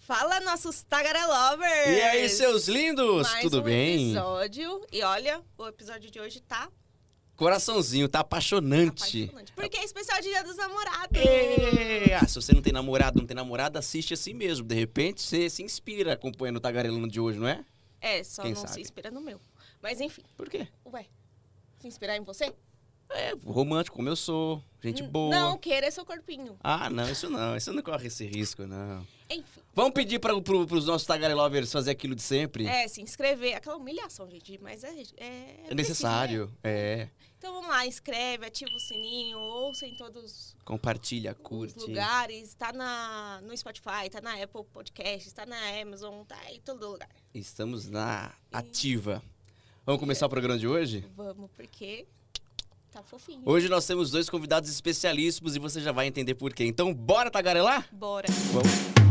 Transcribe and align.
Fala, 0.00 0.40
nossos 0.40 0.82
tagarelovers! 0.82 1.88
E 1.96 2.02
aí, 2.02 2.28
seus 2.28 2.66
lindos? 2.68 3.22
Mais 3.22 3.42
Tudo 3.42 3.60
um 3.60 3.62
bem? 3.62 4.10
episódio. 4.10 4.86
E 4.92 5.02
olha, 5.02 5.40
o 5.56 5.66
episódio 5.66 6.10
de 6.10 6.18
hoje 6.20 6.40
tá 6.40 6.68
Coraçãozinho, 7.36 8.08
tá 8.08 8.20
apaixonante. 8.20 9.24
apaixonante. 9.24 9.52
Porque 9.52 9.76
é 9.78 9.84
especial 9.84 10.20
Dia 10.20 10.44
dos 10.44 10.56
Namorados. 10.56 11.18
É, 11.18 12.14
ah, 12.14 12.26
se 12.26 12.34
você 12.34 12.52
não 12.52 12.60
tem 12.60 12.72
namorado, 12.72 13.18
não 13.18 13.26
tem 13.26 13.34
namorada, 13.34 13.78
assiste 13.78 14.12
assim 14.14 14.34
mesmo. 14.34 14.66
De 14.66 14.74
repente, 14.74 15.22
você 15.22 15.48
se 15.48 15.62
inspira 15.62 16.12
acompanhando 16.12 16.56
o 16.56 16.60
Tagarelando 16.60 17.08
de 17.08 17.18
hoje, 17.20 17.38
não 17.38 17.48
é? 17.48 17.64
É, 18.00 18.22
só 18.22 18.42
Quem 18.42 18.52
não 18.52 18.60
sabe? 18.60 18.74
se 18.74 18.80
inspira 18.80 19.10
no 19.10 19.20
meu. 19.20 19.40
Mas 19.80 20.00
enfim, 20.00 20.22
Por 20.36 20.48
quê? 20.48 20.68
ué, 20.86 21.06
se 21.80 21.86
inspirar 21.88 22.16
em 22.16 22.22
você? 22.22 22.52
É, 23.14 23.34
romântico 23.44 23.96
como 23.96 24.08
eu 24.08 24.16
sou, 24.16 24.62
gente 24.82 25.02
N- 25.02 25.08
boa. 25.08 25.30
Não, 25.34 25.58
querer 25.58 25.90
seu 25.90 26.04
corpinho. 26.04 26.56
Ah, 26.62 26.88
não, 26.90 27.08
isso 27.10 27.28
não. 27.28 27.56
Isso 27.56 27.72
não 27.72 27.82
corre 27.82 28.06
esse 28.08 28.24
risco, 28.26 28.66
não. 28.66 29.06
Enfim. 29.30 29.60
Vamos 29.74 29.92
pedir 29.92 30.18
para 30.18 30.38
pro, 30.40 30.66
pros 30.66 30.86
nossos 30.86 31.06
Tagarelovers 31.06 31.72
fazer 31.72 31.90
aquilo 31.92 32.14
de 32.14 32.22
sempre? 32.22 32.66
É, 32.66 32.86
se 32.88 33.00
inscrever. 33.00 33.54
Aquela 33.56 33.76
humilhação, 33.76 34.28
gente, 34.30 34.58
mas 34.62 34.84
é. 34.84 34.92
É, 35.16 35.56
É 35.70 35.74
necessário. 35.74 36.52
É. 36.62 37.08
Então 37.38 37.54
vamos 37.54 37.70
lá, 37.70 37.84
inscreve, 37.84 38.46
ativa 38.46 38.70
o 38.72 38.78
sininho, 38.78 39.36
ouça 39.36 39.84
em 39.84 39.96
todos 39.96 40.54
Compartilha, 40.64 41.32
os 41.32 41.38
curte. 41.38 41.80
lugares. 41.80 42.54
Tá 42.54 42.72
na, 42.72 43.40
no 43.42 43.56
Spotify, 43.56 44.08
tá 44.10 44.20
na 44.20 44.34
Apple 44.40 44.62
Podcasts, 44.72 45.32
tá 45.32 45.44
na 45.44 45.58
Amazon, 45.80 46.22
tá 46.24 46.38
em 46.52 46.60
todo 46.60 46.88
lugar. 46.88 47.08
Estamos 47.34 47.88
na 47.88 48.32
ativa. 48.52 49.20
Vamos 49.84 49.98
começar 49.98 50.26
o 50.26 50.28
programa 50.28 50.56
de 50.56 50.68
hoje? 50.68 51.04
Vamos, 51.16 51.50
porque 51.56 52.06
tá 52.92 53.02
fofinho. 53.02 53.40
Hoje 53.46 53.68
nós 53.70 53.86
temos 53.86 54.10
dois 54.10 54.28
convidados 54.28 54.68
especialíssimos 54.68 55.56
e 55.56 55.58
você 55.58 55.80
já 55.80 55.92
vai 55.92 56.06
entender 56.06 56.34
por 56.34 56.52
quê. 56.52 56.64
Então, 56.64 56.92
bora 56.92 57.30
tagarelar? 57.30 57.88
Bora. 57.90 58.28
Vamos. 58.52 59.02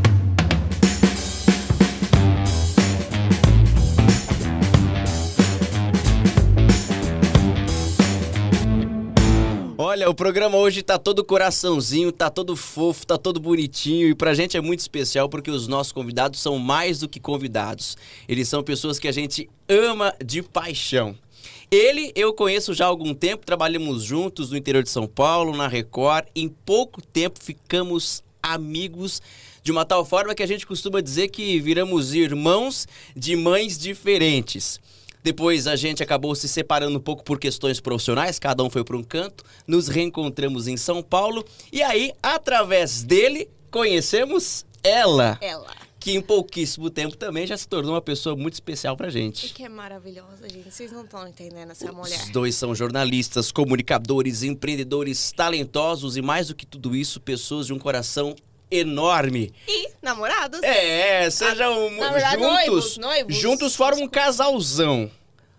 Olha, 9.83 10.08
o 10.08 10.14
programa 10.14 10.58
hoje 10.58 10.83
tá 10.83 11.00
todo 11.00 11.23
coraçãozinho, 11.23 12.11
tá 12.11 12.30
todo 12.30 12.55
fofo, 12.55 13.08
tá 13.08 13.17
todo 13.17 13.39
bonitinho 13.39 14.08
e 14.09 14.14
pra 14.14 14.36
gente 14.36 14.55
é 14.55 14.61
muito 14.61 14.81
especial 14.81 15.27
porque 15.27 15.50
os 15.50 15.67
nossos 15.67 15.92
convidados 15.92 16.39
são 16.39 16.59
mais 16.59 17.00
do 17.00 17.09
que 17.09 17.20
convidados. 17.20 17.98
Eles 18.27 18.48
são 18.48 18.61
pessoas 18.61 19.00
que 19.00 19.08
a 19.08 19.11
gente 19.11 19.50
ama 19.67 20.14
de 20.23 20.44
paixão. 20.44 21.17
Ele 21.72 22.11
eu 22.16 22.33
conheço 22.33 22.73
já 22.73 22.83
há 22.83 22.88
algum 22.89 23.14
tempo, 23.14 23.45
trabalhamos 23.45 24.03
juntos 24.03 24.52
no 24.52 24.58
interior 24.58 24.83
de 24.83 24.89
São 24.89 25.08
Paulo, 25.08 25.55
na 25.55 25.69
Record. 25.69 26.27
Em 26.36 26.50
pouco 26.50 27.02
tempo 27.02 27.41
ficamos 27.41 28.22
amigos 28.44 29.22
de 29.64 29.72
uma 29.72 29.86
tal 29.86 30.03
forma 30.03 30.36
que 30.36 30.44
a 30.44 30.47
gente 30.47 30.67
costuma 30.67 30.99
dizer 30.99 31.30
que 31.30 31.61
viramos 31.61 32.14
irmãos 32.14 32.89
de 33.16 33.38
mães 33.38 33.77
diferentes. 33.77 34.81
Depois 35.23 35.66
a 35.66 35.77
gente 35.77 36.03
acabou 36.03 36.36
se 36.36 36.49
separando 36.49 36.97
um 36.97 37.02
pouco 37.02 37.23
por 37.23 37.39
questões 37.39 37.80
profissionais, 37.80 38.38
cada 38.38 38.61
um 38.64 38.69
foi 38.69 38.83
para 38.83 38.97
um 38.97 39.03
canto, 39.03 39.45
nos 39.66 39.88
reencontramos 39.88 40.67
em 40.67 40.75
São 40.75 41.02
Paulo 41.02 41.45
e 41.72 41.81
aí, 41.81 42.11
através 42.22 43.02
dele, 43.02 43.47
conhecemos 43.69 44.66
ela, 44.83 45.38
Ela. 45.39 45.75
Que 46.02 46.11
em 46.13 46.21
pouquíssimo 46.21 46.89
tempo 46.89 47.16
também 47.16 47.45
já 47.45 47.55
se 47.55 47.67
tornou 47.67 47.94
uma 47.94 48.02
pessoa 48.02 48.35
muito 48.35 48.55
especial 48.55 48.97
pra 48.97 49.07
E 49.07 49.11
gente. 49.11 49.53
que 49.53 49.63
é 49.63 49.69
maravilhosa, 49.69 50.49
gente. 50.49 50.69
Vocês 50.69 50.91
não 50.91 51.03
estão 51.03 51.27
entendendo 51.27 51.69
essa 51.71 51.91
mulher. 51.91 52.19
Os 52.23 52.30
dois 52.31 52.55
são 52.55 52.73
jornalistas, 52.73 53.52
comunicadores, 53.52 54.41
empreendedores 54.41 55.31
talentosos 55.31 56.17
e 56.17 56.21
mais 56.21 56.47
do 56.47 56.55
que 56.55 56.66
tudo 56.66 56.95
isso, 56.95 57.21
pessoas 57.21 57.67
de 57.67 57.73
um 57.73 57.77
coração 57.80 58.35
enorme. 58.69 59.53
E 59.67 59.89
namorados. 60.02 60.61
É, 60.63 61.30
sejam 61.30 61.91
mu- 61.91 62.02
Na 62.02 62.11
verdade, 62.11 62.33
juntos, 62.41 62.58
noivos, 62.58 62.97
noivos. 62.97 63.36
juntos 63.36 63.76
formam 63.76 64.05
um 64.05 64.08
casalzão. 64.09 65.09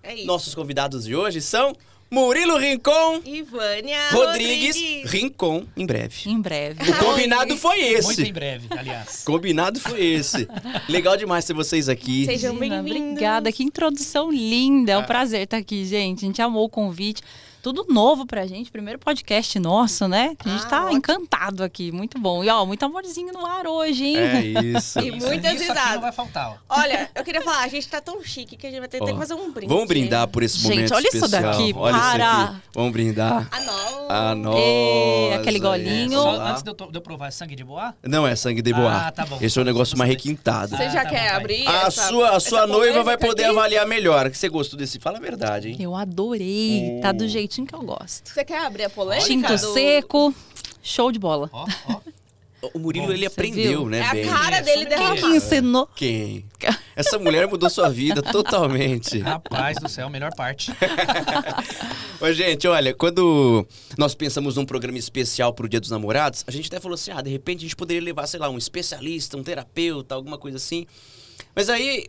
É 0.02 0.14
isso. 0.16 0.26
Nossos 0.26 0.54
convidados 0.56 1.04
de 1.04 1.14
hoje 1.14 1.40
são 1.40 1.72
Murilo 2.12 2.58
Rincon, 2.58 3.22
E 3.24 3.40
Vânia 3.40 4.10
Rodrigues, 4.10 4.76
Rincon, 5.10 5.64
em 5.74 5.86
breve. 5.86 6.28
Em 6.28 6.38
breve. 6.38 6.90
O 6.90 6.98
combinado 6.98 7.56
foi 7.56 7.78
Muito 7.80 8.10
esse. 8.10 8.22
em 8.28 8.32
breve, 8.34 8.66
aliás. 8.68 9.22
Combinado 9.24 9.80
foi 9.80 10.04
esse. 10.04 10.46
Legal 10.90 11.16
demais 11.16 11.46
ter 11.46 11.54
vocês 11.54 11.88
aqui. 11.88 12.26
Sejam 12.26 12.54
bem-vindos. 12.54 12.90
Obrigada, 13.12 13.50
que 13.50 13.62
introdução 13.64 14.30
linda. 14.30 14.92
É 14.92 14.98
um 14.98 15.04
prazer 15.04 15.44
estar 15.44 15.56
aqui, 15.56 15.86
gente. 15.86 16.18
A 16.18 16.26
gente 16.26 16.42
amou 16.42 16.66
o 16.66 16.68
convite. 16.68 17.22
Tudo 17.62 17.86
novo 17.88 18.26
pra 18.26 18.44
gente, 18.44 18.72
primeiro 18.72 18.98
podcast 18.98 19.56
nosso, 19.60 20.08
né? 20.08 20.34
A 20.44 20.48
gente 20.48 20.64
Ah, 20.64 20.68
tá 20.68 20.80
ótimo. 20.86 20.98
encantado 20.98 21.62
aqui, 21.62 21.92
muito 21.92 22.18
bom. 22.18 22.42
E 22.42 22.48
ó, 22.48 22.66
muito 22.66 22.84
amorzinho 22.84 23.32
no 23.32 23.46
ar 23.46 23.68
hoje, 23.68 24.04
hein? 24.04 24.16
É 24.16 24.40
isso. 24.64 24.98
E 25.02 25.12
muitas 25.12 25.28
isso 25.30 25.46
aqui 25.46 25.58
risadas. 25.68 25.94
não 25.94 26.00
vai 26.00 26.10
faltar, 26.10 26.50
ó. 26.68 26.80
Olha, 26.80 27.08
eu 27.14 27.22
queria 27.22 27.40
falar, 27.40 27.62
a 27.62 27.68
gente 27.68 27.86
tá 27.86 28.00
tão 28.00 28.20
chique 28.24 28.56
que 28.56 28.66
a 28.66 28.70
gente 28.70 28.80
vai 28.80 28.88
ter, 28.88 28.98
ter 28.98 29.04
Ó, 29.04 29.12
que 29.12 29.16
fazer 29.16 29.34
um 29.34 29.52
brinde. 29.52 29.72
Vamos 29.72 29.86
brindar 29.86 30.26
por 30.26 30.42
esse 30.42 30.58
Gente, 30.58 30.70
momento 30.74 30.94
olha 30.94 31.06
isso 31.08 31.24
especial. 31.24 31.52
daqui, 31.52 31.72
olha 31.76 31.96
para. 31.98 32.16
Isso 32.16 32.42
aqui. 32.50 32.60
Vamos 32.74 32.92
brindar. 32.92 33.48
Ah. 33.52 34.30
A 34.30 34.34
nossa. 34.34 34.58
Ê, 34.58 35.34
aquele 35.34 35.58
golinho. 35.60 36.18
Só 36.20 36.30
Olá. 36.34 36.50
antes 36.50 36.62
de 36.64 36.70
eu, 36.70 36.74
de 36.74 36.98
eu 36.98 37.00
provar, 37.00 37.28
é 37.28 37.30
sangue 37.30 37.54
de 37.54 37.62
boa? 37.62 37.94
Não 38.02 38.26
é 38.26 38.34
sangue 38.34 38.60
de 38.60 38.72
boa. 38.74 39.06
Ah, 39.06 39.12
tá 39.12 39.24
bom. 39.24 39.38
Esse 39.40 39.56
é 39.56 39.62
um 39.62 39.64
negócio 39.64 39.96
mais 39.96 40.10
requintado. 40.10 40.76
Você 40.76 40.82
Ah, 40.82 40.88
já 40.88 41.04
tá 41.04 41.10
quer 41.10 41.30
bom, 41.30 41.36
abrir 41.36 41.66
A 41.68 41.86
essa, 41.86 42.08
sua, 42.08 42.30
a 42.36 42.40
sua 42.40 42.66
noiva 42.66 43.04
vai 43.04 43.16
poder 43.16 43.44
aqui? 43.44 43.52
avaliar 43.56 43.86
melhor. 43.86 44.28
Você 44.34 44.48
gostou 44.48 44.76
desse? 44.76 44.98
Fala 44.98 45.18
a 45.18 45.20
verdade, 45.20 45.68
hein? 45.70 45.76
Eu 45.78 45.94
adorei. 45.94 46.98
Tá 47.00 47.10
Oh. 47.10 47.12
do 47.12 47.28
jeitinho 47.52 47.66
que 47.66 47.74
eu 47.74 47.82
gosto. 47.82 48.28
Você 48.28 48.44
quer 48.44 48.64
abrir 48.64 48.84
a 48.84 48.90
polêmica? 48.90 49.26
Tinto 49.28 49.48
do- 49.52 49.72
seco, 49.74 50.34
show 50.82 51.12
de 51.12 51.18
bola. 51.18 51.50
Ó, 51.52 51.66
ó. 51.88 52.00
O 52.74 52.78
Murilo, 52.78 53.08
Bom, 53.08 53.12
ele 53.12 53.26
aprendeu, 53.26 53.80
viu? 53.80 53.88
né, 53.88 53.98
É 53.98 54.02
a 54.06 54.12
bem? 54.12 54.24
cara 54.24 54.60
dele 54.60 54.82
sobre 54.84 54.96
Quem 54.96 55.06
que 55.06 55.14
derramada. 55.14 55.36
ensinou? 55.36 55.88
Quem? 55.96 56.44
Essa 56.94 57.18
mulher 57.18 57.48
mudou 57.48 57.68
sua 57.68 57.88
vida 57.90 58.22
totalmente. 58.30 59.18
Rapaz 59.18 59.78
do 59.78 59.88
céu, 59.88 60.08
melhor 60.08 60.32
parte. 60.36 60.70
Ô, 62.20 62.32
gente, 62.32 62.68
olha, 62.68 62.94
quando 62.94 63.66
nós 63.98 64.14
pensamos 64.14 64.54
num 64.54 64.64
programa 64.64 64.96
especial 64.96 65.52
pro 65.52 65.68
Dia 65.68 65.80
dos 65.80 65.90
Namorados, 65.90 66.44
a 66.46 66.52
gente 66.52 66.68
até 66.68 66.78
falou 66.78 66.94
assim, 66.94 67.10
ah, 67.10 67.20
de 67.20 67.30
repente 67.30 67.58
a 67.58 67.62
gente 67.62 67.74
poderia 67.74 68.00
levar, 68.02 68.28
sei 68.28 68.38
lá, 68.38 68.48
um 68.48 68.56
especialista, 68.58 69.36
um 69.36 69.42
terapeuta, 69.42 70.14
alguma 70.14 70.38
coisa 70.38 70.56
assim. 70.56 70.86
Mas 71.56 71.68
aí 71.68 72.06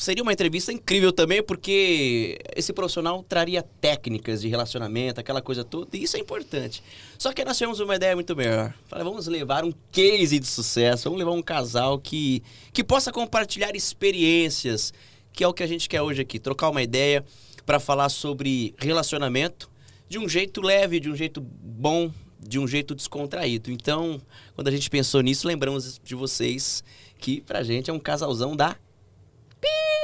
seria 0.00 0.22
uma 0.22 0.32
entrevista 0.32 0.72
incrível 0.72 1.12
também, 1.12 1.42
porque 1.42 2.38
esse 2.56 2.72
profissional 2.72 3.22
traria 3.22 3.62
técnicas 3.62 4.40
de 4.40 4.48
relacionamento, 4.48 5.20
aquela 5.20 5.42
coisa 5.42 5.62
toda, 5.62 5.94
e 5.96 6.02
isso 6.02 6.16
é 6.16 6.20
importante. 6.20 6.82
Só 7.18 7.32
que 7.32 7.44
nós 7.44 7.58
tivemos 7.58 7.80
uma 7.80 7.94
ideia 7.94 8.14
muito 8.14 8.34
melhor. 8.34 8.74
Falei, 8.88 9.04
vamos 9.04 9.26
levar 9.26 9.62
um 9.62 9.72
case 9.92 10.38
de 10.38 10.46
sucesso, 10.46 11.04
vamos 11.04 11.18
levar 11.18 11.32
um 11.32 11.42
casal 11.42 11.98
que, 11.98 12.42
que 12.72 12.82
possa 12.82 13.12
compartilhar 13.12 13.76
experiências, 13.76 14.92
que 15.32 15.44
é 15.44 15.48
o 15.48 15.52
que 15.52 15.62
a 15.62 15.66
gente 15.66 15.88
quer 15.88 16.00
hoje 16.00 16.22
aqui, 16.22 16.38
trocar 16.38 16.70
uma 16.70 16.82
ideia 16.82 17.22
para 17.66 17.78
falar 17.78 18.08
sobre 18.08 18.74
relacionamento 18.78 19.70
de 20.08 20.18
um 20.18 20.28
jeito 20.28 20.62
leve, 20.62 20.98
de 20.98 21.10
um 21.10 21.14
jeito 21.14 21.40
bom, 21.40 22.10
de 22.40 22.58
um 22.58 22.66
jeito 22.66 22.94
descontraído. 22.94 23.70
Então, 23.70 24.20
quando 24.54 24.68
a 24.68 24.72
gente 24.72 24.88
pensou 24.88 25.20
nisso, 25.20 25.46
lembramos 25.46 26.00
de 26.02 26.14
vocês 26.14 26.82
que 27.18 27.42
pra 27.42 27.62
gente 27.62 27.90
é 27.90 27.92
um 27.92 27.98
casalzão 27.98 28.56
da 28.56 28.76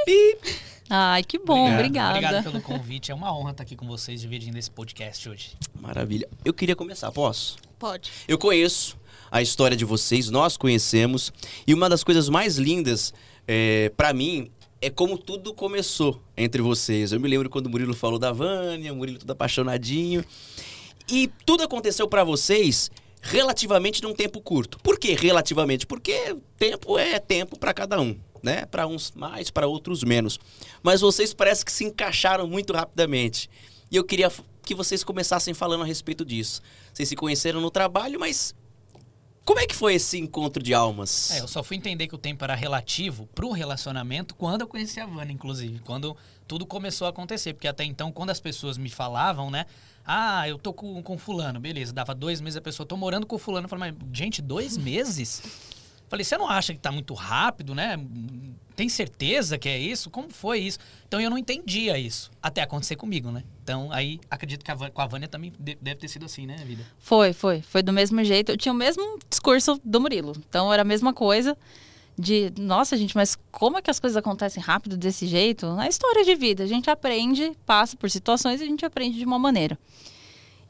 Pi. 0.06 0.39
Ai, 0.89 1.25
que 1.25 1.37
bom, 1.37 1.75
obrigada. 1.75 2.19
Obrigado 2.19 2.44
pelo 2.44 2.62
convite. 2.62 3.11
É 3.11 3.15
uma 3.15 3.37
honra 3.37 3.50
estar 3.50 3.65
aqui 3.65 3.75
com 3.75 3.89
vocês 3.89 4.21
dividindo 4.21 4.56
esse 4.56 4.71
podcast 4.71 5.28
hoje. 5.28 5.50
Maravilha. 5.81 6.28
Eu 6.44 6.55
queria 6.55 6.77
começar, 6.77 7.11
posso? 7.11 7.56
Pode. 7.77 8.12
Eu 8.28 8.39
conheço 8.39 8.97
a 9.33 9.43
história 9.43 9.77
de 9.77 9.84
vocês, 9.84 10.31
nós 10.31 10.56
conhecemos, 10.56 11.33
e 11.66 11.75
uma 11.75 11.89
das 11.89 12.05
coisas 12.05 12.28
mais 12.28 12.56
lindas 12.56 13.12
é, 13.49 13.91
para 13.97 14.12
mim 14.12 14.49
é 14.81 14.89
como 14.89 15.19
tudo 15.19 15.53
começou 15.53 16.22
entre 16.37 16.62
vocês. 16.62 17.11
Eu 17.11 17.19
me 17.19 17.27
lembro 17.27 17.50
quando 17.50 17.66
o 17.66 17.71
Murilo 17.71 17.93
falou 17.93 18.21
da 18.21 18.31
Vânia, 18.31 18.93
o 18.93 18.97
Murilo 18.97 19.19
todo 19.19 19.33
apaixonadinho, 19.33 20.25
e 21.11 21.28
tudo 21.45 21.65
aconteceu 21.65 22.06
para 22.06 22.22
vocês 22.22 22.93
relativamente 23.21 24.01
num 24.04 24.15
tempo 24.15 24.41
curto. 24.41 24.78
Por 24.78 25.01
que 25.01 25.15
relativamente? 25.15 25.84
Porque 25.84 26.36
tempo 26.57 26.97
é 26.97 27.19
tempo 27.19 27.59
para 27.59 27.75
cada 27.75 28.01
um, 28.01 28.16
né? 28.42 28.66
Para 28.66 28.86
uns 28.86 29.12
mais, 29.12 29.50
para 29.50 29.66
outros 29.66 30.03
menos. 30.04 30.38
Mas 30.83 31.00
vocês 31.00 31.34
parece 31.34 31.65
que 31.65 31.72
se 31.72 31.84
encaixaram 31.84 32.47
muito 32.47 32.72
rapidamente. 32.72 33.48
E 33.91 33.97
eu 33.97 34.04
queria 34.04 34.30
que 34.62 34.74
vocês 34.74 35.04
começassem 35.04 35.54
falando 35.54 35.83
a 35.83 35.86
respeito 35.86 36.24
disso. 36.24 36.60
Vocês 36.92 37.09
se 37.09 37.16
conheceram 37.16 37.60
no 37.60 37.71
trabalho, 37.71 38.18
mas 38.18 38.54
como 39.47 39.60
é 39.60 39.66
que 39.66 39.77
foi 39.77 39.94
esse 39.94 40.18
encontro 40.18 40.60
de 40.60 40.74
almas? 40.74 41.30
É, 41.30 41.41
eu 41.41 41.47
só 41.47 41.62
fui 41.62 41.77
entender 41.77 42.09
que 42.09 42.15
o 42.16 42.18
tempo 42.18 42.42
era 42.42 42.56
relativo 42.56 43.28
pro 43.33 43.53
relacionamento 43.53 44.34
quando 44.34 44.62
eu 44.62 44.66
conheci 44.66 44.98
a 44.98 45.06
Vânia, 45.06 45.33
inclusive. 45.33 45.78
Quando 45.78 46.16
tudo 46.48 46.66
começou 46.66 47.06
a 47.06 47.10
acontecer. 47.10 47.54
Porque 47.54 47.68
até 47.68 47.84
então, 47.84 48.10
quando 48.10 48.30
as 48.30 48.41
pessoas 48.41 48.77
me 48.77 48.91
falavam, 48.91 49.48
né? 49.48 49.66
Ah, 50.04 50.48
eu 50.48 50.59
tô 50.59 50.72
com, 50.72 51.00
com 51.00 51.16
fulano, 51.16 51.60
beleza. 51.60 51.92
Dava 51.92 52.12
dois 52.12 52.41
meses 52.41 52.56
a 52.56 52.60
pessoa, 52.60 52.84
tô 52.84 52.97
morando 52.97 53.24
com 53.24 53.38
fulano. 53.38 53.66
Eu 53.66 53.68
falei, 53.68 53.92
mas, 53.92 54.09
gente, 54.12 54.42
dois 54.42 54.77
meses? 54.77 55.42
Falei, 56.09 56.25
você 56.25 56.37
não 56.39 56.49
acha 56.49 56.73
que 56.73 56.79
tá 56.79 56.93
muito 56.93 57.15
rápido, 57.15 57.75
né? 57.75 57.99
Tem 58.77 58.89
certeza 58.89 59.59
que 59.59 59.69
é 59.69 59.79
isso? 59.79 60.11
Como 60.11 60.29
foi 60.31 60.61
isso? 60.61 60.79
Então 61.09 61.21
eu 61.21 61.31
não 61.31 61.39
entendia 61.39 61.99
isso. 61.99 62.31
Até 62.43 62.63
acontecer 62.63 62.95
comigo, 62.97 63.31
né? 63.31 63.43
Então 63.63 63.91
aí 63.91 64.21
acredito 64.31 64.65
que 64.65 64.71
a, 64.71 64.77
com 64.91 65.01
a 65.01 65.07
Vânia 65.07 65.27
também 65.27 65.53
de- 65.59 65.77
deve 65.81 65.97
ter 66.01 66.09
sido 66.09 66.27
assim, 66.27 66.47
né, 66.47 66.57
vida? 66.65 66.85
Foi, 66.99 67.33
foi. 67.33 67.63
Foi 67.63 67.83
do 67.83 67.93
mesmo 67.93 68.23
jeito. 68.23 68.53
Eu 68.53 68.57
tinha 68.57 68.73
o 68.73 68.77
mesmo 68.77 69.19
discurso 69.29 69.81
do 69.85 70.01
Murilo. 70.01 70.33
Então 70.49 70.73
era 70.73 70.83
a 70.83 70.85
mesma 70.85 71.13
coisa 71.15 71.57
de, 72.19 72.53
nossa, 72.59 72.97
gente, 72.97 73.17
mas 73.17 73.37
como 73.51 73.77
é 73.79 73.83
que 73.83 73.91
as 73.91 73.99
coisas 74.01 74.17
acontecem 74.17 74.63
rápido 74.63 74.97
desse 74.97 75.27
jeito? 75.27 75.67
Na 75.75 75.89
história 75.89 76.25
de 76.25 76.35
vida, 76.35 76.63
a 76.65 76.67
gente 76.67 76.89
aprende, 76.89 77.53
passa 77.67 77.97
por 77.97 78.11
situações 78.11 78.61
e 78.61 78.65
a 78.65 78.67
gente 78.67 78.85
aprende 78.87 79.19
de 79.19 79.25
uma 79.25 79.39
maneira. 79.39 79.79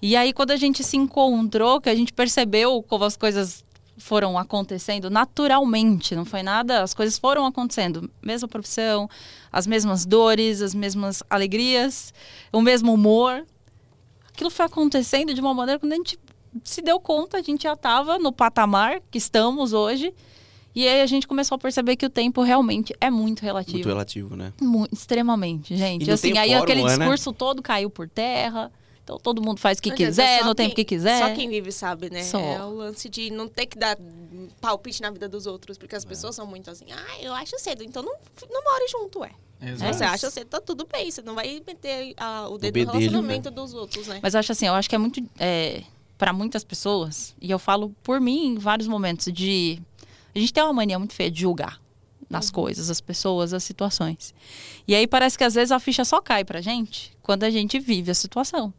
E 0.02 0.14
aí, 0.14 0.32
quando 0.32 0.50
a 0.50 0.56
gente 0.56 0.84
se 0.84 0.96
encontrou, 0.96 1.80
que 1.80 1.88
a 1.88 1.94
gente 1.94 2.12
percebeu 2.12 2.82
como 2.82 3.04
as 3.04 3.16
coisas 3.16 3.64
foram 3.98 4.38
acontecendo 4.38 5.08
naturalmente, 5.08 6.14
não 6.14 6.24
foi 6.24 6.42
nada, 6.42 6.82
as 6.82 6.92
coisas 6.92 7.18
foram 7.18 7.46
acontecendo. 7.46 8.10
Mesma 8.22 8.46
profissão, 8.48 9.08
as 9.50 9.66
mesmas 9.66 10.04
dores, 10.04 10.60
as 10.60 10.74
mesmas 10.74 11.22
alegrias, 11.30 12.12
o 12.52 12.60
mesmo 12.60 12.92
humor. 12.92 13.44
Aquilo 14.28 14.50
foi 14.50 14.66
acontecendo 14.66 15.32
de 15.32 15.40
uma 15.40 15.54
maneira 15.54 15.78
quando 15.78 15.92
a 15.92 15.96
gente 15.96 16.18
se 16.64 16.82
deu 16.82 17.00
conta, 17.00 17.38
a 17.38 17.42
gente 17.42 17.62
já 17.64 17.72
estava 17.72 18.18
no 18.18 18.32
patamar 18.32 19.00
que 19.10 19.18
estamos 19.18 19.72
hoje. 19.72 20.12
E 20.74 20.86
aí 20.86 21.00
a 21.00 21.06
gente 21.06 21.26
começou 21.26 21.56
a 21.56 21.58
perceber 21.58 21.96
que 21.96 22.04
o 22.04 22.10
tempo 22.10 22.42
realmente 22.42 22.94
é 23.00 23.10
muito 23.10 23.40
relativo. 23.40 23.78
Muito 23.78 23.88
relativo, 23.88 24.36
né? 24.36 24.52
Mu- 24.60 24.86
extremamente, 24.92 25.74
gente. 25.74 26.06
E 26.06 26.12
assim, 26.12 26.36
aí 26.36 26.52
aquele 26.52 26.82
né? 26.82 26.98
discurso 26.98 27.32
todo 27.32 27.62
caiu 27.62 27.88
por 27.88 28.06
terra. 28.06 28.70
Então 29.06 29.18
todo 29.20 29.40
mundo 29.40 29.60
faz 29.60 29.78
o 29.78 29.82
que 29.82 29.90
Mas, 29.90 29.98
quiser, 29.98 30.40
só 30.40 30.46
no 30.46 30.54
tempo 30.56 30.74
quem- 30.74 30.84
que 30.84 30.96
quiser. 30.96 31.20
Só 31.20 31.32
quem 31.32 31.48
vive 31.48 31.70
sabe, 31.70 32.10
né? 32.10 32.24
Só. 32.24 32.40
É 32.40 32.64
o 32.64 32.70
lance 32.74 33.08
de 33.08 33.30
não 33.30 33.46
ter 33.46 33.66
que 33.66 33.78
dar 33.78 33.96
palpite 34.60 35.00
na 35.00 35.12
vida 35.12 35.28
dos 35.28 35.46
outros, 35.46 35.78
porque 35.78 35.94
as 35.94 36.04
pessoas 36.04 36.34
são 36.34 36.44
muito 36.44 36.68
assim, 36.68 36.86
ah, 36.90 37.22
eu 37.22 37.32
acho 37.32 37.56
cedo, 37.60 37.84
então 37.84 38.02
não, 38.02 38.12
não 38.50 38.64
more 38.64 38.88
junto, 38.90 39.20
ué. 39.20 39.30
Exato. 39.62 39.94
Você 39.94 40.02
acha 40.04 40.28
cedo, 40.28 40.48
tá 40.48 40.60
tudo 40.60 40.88
bem, 40.92 41.08
você 41.08 41.22
não 41.22 41.36
vai 41.36 41.62
meter 41.64 42.14
ah, 42.16 42.48
o 42.48 42.58
dedo 42.58 42.74
bedelho, 42.74 42.86
no 42.86 42.98
relacionamento 42.98 43.48
dos 43.48 43.74
outros, 43.74 44.08
né? 44.08 44.18
Mas 44.20 44.34
eu 44.34 44.40
acho 44.40 44.50
assim, 44.50 44.66
eu 44.66 44.74
acho 44.74 44.88
que 44.88 44.96
é 44.96 44.98
muito. 44.98 45.22
É, 45.38 45.84
para 46.18 46.32
muitas 46.32 46.64
pessoas, 46.64 47.32
e 47.40 47.48
eu 47.48 47.60
falo 47.60 47.94
por 48.02 48.20
mim 48.20 48.46
em 48.48 48.58
vários 48.58 48.88
momentos, 48.88 49.32
de. 49.32 49.80
A 50.34 50.38
gente 50.40 50.52
tem 50.52 50.64
uma 50.64 50.72
mania 50.72 50.98
muito 50.98 51.14
feia 51.14 51.30
de 51.30 51.42
julgar 51.42 51.80
nas 52.28 52.50
coisas, 52.50 52.90
as 52.90 53.00
pessoas, 53.00 53.54
as 53.54 53.62
situações. 53.62 54.34
E 54.88 54.96
aí 54.96 55.06
parece 55.06 55.38
que 55.38 55.44
às 55.44 55.54
vezes 55.54 55.70
a 55.70 55.78
ficha 55.78 56.04
só 56.04 56.20
cai 56.20 56.44
pra 56.44 56.60
gente 56.60 57.16
quando 57.22 57.44
a 57.44 57.50
gente 57.50 57.78
vive 57.78 58.10
a 58.10 58.14
situação. 58.14 58.74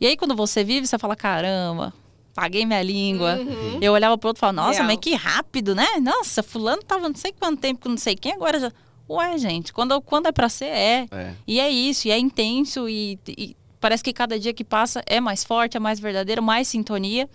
E 0.00 0.06
aí 0.06 0.16
quando 0.16 0.34
você 0.34 0.62
vive, 0.64 0.86
você 0.86 0.98
fala: 0.98 1.16
caramba, 1.16 1.92
paguei 2.34 2.66
minha 2.66 2.82
língua. 2.82 3.36
Uhum. 3.36 3.78
Eu 3.80 3.92
olhava 3.92 4.16
pro 4.18 4.28
outro 4.28 4.38
e 4.38 4.42
falava: 4.42 4.56
nossa, 4.56 4.78
Real. 4.78 4.86
mas 4.86 4.98
que 4.98 5.14
rápido, 5.14 5.74
né? 5.74 5.86
Nossa, 6.00 6.42
fulano 6.42 6.82
tava 6.82 7.08
não 7.08 7.16
sei 7.16 7.32
quanto 7.32 7.60
tempo 7.60 7.80
com 7.80 7.88
não 7.88 7.96
sei 7.96 8.14
quem, 8.14 8.32
agora 8.32 8.60
já. 8.60 8.72
Ué, 9.08 9.38
gente, 9.38 9.72
quando, 9.72 10.00
quando 10.02 10.26
é 10.26 10.32
pra 10.32 10.48
ser, 10.48 10.66
é. 10.66 11.06
É. 11.10 11.34
E 11.46 11.60
é 11.60 11.70
isso, 11.70 12.08
e 12.08 12.10
é 12.10 12.18
intenso, 12.18 12.88
e, 12.88 13.18
e 13.28 13.56
parece 13.80 14.02
que 14.02 14.12
cada 14.12 14.36
dia 14.38 14.52
que 14.52 14.64
passa 14.64 15.00
é 15.06 15.20
mais 15.20 15.44
forte, 15.44 15.76
é 15.76 15.80
mais 15.80 16.00
verdadeiro, 16.00 16.42
mais 16.42 16.66
sintonia. 16.66 17.28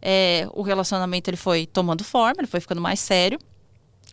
É, 0.00 0.48
o 0.54 0.62
relacionamento 0.62 1.28
ele 1.28 1.36
foi 1.36 1.66
tomando 1.66 2.02
forma, 2.02 2.40
ele 2.40 2.46
foi 2.46 2.60
ficando 2.60 2.80
mais 2.80 3.00
sério. 3.00 3.38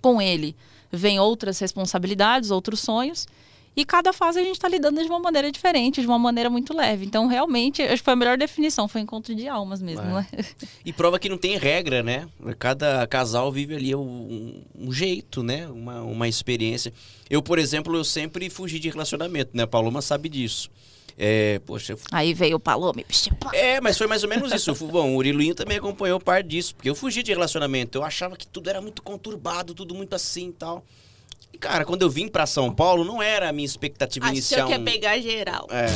Com 0.02 0.22
ele 0.22 0.56
vem 0.92 1.20
outras 1.20 1.60
responsabilidades, 1.60 2.52
outros 2.52 2.80
sonhos. 2.80 3.28
E 3.78 3.86
cada 3.86 4.12
fase 4.12 4.40
a 4.40 4.44
gente 4.44 4.56
está 4.56 4.68
lidando 4.68 5.00
de 5.04 5.08
uma 5.08 5.20
maneira 5.20 5.52
diferente, 5.52 6.02
de 6.02 6.08
uma 6.08 6.18
maneira 6.18 6.50
muito 6.50 6.76
leve. 6.76 7.06
Então, 7.06 7.28
realmente, 7.28 7.84
acho 7.84 7.98
que 7.98 8.04
foi 8.06 8.14
a 8.14 8.16
melhor 8.16 8.36
definição, 8.36 8.88
foi 8.88 9.02
encontro 9.02 9.36
de 9.36 9.48
almas 9.48 9.84
mesmo, 9.84 10.02
É. 10.02 10.14
né? 10.14 10.28
E 10.84 10.92
prova 10.92 11.20
que 11.20 11.30
não 11.30 11.38
tem 11.38 11.56
regra, 11.58 12.02
né? 12.02 12.28
Cada 12.58 13.06
casal 13.06 13.52
vive 13.52 13.76
ali 13.76 13.94
um, 13.94 14.64
um 14.76 14.92
jeito, 14.92 15.44
né? 15.44 15.68
Uma, 15.68 16.02
uma 16.02 16.28
experiência. 16.28 16.92
Eu, 17.30 17.40
por 17.44 17.60
exemplo, 17.60 17.96
eu 17.96 18.04
sempre 18.04 18.50
fugi 18.50 18.80
de 18.80 18.90
relacionamento, 18.90 19.52
né? 19.54 19.62
A 19.62 19.68
Paloma 19.68 20.02
sabe 20.02 20.28
disso. 20.28 20.72
É, 21.16 21.60
poxa, 21.66 21.94
eu 21.94 22.00
Aí 22.12 22.34
veio 22.34 22.58
o 22.58 22.60
Palome. 22.60 23.06
É, 23.54 23.80
mas 23.80 23.96
foi 23.96 24.08
mais 24.08 24.24
ou 24.24 24.30
menos 24.30 24.52
isso. 24.52 24.74
Bom, 24.88 25.14
o 25.14 25.18
Urilinho 25.18 25.54
também 25.54 25.78
acompanhou 25.78 26.20
parte 26.20 26.48
disso, 26.48 26.74
porque 26.76 26.90
eu 26.90 26.96
fugi 26.96 27.22
de 27.22 27.32
relacionamento. 27.32 28.00
Eu 28.00 28.04
achava 28.04 28.36
que 28.36 28.48
tudo 28.48 28.70
era 28.72 28.82
muito 28.82 29.04
conturbado, 29.04 29.76
tudo 29.76 29.94
muito 29.94 30.16
assim 30.16 30.50
e 30.50 30.54
tal. 30.54 30.84
E, 31.58 31.60
cara, 31.60 31.84
quando 31.84 32.04
eu 32.04 32.10
vim 32.10 32.28
pra 32.28 32.46
São 32.46 32.72
Paulo, 32.72 33.04
não 33.04 33.20
era 33.20 33.50
a 33.50 33.52
minha 33.52 33.66
expectativa 33.66 34.26
Achou 34.28 34.36
inicial. 34.36 34.68
que 34.68 34.74
ia 34.74 34.80
pegar 34.80 35.18
geral. 35.20 35.66
É, 35.72 35.88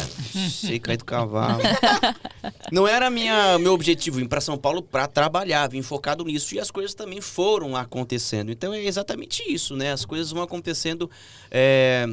sei 0.49 0.79
cair 0.79 0.97
do 0.97 1.05
cavalo. 1.05 1.61
Não 2.71 2.87
era 2.87 3.09
minha, 3.11 3.59
meu 3.59 3.73
objetivo 3.73 4.17
vir 4.17 4.27
para 4.27 4.41
São 4.41 4.57
Paulo 4.57 4.81
para 4.81 5.05
trabalhar, 5.05 5.67
vim 5.69 5.81
focado 5.83 6.23
nisso 6.23 6.55
e 6.55 6.59
as 6.59 6.71
coisas 6.71 6.95
também 6.95 7.21
foram 7.21 7.75
acontecendo. 7.75 8.51
Então 8.51 8.73
é 8.73 8.83
exatamente 8.83 9.43
isso, 9.47 9.75
né? 9.75 9.91
As 9.91 10.03
coisas 10.05 10.31
vão 10.31 10.41
acontecendo 10.41 11.09
é, 11.51 12.07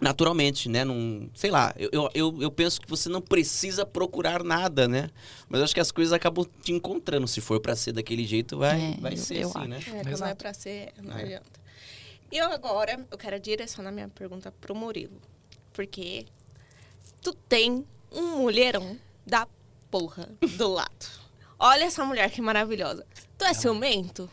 naturalmente, 0.00 0.68
né? 0.68 0.84
Num, 0.84 1.30
sei 1.34 1.50
lá, 1.50 1.72
eu, 1.78 2.10
eu- 2.12 2.42
eu, 2.42 2.50
penso 2.50 2.80
que 2.80 2.90
você 2.90 3.08
não 3.08 3.20
precisa 3.22 3.86
procurar 3.86 4.42
nada, 4.44 4.86
né? 4.86 5.08
Mas 5.48 5.60
eu 5.60 5.64
acho 5.64 5.74
que 5.74 5.80
as 5.80 5.90
coisas 5.92 6.12
acabam 6.12 6.44
te 6.62 6.72
encontrando. 6.72 7.26
Se 7.28 7.40
for 7.40 7.58
para 7.60 7.74
ser 7.76 7.92
daquele 7.92 8.24
jeito, 8.26 8.58
vai, 8.58 8.94
É, 8.98 9.00
vai 9.00 9.16
ser 9.16 9.38
eu 9.38 9.48
assim, 9.48 9.58
acho. 9.60 9.68
né? 9.68 9.78
É, 9.86 9.90
quando 10.02 10.08
Exato. 10.08 10.30
é 10.32 10.34
pra 10.34 10.52
ser, 10.52 10.92
não 11.02 11.16
É. 11.16 11.22
adianta. 11.22 11.61
E 12.32 12.38
eu 12.38 12.50
agora, 12.50 13.06
eu 13.10 13.18
quero 13.18 13.38
direcionar 13.38 13.92
minha 13.92 14.08
pergunta 14.08 14.50
pro 14.50 14.74
Murilo. 14.74 15.20
Porque 15.70 16.24
tu 17.20 17.34
tem 17.34 17.84
um 18.10 18.38
mulherão 18.38 18.98
da 19.26 19.46
porra 19.90 20.30
do 20.56 20.68
lado. 20.68 21.06
Olha 21.60 21.84
essa 21.84 22.02
mulher 22.06 22.30
que 22.30 22.40
maravilhosa. 22.40 23.06
Tu 23.36 23.44
é 23.44 23.52
ciumento? 23.52 24.30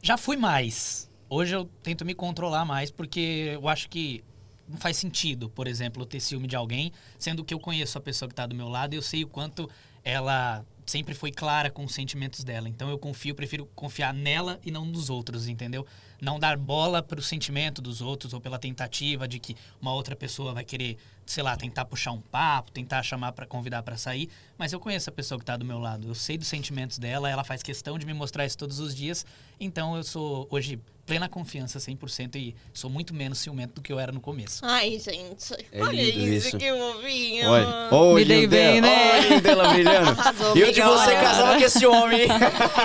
Já 0.00 0.16
fui 0.16 0.38
mais. 0.38 1.10
Hoje 1.28 1.54
eu 1.54 1.68
tento 1.82 2.02
me 2.02 2.14
controlar 2.14 2.64
mais 2.64 2.90
porque 2.90 3.50
eu 3.52 3.68
acho 3.68 3.90
que 3.90 4.24
não 4.66 4.78
faz 4.78 4.96
sentido, 4.96 5.50
por 5.50 5.66
exemplo, 5.66 6.00
eu 6.00 6.06
ter 6.06 6.20
ciúme 6.20 6.48
de 6.48 6.56
alguém, 6.56 6.92
sendo 7.18 7.44
que 7.44 7.52
eu 7.52 7.60
conheço 7.60 7.98
a 7.98 8.00
pessoa 8.00 8.26
que 8.26 8.34
tá 8.34 8.46
do 8.46 8.54
meu 8.54 8.70
lado 8.70 8.94
e 8.94 8.96
eu 8.96 9.02
sei 9.02 9.22
o 9.22 9.28
quanto 9.28 9.68
ela 10.02 10.64
sempre 10.86 11.14
foi 11.14 11.30
clara 11.30 11.70
com 11.70 11.84
os 11.84 11.94
sentimentos 11.94 12.42
dela. 12.42 12.68
Então 12.68 12.88
eu 12.88 12.98
confio, 12.98 13.34
prefiro 13.34 13.66
confiar 13.74 14.12
nela 14.14 14.58
e 14.64 14.70
não 14.70 14.84
nos 14.84 15.10
outros, 15.10 15.48
entendeu? 15.48 15.86
Não 16.24 16.38
dar 16.40 16.56
bola 16.56 17.02
pro 17.02 17.20
sentimento 17.22 17.82
dos 17.82 18.00
outros 18.00 18.32
ou 18.32 18.40
pela 18.40 18.58
tentativa 18.58 19.28
de 19.28 19.38
que 19.38 19.54
uma 19.80 19.92
outra 19.92 20.16
pessoa 20.16 20.54
vai 20.54 20.64
querer, 20.64 20.96
sei 21.26 21.42
lá, 21.42 21.54
tentar 21.56 21.84
puxar 21.84 22.12
um 22.12 22.20
papo, 22.20 22.70
tentar 22.72 23.02
chamar 23.02 23.32
para 23.32 23.44
convidar 23.46 23.82
para 23.82 23.96
sair, 23.98 24.30
mas 24.56 24.72
eu 24.72 24.80
conheço 24.80 25.10
a 25.10 25.12
pessoa 25.12 25.38
que 25.38 25.44
tá 25.44 25.56
do 25.56 25.64
meu 25.64 25.78
lado. 25.78 26.08
Eu 26.08 26.14
sei 26.14 26.38
dos 26.38 26.48
sentimentos 26.48 26.98
dela, 26.98 27.28
ela 27.28 27.44
faz 27.44 27.62
questão 27.62 27.98
de 27.98 28.06
me 28.06 28.14
mostrar 28.14 28.46
isso 28.46 28.56
todos 28.56 28.80
os 28.80 28.94
dias. 28.94 29.26
Então 29.60 29.96
eu 29.96 30.02
sou 30.02 30.48
hoje 30.50 30.80
plena 31.06 31.28
confiança 31.28 31.78
100% 31.78 32.34
e 32.36 32.54
sou 32.72 32.88
muito 32.88 33.12
menos 33.12 33.36
ciumento 33.38 33.74
do 33.74 33.82
que 33.82 33.92
eu 33.92 33.98
era 34.00 34.10
no 34.10 34.20
começo. 34.22 34.64
Ai, 34.64 34.98
gente. 34.98 35.52
É 35.70 35.82
olha 35.82 36.00
isso, 36.00 36.48
isso. 36.48 36.58
que 36.58 36.72
fofinho. 36.72 37.50
Olha, 37.50 37.66
olha 37.90 37.94
o 38.12 38.14
Me 38.14 38.24
dei 38.24 38.46
bem, 38.46 38.80
né? 38.80 39.20
olha 39.52 39.68
o 39.68 39.72
brilhando. 39.74 40.10
Arrasou, 40.18 40.56
E 40.56 40.60
eu 40.62 40.72
de 40.72 40.80
você 40.80 41.12
casava 41.12 41.58
com 41.58 41.62
esse 41.64 41.86
homem? 41.86 42.26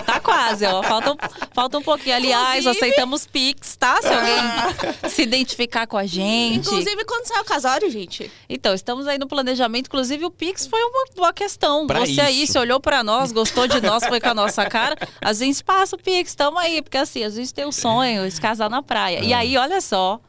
Tá 0.06 0.20
quase, 0.20 0.66
ó. 0.66 0.84
Falta, 0.84 1.14
um- 1.14 1.18
falta 1.54 1.78
um 1.78 1.82
pouquinho. 1.82 2.16
Aliás, 2.18 2.60
Inclusive- 2.66 2.86
aceitamos 2.86 3.26
Pix, 3.32 3.76
tá? 3.78 4.02
Se 4.02 4.08
alguém 4.08 5.10
se 5.10 5.22
identificar 5.24 5.88
com 5.88 5.98
a 5.98 6.06
gente. 6.06 6.68
Inclusive, 6.68 7.06
quando 7.06 7.26
sai 7.28 7.42
o 7.42 7.46
casório, 7.46 7.90
gente. 7.90 8.32
Então, 8.50 8.74
estamos 8.74 9.08
aí 9.08 9.18
no 9.18 9.28
planejamento. 9.28 9.88
Inclusive, 9.88 10.26
o 10.26 10.32
Pix 10.32 10.68
foi 10.68 10.82
uma, 10.82 11.06
uma 11.18 11.34
questão. 11.34 11.88
Pra 11.88 12.00
Você 12.00 12.20
aí, 12.22 12.44
isso. 12.44 12.54
se 12.54 12.60
olhou 12.60 12.80
pra 12.80 13.04
nós, 13.04 13.32
gostou 13.32 13.68
de 13.68 13.80
nós, 13.82 14.06
foi 14.06 14.20
com 14.20 14.30
a 14.30 14.34
nossa 14.34 14.66
cara. 14.70 14.96
Às 15.22 15.40
vezes 15.40 15.62
passa 15.62 15.96
o 15.96 16.00
Pix, 16.00 16.32
estamos 16.32 16.60
aí. 16.62 16.82
Porque 16.82 16.98
assim, 16.98 17.24
às 17.24 17.36
vezes 17.36 17.52
tem 17.52 17.66
o 17.66 17.72
sonho 17.72 18.30
de 18.30 18.42
casar 18.42 18.70
na 18.70 18.82
praia. 18.82 19.20
E 19.24 19.34
aí, 19.34 19.58
olha 19.58 19.80
só 19.82 20.20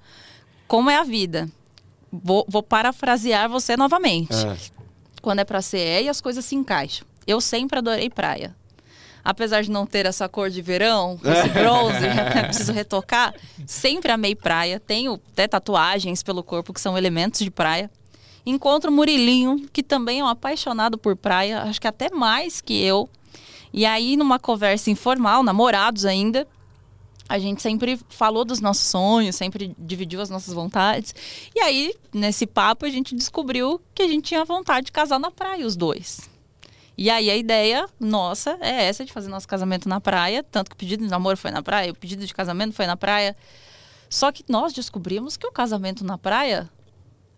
como 0.68 0.88
é 0.90 0.96
a 0.96 1.02
vida. 1.02 1.48
Vou, 2.12 2.44
vou 2.48 2.62
parafrasear 2.62 3.48
você 3.48 3.76
novamente. 3.76 4.34
Ah, 4.34 4.56
Quando 5.22 5.40
é 5.40 5.44
pra 5.44 5.62
ser, 5.62 5.78
é 5.78 6.02
e 6.02 6.08
as 6.08 6.20
coisas 6.20 6.44
se 6.44 6.54
encaixam. 6.54 7.06
Eu 7.26 7.40
sempre 7.40 7.78
adorei 7.78 8.10
praia. 8.10 8.54
Apesar 9.24 9.62
de 9.62 9.70
não 9.70 9.86
ter 9.86 10.06
essa 10.06 10.28
cor 10.28 10.50
de 10.50 10.62
verão, 10.62 11.18
esse 11.22 11.48
bronze, 11.50 12.06
preciso 12.46 12.72
retocar. 12.72 13.34
Sempre 13.66 14.12
amei 14.12 14.34
praia. 14.34 14.80
Tenho 14.80 15.20
até 15.32 15.46
tatuagens 15.46 16.22
pelo 16.22 16.42
corpo 16.42 16.72
que 16.72 16.80
são 16.80 16.96
elementos 16.96 17.40
de 17.40 17.50
praia. 17.50 17.90
Encontro 18.44 18.90
o 18.90 18.94
Murilinho, 18.94 19.68
que 19.72 19.82
também 19.82 20.20
é 20.20 20.24
um 20.24 20.28
apaixonado 20.28 20.96
por 20.96 21.14
praia, 21.14 21.62
acho 21.62 21.80
que 21.80 21.86
até 21.86 22.10
mais 22.10 22.60
que 22.60 22.82
eu. 22.82 23.08
E 23.72 23.86
aí, 23.86 24.16
numa 24.16 24.38
conversa 24.38 24.90
informal, 24.90 25.42
namorados 25.42 26.04
ainda, 26.04 26.46
a 27.28 27.38
gente 27.38 27.62
sempre 27.62 28.00
falou 28.08 28.44
dos 28.44 28.60
nossos 28.60 28.84
sonhos, 28.84 29.36
sempre 29.36 29.74
dividiu 29.78 30.20
as 30.20 30.28
nossas 30.28 30.52
vontades. 30.52 31.14
E 31.54 31.60
aí, 31.60 31.94
nesse 32.12 32.44
papo, 32.46 32.84
a 32.84 32.90
gente 32.90 33.14
descobriu 33.14 33.80
que 33.94 34.02
a 34.02 34.08
gente 34.08 34.24
tinha 34.24 34.44
vontade 34.44 34.86
de 34.86 34.92
casar 34.92 35.20
na 35.20 35.30
praia, 35.30 35.64
os 35.64 35.76
dois. 35.76 36.28
E 37.00 37.08
aí 37.08 37.30
a 37.30 37.36
ideia 37.36 37.88
nossa 37.98 38.58
é 38.60 38.84
essa 38.84 39.06
de 39.06 39.10
fazer 39.10 39.30
nosso 39.30 39.48
casamento 39.48 39.88
na 39.88 40.02
praia, 40.02 40.42
tanto 40.42 40.68
que 40.68 40.74
o 40.74 40.76
pedido 40.76 41.02
de 41.02 41.08
namoro 41.08 41.34
foi 41.34 41.50
na 41.50 41.62
praia, 41.62 41.90
o 41.90 41.94
pedido 41.94 42.26
de 42.26 42.34
casamento 42.34 42.74
foi 42.74 42.86
na 42.86 42.94
praia. 42.94 43.34
Só 44.10 44.30
que 44.30 44.44
nós 44.46 44.74
descobrimos 44.74 45.34
que 45.34 45.46
o 45.46 45.50
casamento 45.50 46.04
na 46.04 46.18
praia 46.18 46.68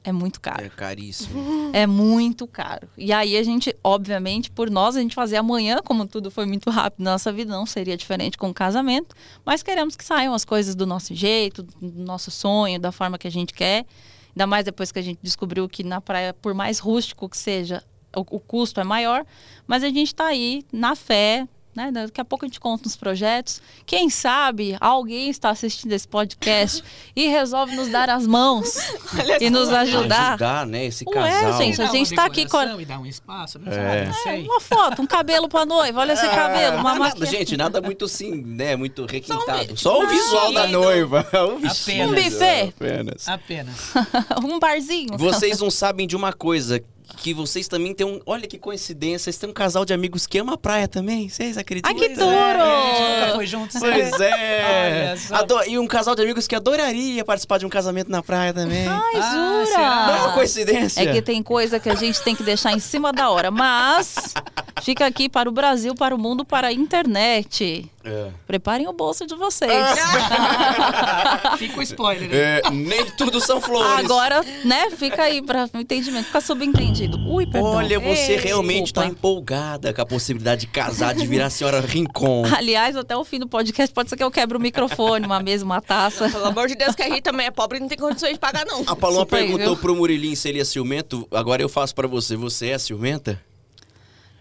é 0.02 0.10
muito 0.10 0.40
caro. 0.40 0.64
É 0.64 0.68
caríssimo. 0.68 1.40
É 1.72 1.86
muito 1.86 2.44
caro. 2.48 2.88
E 2.98 3.12
aí 3.12 3.36
a 3.36 3.42
gente, 3.44 3.74
obviamente, 3.84 4.50
por 4.50 4.68
nós, 4.68 4.96
a 4.96 5.00
gente 5.00 5.14
fazer 5.14 5.36
amanhã, 5.36 5.78
como 5.84 6.08
tudo 6.08 6.28
foi 6.28 6.44
muito 6.44 6.68
rápido 6.68 7.04
na 7.04 7.12
nossa 7.12 7.32
vida, 7.32 7.52
não 7.52 7.64
seria 7.64 7.96
diferente 7.96 8.36
com 8.36 8.50
o 8.50 8.54
casamento. 8.54 9.14
Mas 9.44 9.62
queremos 9.62 9.94
que 9.94 10.04
saiam 10.04 10.34
as 10.34 10.44
coisas 10.44 10.74
do 10.74 10.84
nosso 10.84 11.14
jeito, 11.14 11.62
do 11.62 12.02
nosso 12.02 12.32
sonho, 12.32 12.80
da 12.80 12.90
forma 12.90 13.16
que 13.16 13.28
a 13.28 13.30
gente 13.30 13.54
quer. 13.54 13.86
Ainda 14.30 14.46
mais 14.46 14.64
depois 14.64 14.90
que 14.90 14.98
a 14.98 15.02
gente 15.02 15.20
descobriu 15.22 15.68
que 15.68 15.84
na 15.84 16.00
praia, 16.00 16.34
por 16.34 16.52
mais 16.52 16.80
rústico 16.80 17.28
que 17.28 17.38
seja, 17.38 17.82
o, 18.16 18.20
o 18.36 18.40
custo 18.40 18.80
é 18.80 18.84
maior. 18.84 19.24
Mas 19.66 19.82
a 19.82 19.88
gente 19.88 20.08
está 20.08 20.26
aí 20.26 20.64
na 20.72 20.94
fé, 20.96 21.46
né? 21.74 21.90
Daqui 21.90 22.20
a 22.20 22.24
pouco 22.24 22.44
a 22.44 22.48
gente 22.48 22.60
conta 22.60 22.86
uns 22.86 22.96
projetos. 22.96 23.62
Quem 23.86 24.10
sabe 24.10 24.76
alguém 24.78 25.30
está 25.30 25.48
assistindo 25.48 25.90
esse 25.92 26.06
podcast 26.06 26.84
e 27.16 27.28
resolve 27.28 27.74
nos 27.74 27.88
dar 27.88 28.10
as 28.10 28.26
mãos 28.26 28.76
Olha 29.18 29.42
e 29.42 29.48
nos 29.48 29.68
só. 29.70 29.76
ajudar. 29.76 30.28
Ajudar, 30.32 30.66
né? 30.66 30.84
Esse 30.86 31.04
Ué, 31.08 31.14
casal. 31.14 31.58
gente, 31.62 31.80
a 31.80 31.86
gente 31.86 32.10
uma 32.10 32.16
tá 32.16 32.24
aqui 32.26 32.46
com 32.46 32.80
E 32.80 32.84
dá 32.84 32.98
um 32.98 33.06
espaço, 33.06 33.58
não, 33.58 33.72
É. 33.72 33.76
sabe, 33.76 34.06
não 34.06 34.14
sei. 34.22 34.42
Uma 34.42 34.60
foto, 34.60 35.00
um 35.00 35.06
cabelo 35.06 35.48
pra 35.48 35.64
noiva. 35.64 36.00
Olha 36.00 36.12
esse 36.12 36.28
cabelo, 36.28 36.76
uma 36.78 36.94
nada, 36.98 37.24
gente, 37.24 37.56
nada 37.56 37.80
muito 37.80 38.04
assim, 38.04 38.34
né? 38.34 38.76
Muito 38.76 39.06
requintado. 39.06 39.68
vi- 39.74 39.80
Só 39.80 40.02
o 40.02 40.06
visual 40.08 40.52
da 40.52 40.66
noiva. 40.66 41.26
O 41.54 41.58
vestido, 41.58 42.10
Um 42.10 42.14
buffet. 42.14 42.68
Apenas. 42.76 43.28
Apenas. 43.28 43.92
um 44.44 44.58
barzinho. 44.58 45.16
Vocês 45.16 45.58
não 45.60 45.70
sabem 45.70 46.06
de 46.06 46.16
uma 46.16 46.34
coisa. 46.34 46.84
Que 47.16 47.32
vocês 47.32 47.68
também 47.68 47.94
têm 47.94 48.06
um. 48.06 48.20
Olha 48.26 48.48
que 48.48 48.58
coincidência, 48.58 49.24
vocês 49.24 49.36
têm 49.38 49.48
um 49.48 49.52
casal 49.52 49.84
de 49.84 49.92
amigos 49.92 50.26
que 50.26 50.38
ama 50.38 50.54
a 50.54 50.56
praia 50.56 50.88
também. 50.88 51.28
Vocês 51.28 51.56
acreditam? 51.56 51.90
Ai, 51.92 51.94
que 51.96 52.06
Pois 52.06 52.18
duro! 52.18 52.32
é. 52.32 52.62
A 52.62 52.94
gente 52.94 53.20
nunca 53.20 53.34
foi 53.36 53.46
junto. 53.46 53.78
Pois 53.78 54.20
é. 54.20 55.04
Olha 55.10 55.16
só. 55.16 55.34
Ado- 55.36 55.64
E 55.68 55.78
um 55.78 55.86
casal 55.86 56.14
de 56.16 56.22
amigos 56.22 56.46
que 56.48 56.56
adoraria 56.56 57.24
participar 57.24 57.58
de 57.58 57.66
um 57.66 57.68
casamento 57.68 58.10
na 58.10 58.22
praia 58.22 58.52
também. 58.52 58.88
Ai, 58.88 59.12
Ah, 59.16 59.32
jura? 59.34 59.66
será? 59.66 60.06
Não 60.06 60.14
é 60.16 60.22
uma 60.22 60.32
coincidência. 60.32 61.00
É 61.02 61.12
que 61.12 61.22
tem 61.22 61.42
coisa 61.42 61.78
que 61.78 61.88
a 61.88 61.94
gente 61.94 62.20
tem 62.22 62.34
que 62.34 62.42
deixar 62.42 62.72
em 62.72 62.80
cima 62.80 63.12
da 63.12 63.30
hora. 63.30 63.50
Mas 63.52 64.34
fica 64.82 65.06
aqui 65.06 65.28
para 65.28 65.48
o 65.48 65.52
Brasil, 65.52 65.94
para 65.94 66.14
o 66.14 66.18
mundo, 66.18 66.44
para 66.44 66.68
a 66.68 66.72
internet. 66.72 67.88
É. 68.04 68.28
Preparem 68.48 68.88
o 68.88 68.92
bolso 68.92 69.24
de 69.26 69.34
vocês. 69.36 69.70
Fica 71.56 71.78
o 71.78 71.82
spoiler. 71.82 72.28
né? 72.28 72.36
É, 72.36 72.70
nem 72.70 73.04
tudo 73.12 73.40
são 73.40 73.60
flores. 73.60 74.04
Agora, 74.04 74.42
né? 74.64 74.90
Fica 74.90 75.22
aí 75.22 75.40
para 75.40 75.68
o 75.72 75.78
entendimento. 75.78 76.26
Fica 76.26 76.40
subentendido. 76.40 77.01
Ui, 77.08 77.46
perdão. 77.46 77.70
Olha, 77.70 77.98
você 78.00 78.32
Ei, 78.32 78.38
realmente 78.38 78.86
está 78.86 79.06
empolgada 79.06 79.92
com 79.92 80.00
a 80.02 80.06
possibilidade 80.06 80.62
de 80.62 80.66
casar, 80.68 81.14
de 81.14 81.26
virar 81.26 81.46
a 81.46 81.50
senhora 81.50 81.80
Rincon. 81.80 82.44
Aliás, 82.56 82.96
até 82.96 83.16
o 83.16 83.24
fim 83.24 83.38
do 83.38 83.48
podcast 83.48 83.92
pode 83.94 84.10
ser 84.10 84.16
que 84.16 84.22
eu 84.24 84.30
quebre 84.30 84.56
o 84.56 84.60
microfone, 84.60 85.26
uma 85.26 85.40
mesa, 85.40 85.64
uma 85.64 85.80
taça. 85.80 86.28
Pelo 86.28 86.46
amor 86.46 86.68
de 86.68 86.74
Deus, 86.74 86.94
que 86.94 87.02
a 87.02 87.06
Rita 87.06 87.30
também 87.30 87.46
é 87.46 87.50
pobre 87.50 87.78
e 87.78 87.80
não 87.80 87.88
tem 87.88 87.98
condições 87.98 88.34
de 88.34 88.38
pagar, 88.38 88.64
não. 88.66 88.82
A 88.86 88.94
Paloma 88.96 89.20
Super, 89.20 89.38
perguntou 89.38 89.74
viu? 89.74 89.76
pro 89.76 89.96
Murilinho 89.96 90.36
se 90.36 90.48
ele 90.48 90.60
é 90.60 90.64
ciumento. 90.64 91.26
Agora 91.30 91.62
eu 91.62 91.68
faço 91.68 91.94
pra 91.94 92.06
você. 92.06 92.36
Você 92.36 92.68
é 92.68 92.78
ciumenta? 92.78 93.40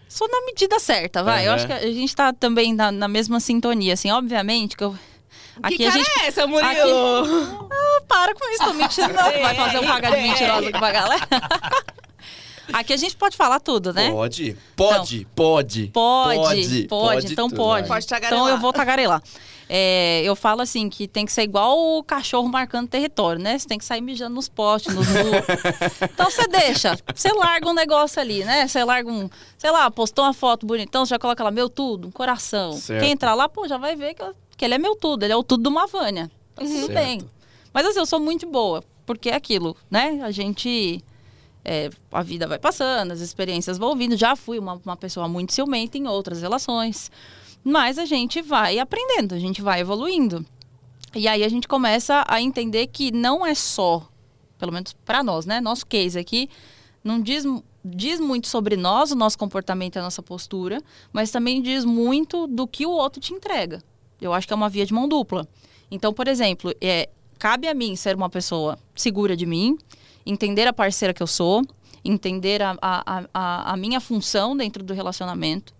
Só 0.08 0.28
na 0.28 0.44
medida 0.44 0.78
certa, 0.78 1.22
vai. 1.22 1.46
Eu 1.46 1.52
Aham. 1.52 1.56
acho 1.56 1.66
que 1.66 1.72
a 1.72 1.92
gente 1.92 2.14
tá 2.14 2.32
também 2.34 2.74
na, 2.74 2.92
na 2.92 3.08
mesma 3.08 3.40
sintonia, 3.40 3.94
assim, 3.94 4.10
obviamente 4.10 4.76
que 4.76 4.84
eu. 4.84 4.94
Aqui 5.62 5.78
que 5.78 5.86
a 5.86 5.90
cara 5.90 6.02
gente. 6.04 6.20
é 6.20 6.26
essa, 6.26 6.46
Murilo? 6.46 7.68
Ah, 7.70 8.02
para 8.06 8.34
com 8.34 8.50
isso, 8.54 8.64
tô 8.64 8.74
mentindo. 8.74 9.08
Não, 9.08 9.22
vai 9.40 9.54
fazer 9.54 9.78
um 9.78 9.86
pagar 9.86 10.10
de 10.14 10.22
mentirosa 10.22 10.68
aqui 10.68 10.78
pra 10.78 10.92
galera. 10.92 11.26
Aqui 12.72 12.92
a 12.92 12.96
gente 12.96 13.16
pode 13.16 13.36
falar 13.36 13.60
tudo, 13.60 13.92
né? 13.92 14.10
Pode. 14.10 14.56
Pode, 14.76 15.26
pode. 15.34 15.86
Pode, 15.88 16.86
pode, 16.88 17.32
então 17.32 17.48
tudo, 17.48 17.56
pode. 17.56 17.88
vai. 17.88 17.96
Pode 17.96 18.06
tagarelar. 18.06 18.44
Então 18.44 18.54
eu 18.54 18.60
vou 18.60 18.72
tagarelar. 18.72 19.22
É, 19.74 20.22
eu 20.22 20.36
falo 20.36 20.60
assim 20.60 20.90
que 20.90 21.08
tem 21.08 21.24
que 21.24 21.32
ser 21.32 21.42
igual 21.44 21.78
o 21.78 22.02
cachorro 22.02 22.46
marcando 22.46 22.88
território, 22.88 23.40
né? 23.40 23.58
Você 23.58 23.66
tem 23.66 23.78
que 23.78 23.84
sair 23.84 24.02
mijando 24.02 24.34
nos 24.34 24.46
postes, 24.46 24.94
nos 24.94 25.08
muros. 25.08 25.46
então 26.12 26.30
você 26.30 26.46
deixa, 26.46 26.94
você 27.14 27.32
larga 27.32 27.68
um 27.68 27.72
negócio 27.72 28.20
ali, 28.20 28.44
né? 28.44 28.68
Você 28.68 28.84
larga 28.84 29.10
um, 29.10 29.30
sei 29.56 29.70
lá, 29.70 29.90
postou 29.90 30.26
uma 30.26 30.34
foto 30.34 30.66
bonitão, 30.66 31.06
você 31.06 31.10
já 31.10 31.18
coloca 31.18 31.42
lá 31.42 31.50
meu 31.50 31.70
tudo, 31.70 32.08
um 32.08 32.10
coração. 32.10 32.72
Certo. 32.72 33.00
Quem 33.02 33.12
entrar 33.12 33.34
lá, 33.34 33.48
pô, 33.48 33.66
já 33.66 33.78
vai 33.78 33.96
ver 33.96 34.12
que, 34.12 34.22
que 34.58 34.64
ele 34.64 34.74
é 34.74 34.78
meu 34.78 34.94
tudo, 34.94 35.24
ele 35.24 35.32
é 35.32 35.36
o 35.36 35.42
tudo 35.42 35.62
do 35.62 35.70
Mavânia. 35.70 36.30
Tá 36.54 36.62
tudo 36.62 36.74
Certo. 36.74 36.92
bem. 36.92 37.22
Mas 37.72 37.86
assim, 37.86 37.98
eu 37.98 38.04
sou 38.06 38.20
muito 38.20 38.46
boa, 38.46 38.84
porque 39.06 39.30
é 39.30 39.34
aquilo, 39.34 39.74
né? 39.90 40.20
A 40.22 40.30
gente 40.30 41.02
é, 41.64 41.90
a 42.10 42.22
vida 42.22 42.46
vai 42.46 42.58
passando, 42.58 43.12
as 43.12 43.20
experiências 43.20 43.78
vão 43.78 43.96
vindo. 43.96 44.16
Já 44.16 44.34
fui 44.34 44.58
uma, 44.58 44.80
uma 44.84 44.96
pessoa 44.96 45.28
muito 45.28 45.52
ciumenta 45.52 45.98
em 45.98 46.06
outras 46.06 46.42
relações. 46.42 47.10
Mas 47.64 47.98
a 47.98 48.04
gente 48.04 48.42
vai 48.42 48.78
aprendendo, 48.78 49.34
a 49.34 49.38
gente 49.38 49.62
vai 49.62 49.80
evoluindo. 49.80 50.44
E 51.14 51.28
aí 51.28 51.44
a 51.44 51.48
gente 51.48 51.68
começa 51.68 52.24
a 52.26 52.40
entender 52.40 52.86
que 52.88 53.12
não 53.12 53.46
é 53.46 53.54
só, 53.54 54.08
pelo 54.58 54.72
menos 54.72 54.92
para 55.04 55.22
nós, 55.22 55.46
né? 55.46 55.60
Nosso 55.60 55.86
case 55.86 56.18
aqui 56.18 56.48
não 57.04 57.20
diz, 57.20 57.44
diz 57.84 58.18
muito 58.18 58.48
sobre 58.48 58.76
nós, 58.76 59.12
o 59.12 59.16
nosso 59.16 59.38
comportamento 59.38 59.98
a 59.98 60.02
nossa 60.02 60.22
postura, 60.22 60.80
mas 61.12 61.30
também 61.30 61.60
diz 61.60 61.84
muito 61.84 62.46
do 62.46 62.66
que 62.66 62.86
o 62.86 62.90
outro 62.90 63.20
te 63.20 63.32
entrega. 63.32 63.82
Eu 64.20 64.32
acho 64.32 64.46
que 64.46 64.52
é 64.52 64.56
uma 64.56 64.68
via 64.68 64.86
de 64.86 64.94
mão 64.94 65.06
dupla. 65.06 65.46
Então, 65.90 66.12
por 66.12 66.26
exemplo, 66.26 66.72
é, 66.80 67.08
cabe 67.38 67.68
a 67.68 67.74
mim 67.74 67.94
ser 67.94 68.16
uma 68.16 68.30
pessoa 68.30 68.78
segura 68.94 69.36
de 69.36 69.44
mim, 69.44 69.76
entender 70.24 70.66
a 70.66 70.72
parceira 70.72 71.12
que 71.12 71.22
eu 71.22 71.26
sou, 71.26 71.62
entender 72.04 72.62
a, 72.62 72.76
a, 72.80 73.24
a, 73.32 73.72
a 73.72 73.76
minha 73.76 74.00
função 74.00 74.56
dentro 74.56 74.82
do 74.82 74.92
relacionamento, 74.92 75.72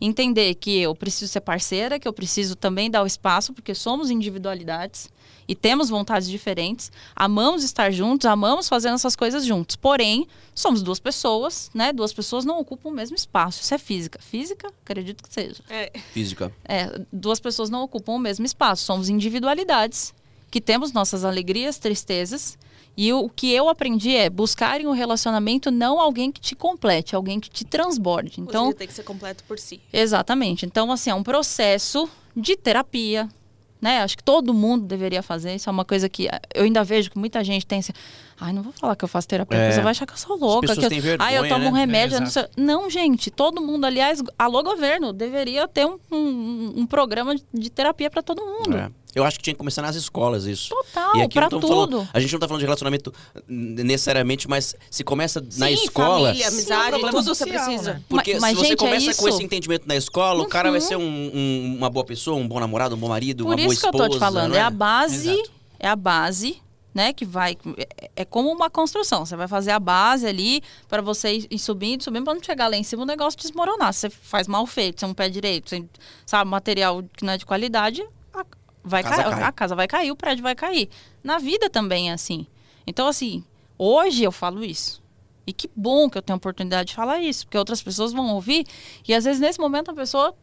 entender 0.00 0.54
que 0.56 0.78
eu 0.78 0.94
preciso 0.94 1.30
ser 1.30 1.40
parceira, 1.40 1.98
que 1.98 2.08
eu 2.08 2.12
preciso 2.12 2.56
também 2.56 2.90
dar 2.90 3.02
o 3.02 3.06
espaço, 3.06 3.52
porque 3.52 3.74
somos 3.74 4.10
individualidades 4.10 5.08
e 5.46 5.54
temos 5.54 5.88
vontades 5.88 6.28
diferentes, 6.28 6.90
amamos 7.14 7.62
estar 7.64 7.90
juntos, 7.90 8.26
amamos 8.26 8.68
fazer 8.68 8.88
essas 8.88 9.16
coisas 9.16 9.44
juntos. 9.44 9.76
Porém, 9.76 10.26
somos 10.54 10.82
duas 10.82 10.98
pessoas, 10.98 11.70
né? 11.74 11.92
Duas 11.92 12.12
pessoas 12.12 12.44
não 12.44 12.58
ocupam 12.58 12.90
o 12.90 12.92
mesmo 12.92 13.16
espaço. 13.16 13.60
Isso 13.62 13.74
é 13.74 13.78
física. 13.78 14.18
Física, 14.20 14.72
acredito 14.84 15.22
que 15.22 15.32
seja. 15.32 15.62
É, 15.68 15.92
Física. 16.12 16.52
É, 16.64 17.00
duas 17.12 17.40
pessoas 17.40 17.70
não 17.70 17.82
ocupam 17.82 18.12
o 18.12 18.18
mesmo 18.18 18.46
espaço. 18.46 18.84
Somos 18.84 19.08
individualidades 19.08 20.14
que 20.50 20.60
temos 20.60 20.92
nossas 20.92 21.24
alegrias, 21.24 21.78
tristezas. 21.78 22.58
E 22.96 23.12
o, 23.12 23.28
que 23.28 23.50
eu 23.52 23.68
aprendi 23.68 24.14
é 24.14 24.28
buscar 24.28 24.80
em 24.80 24.86
um 24.86 24.92
relacionamento 24.92 25.70
não 25.70 25.98
alguém 25.98 26.30
que 26.30 26.40
te 26.40 26.54
complete, 26.54 27.16
alguém 27.16 27.40
que 27.40 27.48
te 27.48 27.64
transborde. 27.64 28.40
então 28.40 28.66
Então, 28.66 28.72
tem 28.72 28.86
que 28.86 28.92
ser 28.92 29.02
completo 29.02 29.42
por 29.44 29.58
si. 29.58 29.80
exatamente. 29.92 30.66
Então, 30.66 30.92
assim, 30.92 31.10
é 31.10 31.14
um 31.14 31.22
processo 31.22 32.08
de 32.36 32.56
terapia, 32.56 33.28
né? 33.80 34.02
Acho 34.02 34.16
que 34.16 34.22
todo 34.22 34.52
mundo 34.52 34.84
deveria 34.86 35.22
fazer. 35.22 35.54
Isso 35.54 35.68
é 35.68 35.72
uma 35.72 35.84
coisa 35.84 36.08
que 36.08 36.28
eu 36.54 36.64
ainda 36.64 36.84
vejo 36.84 37.10
que 37.10 37.18
muita 37.18 37.42
gente 37.42 37.66
tem 37.66 37.78
assim. 37.78 37.92
Ai, 38.44 38.52
não 38.52 38.62
vou 38.62 38.72
falar 38.72 38.96
que 38.96 39.04
eu 39.04 39.08
faço 39.08 39.28
terapia, 39.28 39.56
É. 39.56 39.60
porque 39.62 39.74
você 39.76 39.82
vai 39.82 39.90
achar 39.92 40.04
que 40.06 40.12
eu 40.14 40.16
sou 40.16 40.36
louca. 40.36 40.74
que 40.74 40.84
eu- 40.84 40.90
vergonha, 40.90 41.16
Ai, 41.20 41.38
eu 41.38 41.48
tomo 41.48 41.68
um 41.68 41.72
né? 41.72 41.80
remédio. 41.80 42.16
É, 42.16 42.20
não, 42.20 42.26
sei... 42.26 42.44
não, 42.56 42.90
gente, 42.90 43.30
todo 43.30 43.60
mundo, 43.62 43.84
aliás, 43.84 44.20
alô 44.38 44.62
governo, 44.64 45.12
deveria 45.12 45.68
ter 45.68 45.86
um, 45.86 45.96
um, 46.10 46.72
um 46.78 46.86
programa 46.86 47.34
de- 47.54 47.70
terapia 47.70 48.10
para 48.10 48.20
todo 48.22 48.42
mundo. 48.44 48.76
É. 48.76 48.90
Eu 49.14 49.24
acho 49.24 49.36
que 49.36 49.44
tinha 49.44 49.52
que 49.54 49.58
começar 49.58 49.82
nas 49.82 49.94
escolas 49.94 50.46
isso. 50.46 50.70
Total, 50.70 51.16
E 51.16 51.20
aqui 51.22 51.34
pra 51.34 51.48
tamo 51.50 51.60
falando- 51.68 51.98
tudo. 51.98 52.08
a 52.12 52.18
gente 52.18 52.32
não 52.32 52.40
tá 52.40 52.48
falando 52.48 52.60
de 52.60 52.64
relacionamento 52.64 53.12
necessariamente, 53.46 54.48
mas 54.48 54.74
se 54.90 55.04
começa 55.04 55.40
na 55.58 55.66
Sim, 55.68 55.74
escola. 55.74 56.28
família, 56.28 56.48
amizade, 56.48 56.90
problema 56.90 57.10
tudo 57.18 57.34
você 57.34 57.46
precisa. 57.46 57.94
né? 57.94 58.02
Porque 58.08 58.32
Mas- 58.32 58.40
mas, 58.40 58.50
se 58.50 58.56
você 58.56 58.68
gente, 58.68 58.72
é 58.72 58.76
começa 58.78 59.04
com 59.04 59.10
isso. 59.12 59.22
Uhum. 59.22 59.28
esse 59.28 59.42
entendimento 59.44 59.86
na 59.86 59.96
escola, 59.96 60.42
o 60.42 60.48
cara 60.48 60.70
vai 60.70 60.80
ser 60.80 60.96
um- 60.96 61.02
um- 61.02 61.74
uma 61.78 61.90
boa 61.90 62.04
pessoa, 62.04 62.36
um 62.36 62.48
bom 62.48 62.58
namorado, 62.58 62.94
um 62.94 62.98
bom 62.98 63.08
marido, 63.08 63.44
Por 63.44 63.50
uma 63.50 63.56
boa 63.56 63.72
isso 63.72 63.80
que 63.82 63.86
eu 63.86 63.90
esposa. 63.90 64.08
tô 64.08 64.14
te 64.16 64.18
falando, 64.18 64.52
né? 64.52 64.58
é 64.58 64.62
a 64.62 64.70
base, 64.70 65.30
Exato. 65.30 65.50
é 65.78 65.88
a 65.88 65.96
base, 65.96 66.56
né, 66.94 67.12
que 67.12 67.24
vai 67.24 67.56
é, 67.76 68.10
é 68.16 68.24
como 68.24 68.50
uma 68.50 68.68
construção. 68.68 69.24
Você 69.24 69.36
vai 69.36 69.48
fazer 69.48 69.70
a 69.70 69.78
base 69.78 70.26
ali 70.26 70.62
para 70.88 71.00
você 71.00 71.46
ir 71.50 71.58
subindo, 71.58 72.02
subindo 72.02 72.24
para 72.24 72.34
não 72.34 72.42
chegar 72.42 72.68
lá 72.68 72.76
em 72.76 72.82
cima 72.82 73.02
o 73.02 73.06
negócio 73.06 73.38
desmoronar. 73.38 73.92
Se 73.92 74.00
você 74.00 74.10
faz 74.10 74.46
mal 74.46 74.66
feito, 74.66 75.00
você 75.00 75.06
não 75.06 75.14
pé 75.14 75.28
direito, 75.28 75.70
você, 75.70 75.84
sabe, 76.26 76.50
material 76.50 77.02
que 77.16 77.24
não 77.24 77.32
é 77.32 77.38
de 77.38 77.46
qualidade, 77.46 78.06
a, 78.34 78.44
vai 78.84 79.02
Casa 79.02 79.22
cai. 79.22 79.42
a 79.42 79.52
casa 79.52 79.74
vai 79.74 79.88
cair, 79.88 80.10
o 80.10 80.16
prédio 80.16 80.42
vai 80.42 80.54
cair. 80.54 80.88
Na 81.22 81.38
vida 81.38 81.70
também 81.70 82.10
é 82.10 82.12
assim. 82.12 82.46
Então 82.86 83.06
assim, 83.06 83.44
hoje 83.78 84.22
eu 84.22 84.32
falo 84.32 84.64
isso. 84.64 85.00
E 85.46 85.52
que 85.52 85.68
bom 85.74 86.08
que 86.08 86.16
eu 86.16 86.22
tenho 86.22 86.36
a 86.36 86.38
oportunidade 86.38 86.90
de 86.90 86.94
falar 86.94 87.18
isso, 87.20 87.46
porque 87.46 87.58
outras 87.58 87.82
pessoas 87.82 88.12
vão 88.12 88.32
ouvir 88.34 88.64
e 89.06 89.12
às 89.12 89.24
vezes 89.24 89.40
nesse 89.40 89.58
momento 89.58 89.90
a 89.90 89.94
pessoa 89.94 90.36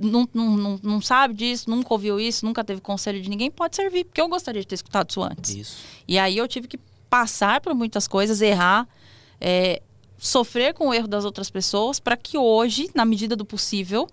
não, 0.00 0.28
não, 0.32 0.56
não, 0.56 0.80
não 0.82 1.00
sabe 1.00 1.34
disso, 1.34 1.70
nunca 1.70 1.92
ouviu 1.94 2.20
isso, 2.20 2.44
nunca 2.44 2.62
teve 2.62 2.80
conselho 2.80 3.20
de 3.20 3.28
ninguém, 3.28 3.50
pode 3.50 3.74
servir, 3.76 4.04
porque 4.04 4.20
eu 4.20 4.28
gostaria 4.28 4.60
de 4.60 4.66
ter 4.66 4.74
escutado 4.74 5.10
isso 5.10 5.22
antes. 5.22 5.54
Isso. 5.54 5.84
E 6.06 6.18
aí 6.18 6.36
eu 6.36 6.46
tive 6.46 6.68
que 6.68 6.78
passar 7.08 7.60
por 7.60 7.74
muitas 7.74 8.06
coisas, 8.06 8.40
errar, 8.40 8.86
é, 9.40 9.82
sofrer 10.18 10.74
com 10.74 10.88
o 10.88 10.94
erro 10.94 11.08
das 11.08 11.24
outras 11.24 11.50
pessoas, 11.50 11.98
para 11.98 12.16
que 12.16 12.36
hoje, 12.36 12.90
na 12.94 13.04
medida 13.04 13.34
do 13.34 13.44
possível, 13.44 14.06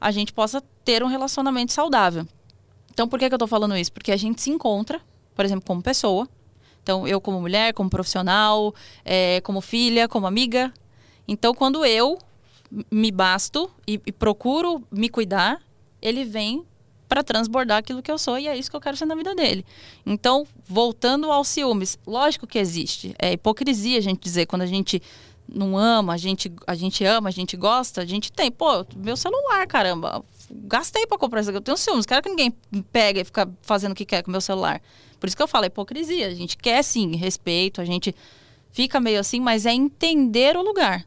a 0.00 0.10
gente 0.10 0.32
possa 0.32 0.62
ter 0.84 1.02
um 1.02 1.06
relacionamento 1.06 1.72
saudável. 1.72 2.26
Então, 2.92 3.08
por 3.08 3.18
que, 3.18 3.28
que 3.28 3.34
eu 3.34 3.38
tô 3.38 3.46
falando 3.46 3.76
isso? 3.76 3.92
Porque 3.92 4.10
a 4.10 4.16
gente 4.16 4.42
se 4.42 4.50
encontra, 4.50 5.00
por 5.34 5.44
exemplo, 5.44 5.64
como 5.66 5.82
pessoa. 5.82 6.28
Então, 6.82 7.06
eu 7.06 7.20
como 7.20 7.40
mulher, 7.40 7.72
como 7.72 7.90
profissional, 7.90 8.74
é, 9.04 9.40
como 9.42 9.60
filha, 9.60 10.08
como 10.08 10.26
amiga. 10.26 10.72
Então, 11.26 11.54
quando 11.54 11.84
eu 11.84 12.18
me 12.90 13.10
basto 13.10 13.70
e, 13.86 14.00
e 14.06 14.12
procuro 14.12 14.82
me 14.90 15.08
cuidar, 15.08 15.60
ele 16.00 16.24
vem 16.24 16.64
para 17.08 17.22
transbordar 17.22 17.78
aquilo 17.78 18.02
que 18.02 18.10
eu 18.10 18.18
sou 18.18 18.38
e 18.38 18.48
é 18.48 18.56
isso 18.56 18.70
que 18.70 18.76
eu 18.76 18.80
quero 18.80 18.96
ser 18.96 19.06
na 19.06 19.14
vida 19.14 19.34
dele. 19.34 19.64
Então, 20.04 20.46
voltando 20.66 21.30
aos 21.30 21.48
ciúmes, 21.48 21.98
lógico 22.06 22.46
que 22.46 22.58
existe. 22.58 23.14
É 23.18 23.32
hipocrisia 23.32 23.98
a 23.98 24.02
gente 24.02 24.20
dizer 24.20 24.46
quando 24.46 24.62
a 24.62 24.66
gente 24.66 25.00
não 25.48 25.78
ama, 25.78 26.14
a 26.14 26.16
gente, 26.16 26.52
a 26.66 26.74
gente 26.74 27.04
ama, 27.04 27.28
a 27.28 27.32
gente 27.32 27.56
gosta, 27.56 28.02
a 28.02 28.04
gente 28.04 28.32
tem. 28.32 28.50
Pô, 28.50 28.84
meu 28.96 29.16
celular, 29.16 29.66
caramba. 29.66 30.24
Gastei 30.50 31.06
para 31.06 31.18
comprar 31.18 31.40
isso 31.40 31.50
aqui. 31.50 31.58
Eu 31.58 31.62
tenho 31.62 31.76
ciúmes. 31.76 32.06
Quero 32.06 32.22
que 32.22 32.28
ninguém 32.28 32.52
pegue 32.92 33.20
e 33.20 33.24
fica 33.24 33.48
fazendo 33.62 33.92
o 33.92 33.94
que 33.94 34.04
quer 34.04 34.22
com 34.22 34.30
meu 34.30 34.40
celular. 34.40 34.80
Por 35.20 35.26
isso 35.26 35.36
que 35.36 35.42
eu 35.42 35.48
falo, 35.48 35.64
é 35.64 35.68
hipocrisia. 35.68 36.26
A 36.26 36.34
gente 36.34 36.56
quer 36.56 36.82
sim 36.82 37.14
respeito, 37.16 37.80
a 37.80 37.84
gente 37.84 38.14
fica 38.70 39.00
meio 39.00 39.20
assim, 39.20 39.40
mas 39.40 39.64
é 39.66 39.72
entender 39.72 40.56
o 40.56 40.62
lugar. 40.62 41.06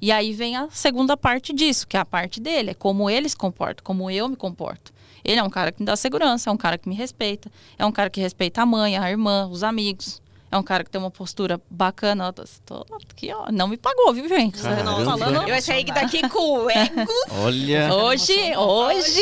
E 0.00 0.12
aí 0.12 0.32
vem 0.32 0.56
a 0.56 0.68
segunda 0.70 1.16
parte 1.16 1.52
disso, 1.52 1.86
que 1.86 1.96
é 1.96 2.00
a 2.00 2.04
parte 2.04 2.40
dele, 2.40 2.70
é 2.70 2.74
como 2.74 3.08
ele 3.08 3.28
se 3.28 3.36
comporta, 3.36 3.82
como 3.82 4.10
eu 4.10 4.28
me 4.28 4.36
comporto. 4.36 4.92
Ele 5.24 5.40
é 5.40 5.42
um 5.42 5.50
cara 5.50 5.72
que 5.72 5.80
me 5.80 5.86
dá 5.86 5.96
segurança, 5.96 6.50
é 6.50 6.52
um 6.52 6.56
cara 6.56 6.78
que 6.78 6.88
me 6.88 6.94
respeita, 6.94 7.50
é 7.78 7.84
um 7.84 7.90
cara 7.92 8.08
que 8.10 8.20
respeita 8.20 8.62
a 8.62 8.66
mãe, 8.66 8.96
a 8.96 9.10
irmã, 9.10 9.48
os 9.50 9.62
amigos. 9.64 10.22
É 10.48 10.56
um 10.56 10.62
cara 10.62 10.84
que 10.84 10.90
tem 10.90 11.00
uma 11.00 11.10
postura 11.10 11.60
bacana. 11.68 12.32
Tô, 12.32 12.44
tô 12.84 12.94
aqui, 13.10 13.32
ó. 13.34 13.50
Não 13.50 13.66
me 13.66 13.76
pagou, 13.76 14.14
viu, 14.14 14.28
gente? 14.28 14.62
Caramba. 14.62 14.84
Não 14.92 15.04
falando. 15.18 15.42
Eu 15.48 15.54
ia 15.56 15.60
sair 15.60 15.84
daqui 15.86 16.26
com 16.28 16.60
o 16.64 16.70
ego. 16.70 17.00
Olha. 17.42 17.92
Hoje, 17.92 18.56
hoje. 18.56 19.20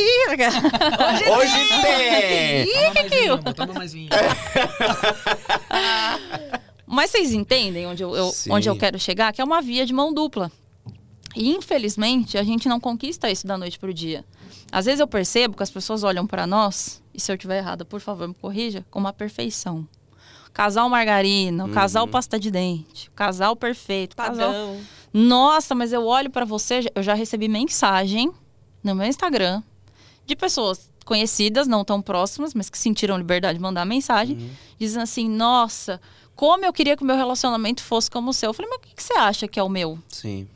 Hoje 1.31 1.69
tem! 1.83 2.67
Toma 2.75 2.93
mais 2.93 3.11
vinho, 3.11 3.39
toma 3.55 3.73
mais 3.73 3.93
vinho. 3.95 4.11
Mas 6.87 7.11
vocês 7.11 7.33
entendem 7.33 7.87
onde 7.87 8.03
eu, 8.03 8.15
eu- 8.15 8.33
onde 8.51 8.69
eu 8.69 8.77
quero 8.77 8.99
chegar? 8.99 9.33
Que 9.33 9.41
é 9.41 9.45
uma 9.45 9.61
via 9.63 9.87
de 9.87 9.93
mão 9.93 10.13
dupla. 10.13 10.51
E 11.35 11.51
infelizmente 11.55 12.39
a 12.39 12.43
gente 12.43 12.69
não 12.69 12.79
conquista 12.79 13.31
isso 13.31 13.47
da 13.47 13.59
noite 13.59 13.79
pro 13.79 13.93
dia. 13.93 14.25
Às 14.71 14.87
vezes 14.87 15.01
eu 15.01 15.07
percebo 15.07 15.57
que 15.57 15.63
as 15.63 15.71
pessoas 15.71 16.03
olham 16.05 16.27
pra 16.27 16.47
nós, 16.47 17.03
e 17.13 17.21
se 17.21 17.31
eu 17.31 17.35
estiver 17.37 17.59
errada, 17.59 17.85
por 17.85 18.01
favor, 18.01 18.27
me 18.29 18.35
corrija, 18.35 18.85
com 18.91 18.99
uma 18.99 19.13
perfeição. 19.13 19.87
Casal 20.53 20.89
margarina, 20.89 21.65
o 21.65 21.69
casal 21.71 22.07
pasta 22.07 22.39
de 22.39 22.51
dente, 22.51 23.09
o 23.09 23.13
casal 23.13 23.57
perfeito, 23.57 24.13
o 24.13 24.17
casal. 24.17 24.53
Nossa, 25.13 25.75
mas 25.75 25.93
eu 25.93 26.05
olho 26.07 26.31
pra 26.31 26.45
você, 26.45 26.89
eu 26.95 27.03
já 27.03 27.15
recebi 27.15 27.49
mensagem 27.49 28.33
no 28.83 28.95
meu 28.95 29.07
Instagram 29.07 29.63
de 30.27 30.35
pessoas 30.37 30.91
conhecidas, 31.05 31.67
não 31.67 31.85
tão 31.85 32.01
próximas, 32.01 32.55
mas 32.55 32.71
que 32.71 32.79
sentiram 32.79 33.17
liberdade 33.19 33.59
de 33.59 33.63
mandar 33.63 33.85
mensagem, 33.85 34.37
dizendo 34.79 35.03
assim: 35.03 35.29
"Nossa, 35.29 36.01
como 36.35 36.65
eu 36.65 36.73
queria 36.73 36.97
que 36.97 37.03
o 37.03 37.07
meu 37.07 37.17
relacionamento 37.17 37.83
fosse 37.83 38.11
como 38.11 38.31
o 38.31 38.33
seu". 38.33 38.51
Eu 38.51 38.55
falei: 38.55 38.71
"Mas 38.71 38.79
o 38.79 38.83
que, 38.83 38.95
que 38.95 39.03
você 39.03 39.13
acha 39.15 39.47
que 39.49 39.59
é 39.59 39.63
o 39.63 39.69
meu?" 39.69 39.99
Sim. 40.09 40.49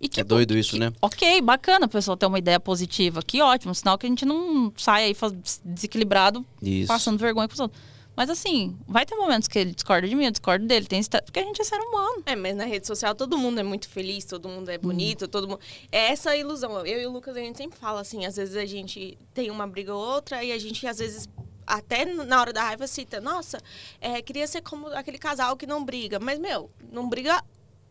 E 0.00 0.08
que 0.08 0.20
É 0.20 0.24
doido 0.24 0.56
isso, 0.56 0.78
né? 0.78 0.92
OK, 1.02 1.42
bacana 1.42 1.84
a 1.84 1.88
pessoa 1.88 2.16
ter 2.16 2.26
uma 2.26 2.38
ideia 2.38 2.58
positiva, 2.58 3.22
que 3.22 3.42
ótimo, 3.42 3.74
sinal 3.74 3.98
que 3.98 4.06
a 4.06 4.08
gente 4.08 4.24
não 4.24 4.72
sai 4.76 5.04
aí 5.04 5.16
desequilibrado 5.62 6.44
Isso. 6.62 6.88
passando 6.88 7.18
vergonha 7.18 7.46
com 7.46 7.54
os 7.54 7.60
outros. 7.60 7.80
Mas 8.16 8.28
assim, 8.28 8.76
vai 8.86 9.06
ter 9.06 9.14
momentos 9.14 9.48
que 9.48 9.58
ele 9.58 9.72
discorda 9.72 10.06
de 10.08 10.14
mim, 10.14 10.24
eu 10.24 10.30
discordo 10.30 10.66
dele, 10.66 10.84
tem 10.86 11.02
porque 11.02 11.38
a 11.38 11.42
gente 11.42 11.60
é 11.60 11.64
ser 11.64 11.78
humano. 11.78 12.22
É, 12.26 12.36
mas 12.36 12.56
na 12.56 12.64
rede 12.64 12.86
social 12.86 13.14
todo 13.14 13.38
mundo 13.38 13.60
é 13.60 13.62
muito 13.62 13.88
feliz, 13.88 14.24
todo 14.24 14.48
mundo 14.48 14.68
é 14.70 14.76
bonito, 14.76 15.28
todo 15.28 15.48
mundo. 15.48 15.60
É 15.90 16.10
essa 16.10 16.30
a 16.30 16.36
ilusão. 16.36 16.84
Eu 16.84 17.00
e 17.00 17.06
o 17.06 17.10
Lucas, 17.10 17.36
a 17.36 17.40
gente 17.40 17.56
sempre 17.56 17.78
fala 17.78 18.00
assim, 18.00 18.26
às 18.26 18.36
vezes 18.36 18.56
a 18.56 18.66
gente 18.66 19.16
tem 19.32 19.50
uma 19.50 19.66
briga 19.66 19.94
ou 19.94 20.02
outra 20.02 20.42
e 20.44 20.52
a 20.52 20.58
gente, 20.58 20.86
às 20.86 20.98
vezes, 20.98 21.28
até 21.66 22.04
na 22.04 22.40
hora 22.40 22.52
da 22.52 22.62
raiva, 22.62 22.86
cita, 22.86 23.20
nossa, 23.20 23.58
é, 24.00 24.20
queria 24.20 24.46
ser 24.46 24.60
como 24.60 24.88
aquele 24.88 25.18
casal 25.18 25.56
que 25.56 25.66
não 25.66 25.84
briga. 25.84 26.18
Mas, 26.18 26.38
meu, 26.38 26.70
não 26.92 27.08
briga 27.08 27.42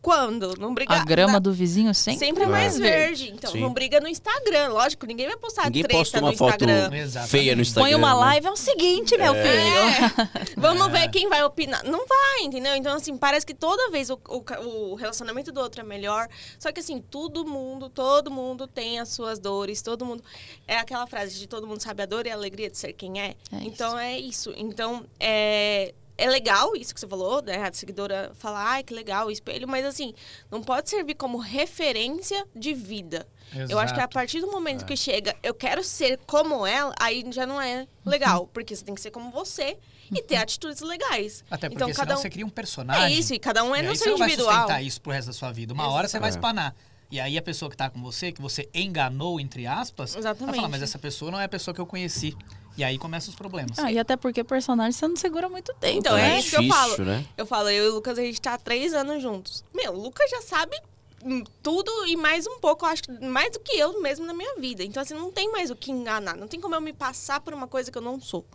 quando? 0.02 0.54
Não 0.58 0.72
briga. 0.72 0.94
A 0.94 1.04
grama 1.04 1.34
na- 1.34 1.38
do 1.38 1.52
vizinho 1.52 1.94
sempre, 1.94 2.26
Sempre 2.26 2.46
mais 2.46 2.78
verde. 2.78 3.30
Então, 3.30 3.52
Sim. 3.52 3.60
não 3.60 3.72
briga 3.72 4.00
no 4.00 4.08
Instagram. 4.08 4.68
Lógico, 4.68 5.06
ninguém 5.06 5.26
vai 5.26 5.36
postar 5.36 5.64
Ninguém 5.64 5.82
treta 5.82 5.98
posta 5.98 6.20
no 6.20 6.26
uma 6.28 6.36
foto 6.36 6.64
Instagram. 6.64 7.26
Feia 7.26 7.54
no 7.54 7.62
Instagram. 7.62 7.90
Põe 7.90 7.94
uma 7.94 8.14
né? 8.14 8.20
live, 8.20 8.46
é 8.46 8.50
o 8.50 8.56
seguinte, 8.56 9.16
meu 9.16 9.34
filho. 9.34 9.44
É. 9.44 10.54
Vamos 10.56 10.88
ver 10.88 11.08
quem 11.10 11.28
vai 11.28 11.42
opinar. 11.44 11.84
Não 11.84 12.06
vai, 12.06 12.44
entendeu? 12.44 12.74
Então, 12.76 12.96
assim, 12.96 13.16
parece 13.16 13.44
que 13.44 13.54
toda 13.54 13.90
vez 13.90 14.10
o, 14.10 14.18
o, 14.28 14.92
o 14.92 14.94
relacionamento 14.94 15.52
do 15.52 15.60
outro 15.60 15.80
é 15.80 15.84
melhor. 15.84 16.28
Só 16.58 16.72
que, 16.72 16.80
assim, 16.80 17.00
todo 17.00 17.44
mundo, 17.46 17.88
todo 17.88 18.30
mundo 18.30 18.66
tem 18.66 18.98
as 18.98 19.10
suas 19.10 19.38
dores, 19.38 19.82
todo 19.82 20.04
mundo. 20.04 20.22
É 20.66 20.76
aquela 20.78 21.06
frase 21.06 21.38
de 21.38 21.46
todo 21.46 21.66
mundo 21.66 21.82
sabe 21.82 22.02
a 22.02 22.06
dor 22.06 22.26
e 22.26 22.30
a 22.30 22.34
alegria 22.34 22.70
de 22.70 22.78
ser 22.78 22.92
quem 22.92 23.20
é. 23.20 23.34
É 23.52 23.62
então, 23.62 23.98
é 23.98 24.18
isso. 24.18 24.52
Então, 24.56 25.04
é. 25.18 25.94
É 26.20 26.28
legal 26.28 26.76
isso 26.76 26.92
que 26.92 27.00
você 27.00 27.08
falou, 27.08 27.40
né? 27.40 27.66
A 27.66 27.72
seguidora 27.72 28.32
falar, 28.34 28.62
ai, 28.62 28.82
que 28.82 28.92
legal, 28.92 29.28
o 29.28 29.30
espelho, 29.30 29.66
mas 29.66 29.84
assim, 29.86 30.12
não 30.50 30.62
pode 30.62 30.90
servir 30.90 31.14
como 31.14 31.38
referência 31.38 32.46
de 32.54 32.74
vida. 32.74 33.26
Eu 33.68 33.78
acho 33.78 33.94
que 33.94 34.00
a 34.00 34.04
Exato. 34.04 34.14
partir 34.14 34.40
do 34.40 34.50
momento 34.50 34.84
que 34.84 34.96
chega, 34.96 35.34
eu 35.42 35.54
quero 35.54 35.82
ser 35.82 36.18
como 36.26 36.66
ela, 36.66 36.94
aí 37.00 37.24
já 37.32 37.46
não 37.46 37.60
é 37.60 37.88
legal. 38.04 38.46
Porque 38.52 38.76
você 38.76 38.84
tem 38.84 38.94
que 38.94 39.00
ser 39.00 39.10
como 39.10 39.30
você 39.30 39.78
e 40.12 40.22
ter 40.22 40.36
atitudes 40.36 40.82
legais. 40.82 41.42
Até 41.50 41.68
porque 41.68 41.82
então, 41.82 41.88
senão 41.88 41.96
cada 41.96 42.14
um... 42.18 42.22
você 42.22 42.30
cria 42.30 42.46
um 42.46 42.50
personagem. 42.50 43.04
É 43.04 43.10
isso, 43.10 43.32
e 43.34 43.38
cada 43.38 43.64
um 43.64 43.74
é 43.74 43.80
e 43.80 43.82
no 43.82 43.90
aí 43.90 43.96
seu 43.96 44.04
você 44.04 44.10
não 44.10 44.18
vai 44.18 44.28
individual. 44.28 44.54
sustentar 44.54 44.82
isso 44.82 45.00
pro 45.00 45.12
resto 45.12 45.28
da 45.28 45.32
sua 45.32 45.50
vida. 45.52 45.72
Uma 45.72 45.88
hora 45.88 46.06
você 46.06 46.18
vai 46.18 46.28
Exato. 46.28 46.46
espanar. 46.46 46.76
E 47.10 47.18
aí 47.18 47.36
a 47.36 47.42
pessoa 47.42 47.68
que 47.68 47.76
tá 47.76 47.90
com 47.90 48.00
você, 48.00 48.30
que 48.30 48.40
você 48.40 48.68
enganou, 48.72 49.40
entre 49.40 49.66
aspas, 49.66 50.12
vai 50.12 50.20
Exatamente. 50.20 50.56
falar, 50.56 50.68
mas 50.68 50.82
essa 50.82 50.98
pessoa 50.98 51.30
não 51.30 51.40
é 51.40 51.44
a 51.44 51.48
pessoa 51.48 51.74
que 51.74 51.80
eu 51.80 51.86
conheci. 51.86 52.36
E 52.80 52.84
aí 52.84 52.96
começam 52.96 53.28
os 53.28 53.36
problemas. 53.36 53.78
Ah, 53.78 53.92
e 53.92 53.98
até 53.98 54.16
porque 54.16 54.42
personagem 54.42 54.92
você 54.92 55.06
não 55.06 55.14
segura 55.14 55.50
muito 55.50 55.74
tempo. 55.74 55.98
Então, 55.98 56.16
né? 56.16 56.36
é 56.36 56.38
isso 56.38 56.48
que 56.48 56.64
eu 56.64 56.66
falo. 56.66 57.04
né? 57.04 57.26
Eu 57.36 57.44
falo, 57.44 57.68
eu 57.68 57.84
e 57.84 57.88
o 57.90 57.94
Lucas, 57.94 58.18
a 58.18 58.22
gente 58.22 58.40
tá 58.40 58.54
há 58.54 58.58
três 58.58 58.94
anos 58.94 59.22
juntos. 59.22 59.62
Meu, 59.74 59.92
o 59.92 60.00
Lucas 60.00 60.30
já 60.30 60.40
sabe 60.40 60.80
hum, 61.22 61.44
tudo 61.62 61.92
e 62.06 62.16
mais 62.16 62.46
um 62.46 62.58
pouco, 62.58 62.86
eu 62.86 62.88
acho, 62.88 63.02
que 63.02 63.12
mais 63.22 63.52
do 63.52 63.60
que 63.60 63.76
eu 63.76 64.00
mesmo 64.00 64.24
na 64.24 64.32
minha 64.32 64.56
vida. 64.56 64.82
Então, 64.82 65.02
assim, 65.02 65.12
não 65.12 65.30
tem 65.30 65.52
mais 65.52 65.70
o 65.70 65.76
que 65.76 65.90
enganar. 65.90 66.34
Não 66.38 66.48
tem 66.48 66.58
como 66.58 66.74
eu 66.74 66.80
me 66.80 66.94
passar 66.94 67.40
por 67.40 67.52
uma 67.52 67.68
coisa 67.68 67.92
que 67.92 67.98
eu 67.98 68.02
não 68.02 68.18
sou. 68.18 68.46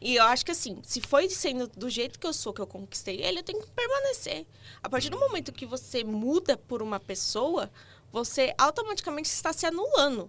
E 0.00 0.16
eu 0.16 0.24
acho 0.24 0.44
que, 0.44 0.50
assim, 0.50 0.80
se 0.82 1.00
foi 1.00 1.30
sendo 1.30 1.68
do 1.68 1.88
jeito 1.88 2.18
que 2.18 2.26
eu 2.26 2.32
sou, 2.32 2.52
que 2.52 2.60
eu 2.60 2.66
conquistei 2.66 3.22
ele, 3.22 3.38
eu 3.38 3.44
tenho 3.44 3.60
que 3.60 3.70
permanecer. 3.70 4.46
A 4.82 4.88
partir 4.88 5.10
do 5.10 5.18
momento 5.20 5.52
que 5.52 5.64
você 5.64 6.02
muda 6.02 6.56
por 6.56 6.82
uma 6.82 6.98
pessoa, 6.98 7.70
você 8.10 8.52
automaticamente 8.58 9.28
está 9.28 9.52
se 9.52 9.64
anulando. 9.64 10.28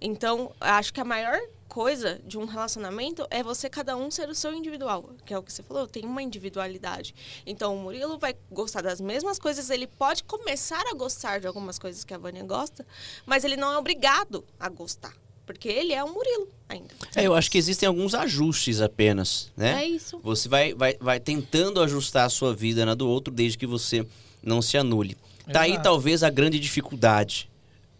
Então, 0.00 0.52
eu 0.60 0.66
acho 0.66 0.92
que 0.92 1.00
a 1.00 1.04
maior 1.04 1.38
coisa 1.70 2.20
de 2.26 2.36
um 2.36 2.46
relacionamento 2.46 3.24
é 3.30 3.44
você 3.44 3.70
cada 3.70 3.96
um 3.96 4.10
ser 4.10 4.28
o 4.28 4.34
seu 4.34 4.52
individual, 4.52 5.10
que 5.24 5.32
é 5.32 5.38
o 5.38 5.42
que 5.42 5.52
você 5.52 5.62
falou, 5.62 5.86
tem 5.86 6.04
uma 6.04 6.20
individualidade. 6.20 7.14
Então, 7.46 7.76
o 7.76 7.78
Murilo 7.78 8.18
vai 8.18 8.34
gostar 8.50 8.82
das 8.82 9.00
mesmas 9.00 9.38
coisas, 9.38 9.70
ele 9.70 9.86
pode 9.86 10.24
começar 10.24 10.82
a 10.90 10.94
gostar 10.94 11.38
de 11.38 11.46
algumas 11.46 11.78
coisas 11.78 12.04
que 12.04 12.12
a 12.12 12.18
Vânia 12.18 12.42
gosta, 12.42 12.84
mas 13.24 13.44
ele 13.44 13.56
não 13.56 13.72
é 13.72 13.78
obrigado 13.78 14.44
a 14.58 14.68
gostar, 14.68 15.14
porque 15.46 15.68
ele 15.68 15.92
é 15.92 16.02
o 16.02 16.12
Murilo 16.12 16.48
ainda. 16.68 16.92
É, 17.14 17.24
eu 17.24 17.34
acho 17.34 17.48
que 17.48 17.56
existem 17.56 17.86
alguns 17.86 18.14
ajustes 18.14 18.80
apenas, 18.80 19.52
né? 19.56 19.84
É 19.84 19.86
isso. 19.86 20.18
Você 20.24 20.48
vai, 20.48 20.74
vai, 20.74 20.96
vai 21.00 21.20
tentando 21.20 21.80
ajustar 21.80 22.26
a 22.26 22.30
sua 22.30 22.52
vida 22.52 22.84
na 22.84 22.94
do 22.94 23.08
outro 23.08 23.32
desde 23.32 23.56
que 23.56 23.66
você 23.66 24.04
não 24.42 24.60
se 24.60 24.76
anule. 24.76 25.16
Daí 25.46 25.72
Exato. 25.72 25.84
talvez 25.84 26.22
a 26.22 26.30
grande 26.30 26.58
dificuldade. 26.58 27.49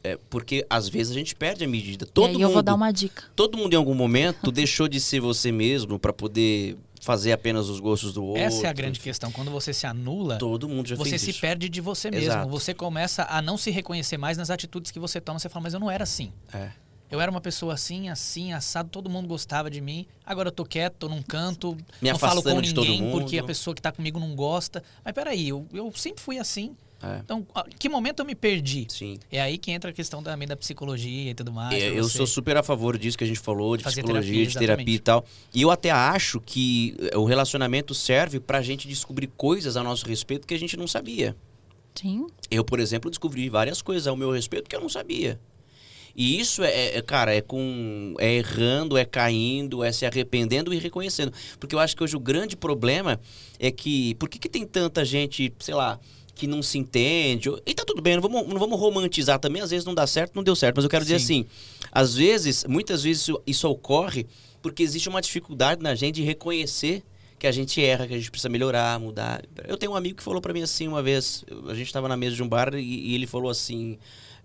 É, 0.03 0.19
porque 0.31 0.67
às 0.71 0.89
vezes 0.89 1.13
a 1.13 1.15
gente 1.15 1.35
perde 1.35 1.65
a 1.65 1.69
medida. 1.69 2.07
Todo 2.07 2.27
e 2.27 2.29
aí 2.29 2.33
mundo, 2.35 2.43
eu 2.43 2.53
vou 2.53 2.63
dar 2.63 2.75
uma 2.75 2.91
dica. 2.91 3.25
todo 3.37 3.59
mundo 3.59 3.75
em 3.75 3.77
algum 3.77 3.95
momento 3.95 4.51
deixou 4.53 4.89
de 4.89 4.99
ser 5.01 5.21
você 5.21 5.53
mesmo 5.53 5.99
pra 5.99 6.13
poder 6.13 6.77
fazer 7.01 7.33
apenas 7.33 7.69
os 7.69 7.81
gostos 7.81 8.13
do 8.13 8.25
outro. 8.25 8.43
Essa 8.43 8.67
é 8.67 8.71
a 8.71 8.73
grande 8.73 9.01
questão. 9.01 9.33
Quando 9.33 9.51
você 9.51 9.73
se 9.73 9.87
anula, 9.87 10.37
Todo 10.39 10.69
mundo 10.69 10.89
já 10.89 10.97
você 10.97 11.19
se 11.19 11.31
isso. 11.31 11.41
perde 11.41 11.69
de 11.69 11.81
você 11.81 12.11
mesmo. 12.11 12.27
Exato. 12.27 12.49
Você 12.51 12.75
começa 12.75 13.27
a 13.29 13.41
não 13.41 13.57
se 13.57 13.71
reconhecer 13.71 14.19
mais 14.19 14.37
nas 14.37 14.51
atitudes 14.51 14.91
que 14.91 14.99
você 14.99 15.21
toma. 15.21 15.39
Você 15.39 15.49
fala, 15.49 15.63
mas 15.65 15.75
eu 15.75 15.81
não 15.81 15.91
era 15.91 16.05
assim. 16.05 16.33
É. 16.53 16.71
Eu 17.11 17.21
era 17.21 17.29
uma 17.31 17.41
pessoa 17.41 17.75
assim, 17.75 18.09
assim, 18.09 18.53
assado, 18.53 18.89
todo 18.89 19.11
mundo 19.11 19.27
gostava 19.27 19.69
de 19.69 19.81
mim. 19.81 20.07
Agora 20.25 20.49
eu 20.49 20.53
tô 20.53 20.65
quieto, 20.65 20.95
tô 20.95 21.09
num 21.09 21.23
canto, 21.23 21.77
Me 22.01 22.13
não 22.13 22.19
falo 22.19 22.35
com 22.35 22.49
afastando 22.49 22.63
de 22.63 22.73
todo 22.73 22.87
ninguém 22.87 23.11
porque 23.11 23.37
a 23.37 23.43
pessoa 23.43 23.75
que 23.75 23.83
tá 23.83 23.91
comigo 23.91 24.21
não 24.21 24.37
gosta. 24.37 24.83
Mas 25.05 25.13
peraí, 25.13 25.49
eu, 25.49 25.67
eu 25.73 25.91
sempre 25.97 26.23
fui 26.23 26.39
assim. 26.39 26.77
É. 27.03 27.19
Então, 27.25 27.47
a- 27.55 27.65
que 27.79 27.89
momento 27.89 28.21
eu 28.21 28.27
me 28.27 28.35
perdi? 28.35 28.87
Sim. 28.91 29.19
É 29.33 29.41
aí 29.41 29.57
que 29.57 29.71
entra 29.71 29.91
a 29.91 29.93
questão 29.93 30.23
também 30.23 30.47
da 30.47 30.57
psicologia 30.57 31.31
e 31.31 31.35
tudo 31.35 31.51
mais. 31.51 31.75
É, 31.75 31.99
eu 31.99 32.05
sou 32.05 32.27
super 32.27 32.57
a 32.57 32.63
favor 32.63 32.99
disso 32.99 33.17
que 33.17 33.25
a 33.25 33.27
gente 33.27 33.41
falou, 33.41 33.77
de 33.77 33.85
psicologia, 33.85 34.33
terapia, 34.33 34.47
de 34.47 34.59
terapia 34.59 34.95
e 34.95 34.99
tal. 34.99 35.25
E 35.55 35.63
eu 35.63 35.71
até 35.71 35.91
acho 35.91 36.41
que 36.41 36.95
eh, 37.13 37.17
o 37.17 37.25
relacionamento 37.25 37.95
serve 37.95 38.39
pra 38.39 38.61
gente 38.61 38.87
descobrir 38.87 39.29
coisas 39.29 39.77
a 39.77 39.83
nosso 39.83 40.07
respeito 40.07 40.47
que 40.47 40.53
a 40.55 40.59
gente 40.59 40.77
não 40.77 40.87
sabia. 40.87 41.35
Sim. 41.95 42.27
Eu, 42.51 42.65
por 42.65 42.79
exemplo, 42.79 43.11
descobri 43.11 43.49
várias 43.49 43.81
coisas 43.81 44.07
ao 44.07 44.15
meu 44.17 44.31
respeito 44.31 44.69
que 44.69 44.77
eu 44.77 44.81
não 44.81 44.89
sabia. 44.89 45.41
E 46.15 46.41
isso 46.41 46.63
é, 46.63 46.97
é, 46.97 47.03
cara, 47.03 47.35
é 47.35 47.41
com. 47.41 48.15
É 48.19 48.35
errando, 48.35 48.99
é 48.99 49.05
caindo, 49.05 49.83
é 49.85 49.93
se 49.93 50.05
arrependendo 50.05 50.75
e 50.75 50.79
reconhecendo. 50.79 51.33
Porque 51.59 51.75
eu 51.75 51.79
acho 51.79 51.97
que 51.97 52.03
hoje 52.03 52.17
o 52.17 52.21
grande 52.21 52.57
problema 52.57 53.21
é 53.59 53.71
que. 53.71 54.15
Por 54.17 54.29
que, 54.29 54.39
que 54.39 54.49
tem 54.49 54.67
tanta 54.67 55.05
gente, 55.05 55.53
sei 55.61 55.75
lá, 55.75 56.01
que 56.35 56.47
não 56.47 56.63
se 56.63 56.79
entende? 56.79 57.51
E 57.67 57.75
tá 57.75 57.85
tudo 57.85 58.01
bem, 58.01 58.15
não 58.15 58.23
vamos, 58.23 58.49
não 58.49 58.59
vamos 58.59 58.79
romantizar 58.79 59.39
também. 59.39 59.63
Às 59.63 59.71
vezes 59.71 59.85
não 59.85 59.95
dá 59.95 60.07
certo, 60.07 60.35
não 60.35 60.43
deu 60.43 60.57
certo. 60.57 60.77
Mas 60.77 60.85
eu 60.85 60.91
quero 60.91 61.05
dizer 61.05 61.19
Sim. 61.21 61.41
assim: 61.43 61.47
às 61.93 62.15
vezes, 62.15 62.65
muitas 62.65 63.03
vezes 63.03 63.23
isso, 63.23 63.43
isso 63.47 63.69
ocorre 63.69 64.27
porque 64.63 64.83
existe 64.83 65.09
uma 65.09 65.21
dificuldade 65.21 65.83
na 65.83 65.95
gente 65.95 66.17
de 66.17 66.23
reconhecer 66.23 67.03
que 67.39 67.47
a 67.47 67.53
gente 67.53 67.83
erra, 67.83 68.07
que 68.07 68.13
a 68.13 68.19
gente 68.19 68.31
precisa 68.31 68.51
melhorar, 68.51 69.01
mudar. 69.01 69.43
Eu 69.67 69.79
tenho 69.79 69.93
um 69.93 69.97
amigo 69.97 70.19
que 70.19 70.23
falou 70.23 70.43
pra 70.43 70.53
mim 70.53 70.63
assim 70.63 70.87
uma 70.87 71.03
vez, 71.03 71.43
a 71.69 71.75
gente 71.75 71.91
tava 71.91 72.07
na 72.07 72.17
mesa 72.17 72.37
de 72.37 72.43
um 72.43 72.49
bar 72.49 72.75
e, 72.75 72.81
e 72.81 73.15
ele 73.15 73.27
falou 73.27 73.51
assim, 73.51 73.99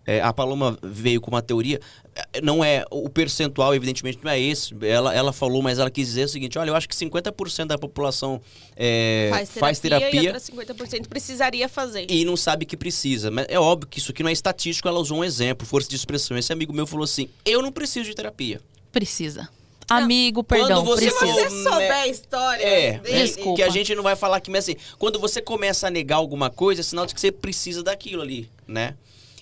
é, 0.05 0.21
a 0.21 0.31
Paloma 0.31 0.77
veio 0.83 1.19
com 1.19 1.31
uma 1.31 1.41
teoria, 1.41 1.79
é, 2.15 2.41
não 2.41 2.63
é, 2.63 2.85
o 2.91 3.09
percentual 3.09 3.73
evidentemente 3.73 4.19
não 4.23 4.31
é 4.31 4.39
esse, 4.39 4.73
ela, 4.81 5.13
ela 5.13 5.33
falou, 5.33 5.61
mas 5.61 5.79
ela 5.79 5.89
quis 5.89 6.07
dizer 6.07 6.25
o 6.25 6.29
seguinte, 6.29 6.57
olha, 6.57 6.69
eu 6.69 6.75
acho 6.75 6.87
que 6.87 6.95
50% 6.95 7.65
da 7.65 7.77
população 7.77 8.41
é, 8.75 9.27
faz 9.31 9.49
terapia, 9.49 9.59
faz 9.59 9.79
terapia 9.79 10.21
e 10.21 10.27
outras 10.27 10.49
50% 10.49 11.07
precisaria 11.07 11.67
fazer. 11.69 12.05
e 12.09 12.23
não 12.25 12.37
sabe 12.37 12.65
que 12.65 12.77
precisa. 12.77 13.31
Mas 13.31 13.45
é 13.49 13.59
óbvio 13.59 13.87
que 13.89 13.99
isso 13.99 14.11
aqui 14.11 14.21
não 14.23 14.29
é 14.29 14.33
estatístico, 14.33 14.87
ela 14.87 14.99
usou 14.99 15.17
um 15.19 15.23
exemplo, 15.23 15.65
força 15.67 15.89
de 15.89 15.95
expressão. 15.95 16.37
Esse 16.37 16.53
amigo 16.53 16.71
meu 16.73 16.85
falou 16.87 17.03
assim, 17.03 17.27
eu 17.45 17.61
não 17.61 17.71
preciso 17.71 18.09
de 18.09 18.15
terapia. 18.15 18.61
Precisa. 18.91 19.49
Amigo, 19.87 20.43
perdão, 20.43 20.83
Quando 20.83 20.85
você 20.97 21.11
Se 21.11 21.17
precisa. 21.19 21.49
você 21.49 21.63
souber 21.63 21.91
a 21.91 22.07
história 22.07 22.63
É, 22.63 22.97
dele, 22.97 23.23
Desculpa. 23.23 23.55
que 23.57 23.61
a 23.61 23.69
gente 23.69 23.93
não 23.93 24.01
vai 24.01 24.15
falar 24.15 24.37
aqui, 24.37 24.49
mas 24.49 24.63
assim, 24.65 24.75
quando 24.97 25.19
você 25.19 25.41
começa 25.41 25.85
a 25.85 25.91
negar 25.91 26.15
alguma 26.15 26.49
coisa, 26.49 26.81
é 26.81 26.83
sinal 26.83 27.05
de 27.05 27.13
que 27.13 27.21
você 27.21 27.31
precisa 27.31 27.83
daquilo 27.83 28.23
ali, 28.23 28.49
né? 28.67 28.95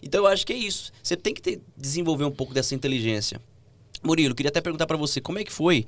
Então 0.03 0.21
eu 0.21 0.27
acho 0.27 0.45
que 0.45 0.53
é 0.53 0.57
isso. 0.57 0.91
Você 1.01 1.15
tem 1.15 1.33
que 1.33 1.41
ter- 1.41 1.61
desenvolver 1.77 2.25
um 2.25 2.31
pouco 2.31 2.53
dessa 2.53 2.75
inteligência. 2.75 3.41
Murilo, 4.03 4.35
queria 4.35 4.49
até 4.49 4.59
perguntar 4.59 4.85
pra 4.85 4.97
você, 4.97 5.21
como 5.21 5.39
é 5.39 5.43
que 5.43 5.51
foi 5.51 5.85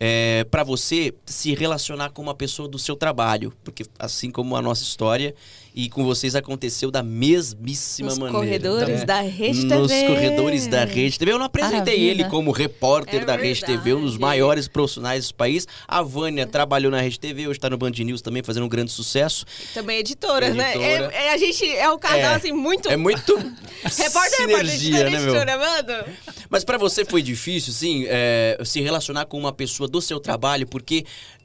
é, 0.00 0.44
para 0.50 0.64
você 0.64 1.14
se 1.24 1.54
relacionar 1.54 2.10
com 2.10 2.20
uma 2.20 2.34
pessoa 2.34 2.68
do 2.68 2.78
seu 2.78 2.96
trabalho? 2.96 3.52
Porque 3.62 3.84
assim 3.98 4.30
como 4.30 4.56
a 4.56 4.62
nossa 4.62 4.82
história 4.82 5.34
e 5.74 5.88
com 5.88 6.04
vocês 6.04 6.34
aconteceu 6.34 6.90
da 6.90 7.02
mesmíssima 7.02 8.08
nos 8.10 8.18
maneira. 8.18 8.38
corredores 8.38 9.00
né? 9.00 9.04
da 9.06 9.20
Rede 9.20 9.64
Nos 9.66 9.90
TV. 9.90 10.06
corredores 10.06 10.66
da 10.66 10.84
Rede 10.84 11.18
TV. 11.18 11.32
Eu 11.32 11.38
não 11.38 11.46
apresentei 11.46 11.78
Maravilha. 11.78 12.10
ele 12.10 12.24
como 12.24 12.50
repórter 12.50 13.22
É 13.22 13.24
da 13.24 13.36
Rede 13.36 13.60
TV, 13.62 13.94
um 13.94 14.02
dos 14.02 14.18
maiores 14.18 14.68
profissionais 14.68 15.28
do 15.28 15.34
país. 15.34 15.66
A 15.88 16.02
Vânia 16.02 16.46
trabalhou 16.46 16.90
na 16.90 17.00
Rede 17.00 17.18
TV, 17.18 17.46
hoje 17.46 17.58
está 17.58 17.70
no 17.70 17.78
Band 17.78 17.90
News 17.90 18.20
também, 18.22 18.42
fazendo 18.42 18.64
um 18.64 18.68
grande 18.68 18.92
sucesso. 18.92 19.44
Também 19.74 19.98
editora, 19.98 20.50
né? 20.52 20.74
Editora. 20.74 21.10
É, 21.14 21.26
é- 21.26 21.32
a 21.32 21.36
gente 21.38 21.64
é 21.66 21.90
um 21.90 21.98
casal, 21.98 22.18
É. 22.32 22.34
assim, 22.34 22.52
muito... 22.52 22.90
É 22.90 22.96
muito 22.96 23.34
Repórter, 23.82 24.40
repórter, 24.40 24.70
sinergia, 24.70 25.06
editora, 25.08 25.44
né, 25.44 25.56
meu? 25.56 25.58
mano. 25.58 26.04
Mas 26.50 26.64
pra 26.64 26.76
você 26.78 27.04
foi 27.04 27.22
difícil, 27.22 27.72
sim, 27.72 28.04
é, 28.08 28.58
se 28.64 28.80
relacionar 28.80 29.24
com 29.26 29.38
uma 29.38 29.52
pessoa 29.52 29.88
do 29.88 30.00
seu 30.02 30.20
trabalho, 30.20 30.66
porque 30.66 31.04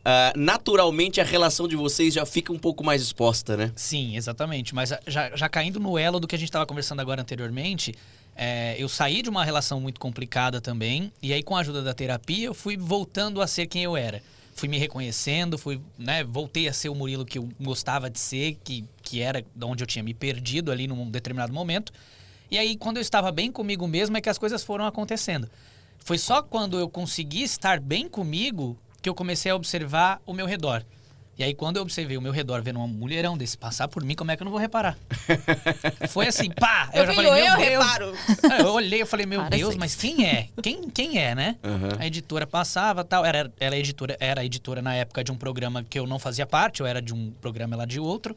ah, 0.09 0.31
naturalmente 0.37 1.19
a 1.19 1.23
relação 1.25 1.67
de 1.67 1.75
vocês 1.75 2.13
já 2.13 2.25
fica 2.25 2.53
um 2.53 2.57
pouco 2.57 2.81
mais 2.81 3.01
exposta, 3.01 3.57
né? 3.57 3.73
Sim, 3.75 4.15
exatamente. 4.15 4.73
Mas 4.73 4.93
a- 4.93 5.01
já, 5.05 5.35
já 5.35 5.49
caindo 5.49 5.81
no 5.81 5.97
elo 5.97 6.17
do 6.17 6.25
que 6.25 6.33
a 6.33 6.37
gente 6.39 6.47
estava 6.47 6.65
conversando 6.65 7.01
agora 7.01 7.21
anteriormente, 7.21 7.93
é, 8.33 8.77
eu 8.79 8.87
saí 8.87 9.21
de 9.21 9.29
uma 9.29 9.43
relação 9.43 9.81
muito 9.81 9.99
complicada 9.99 10.61
também, 10.61 11.11
e 11.21 11.33
aí 11.33 11.43
com 11.43 11.57
a 11.57 11.59
ajuda 11.59 11.81
da 11.83 11.93
terapia 11.93 12.45
eu 12.45 12.53
fui 12.53 12.77
voltando 12.77 13.41
a 13.41 13.47
ser 13.47 13.67
quem 13.67 13.83
eu 13.83 13.97
era. 13.97 14.21
Fui 14.55 14.69
me 14.69 14.77
reconhecendo, 14.77 15.57
fui, 15.57 15.81
né, 15.99 16.23
voltei 16.23 16.69
a 16.69 16.73
ser 16.73 16.87
o 16.87 16.95
Murilo 16.95 17.25
que 17.25 17.37
eu 17.37 17.49
gostava 17.59 18.09
de 18.09 18.17
ser, 18.17 18.57
que, 18.63 18.85
que 19.03 19.19
era 19.21 19.41
de 19.41 19.65
onde 19.65 19.83
eu 19.83 19.87
tinha 19.87 20.01
me 20.01 20.13
perdido 20.13 20.71
ali 20.71 20.87
num 20.87 21.11
determinado 21.11 21.51
momento. 21.51 21.91
E 22.49 22.57
aí, 22.57 22.77
quando 22.77 22.95
eu 22.95 23.01
estava 23.01 23.29
bem 23.29 23.51
comigo 23.51 23.85
mesmo, 23.85 24.15
é 24.15 24.21
que 24.21 24.29
as 24.29 24.37
coisas 24.37 24.63
foram 24.63 24.85
acontecendo. 24.85 25.49
Foi 25.99 26.17
só 26.17 26.41
quando 26.41 26.79
eu 26.79 26.87
consegui 26.87 27.43
estar 27.43 27.81
bem 27.81 28.07
comigo 28.07 28.77
que 29.01 29.09
eu 29.09 29.15
comecei 29.15 29.51
a 29.51 29.55
observar 29.55 30.21
o 30.25 30.33
meu 30.33 30.45
redor. 30.45 30.83
E 31.37 31.43
aí, 31.43 31.53
quando 31.53 31.75
eu 31.77 31.83
observei 31.83 32.17
o 32.17 32.21
meu 32.21 32.31
redor 32.31 32.63
vendo 32.63 32.79
um 32.79 32.87
mulherão 32.87 33.37
desse 33.37 33.55
passar 33.55 33.87
por 33.87 34.03
mim, 34.03 34.15
como 34.15 34.31
é 34.31 34.35
que 34.35 34.41
eu 34.41 34.45
não 34.45 34.51
vou 34.51 34.59
reparar? 34.59 34.97
Foi 36.09 36.27
assim, 36.27 36.49
pá! 36.49 36.89
Eu, 36.91 37.05
já 37.05 37.13
filho, 37.13 37.27
falei, 37.27 37.43
meu 37.43 37.51
eu 37.51 37.57
Deus. 37.57 37.69
reparo. 37.69 38.13
É, 38.51 38.61
Eu 38.61 38.73
olhei, 38.73 39.01
eu 39.03 39.05
falei, 39.05 39.25
meu 39.27 39.41
Para, 39.41 39.49
Deus, 39.55 39.75
mas 39.75 39.93
quem 39.93 40.25
é? 40.25 40.47
Quem, 40.63 40.89
quem 40.89 41.19
é, 41.19 41.35
né? 41.35 41.55
Aham. 41.63 41.89
A 41.99 42.07
editora 42.07 42.47
passava 42.47 43.03
tal. 43.03 43.23
Era, 43.23 43.51
era, 43.59 43.77
editora, 43.77 44.17
era 44.19 44.43
editora 44.43 44.81
na 44.81 44.95
época 44.95 45.23
de 45.23 45.31
um 45.31 45.37
programa 45.37 45.83
que 45.83 45.99
eu 45.99 46.07
não 46.07 46.17
fazia 46.17 46.47
parte, 46.47 46.79
eu 46.81 46.87
era 46.87 46.99
de 46.99 47.13
um 47.13 47.31
programa 47.39 47.75
lá 47.75 47.85
de 47.85 47.99
outro, 47.99 48.35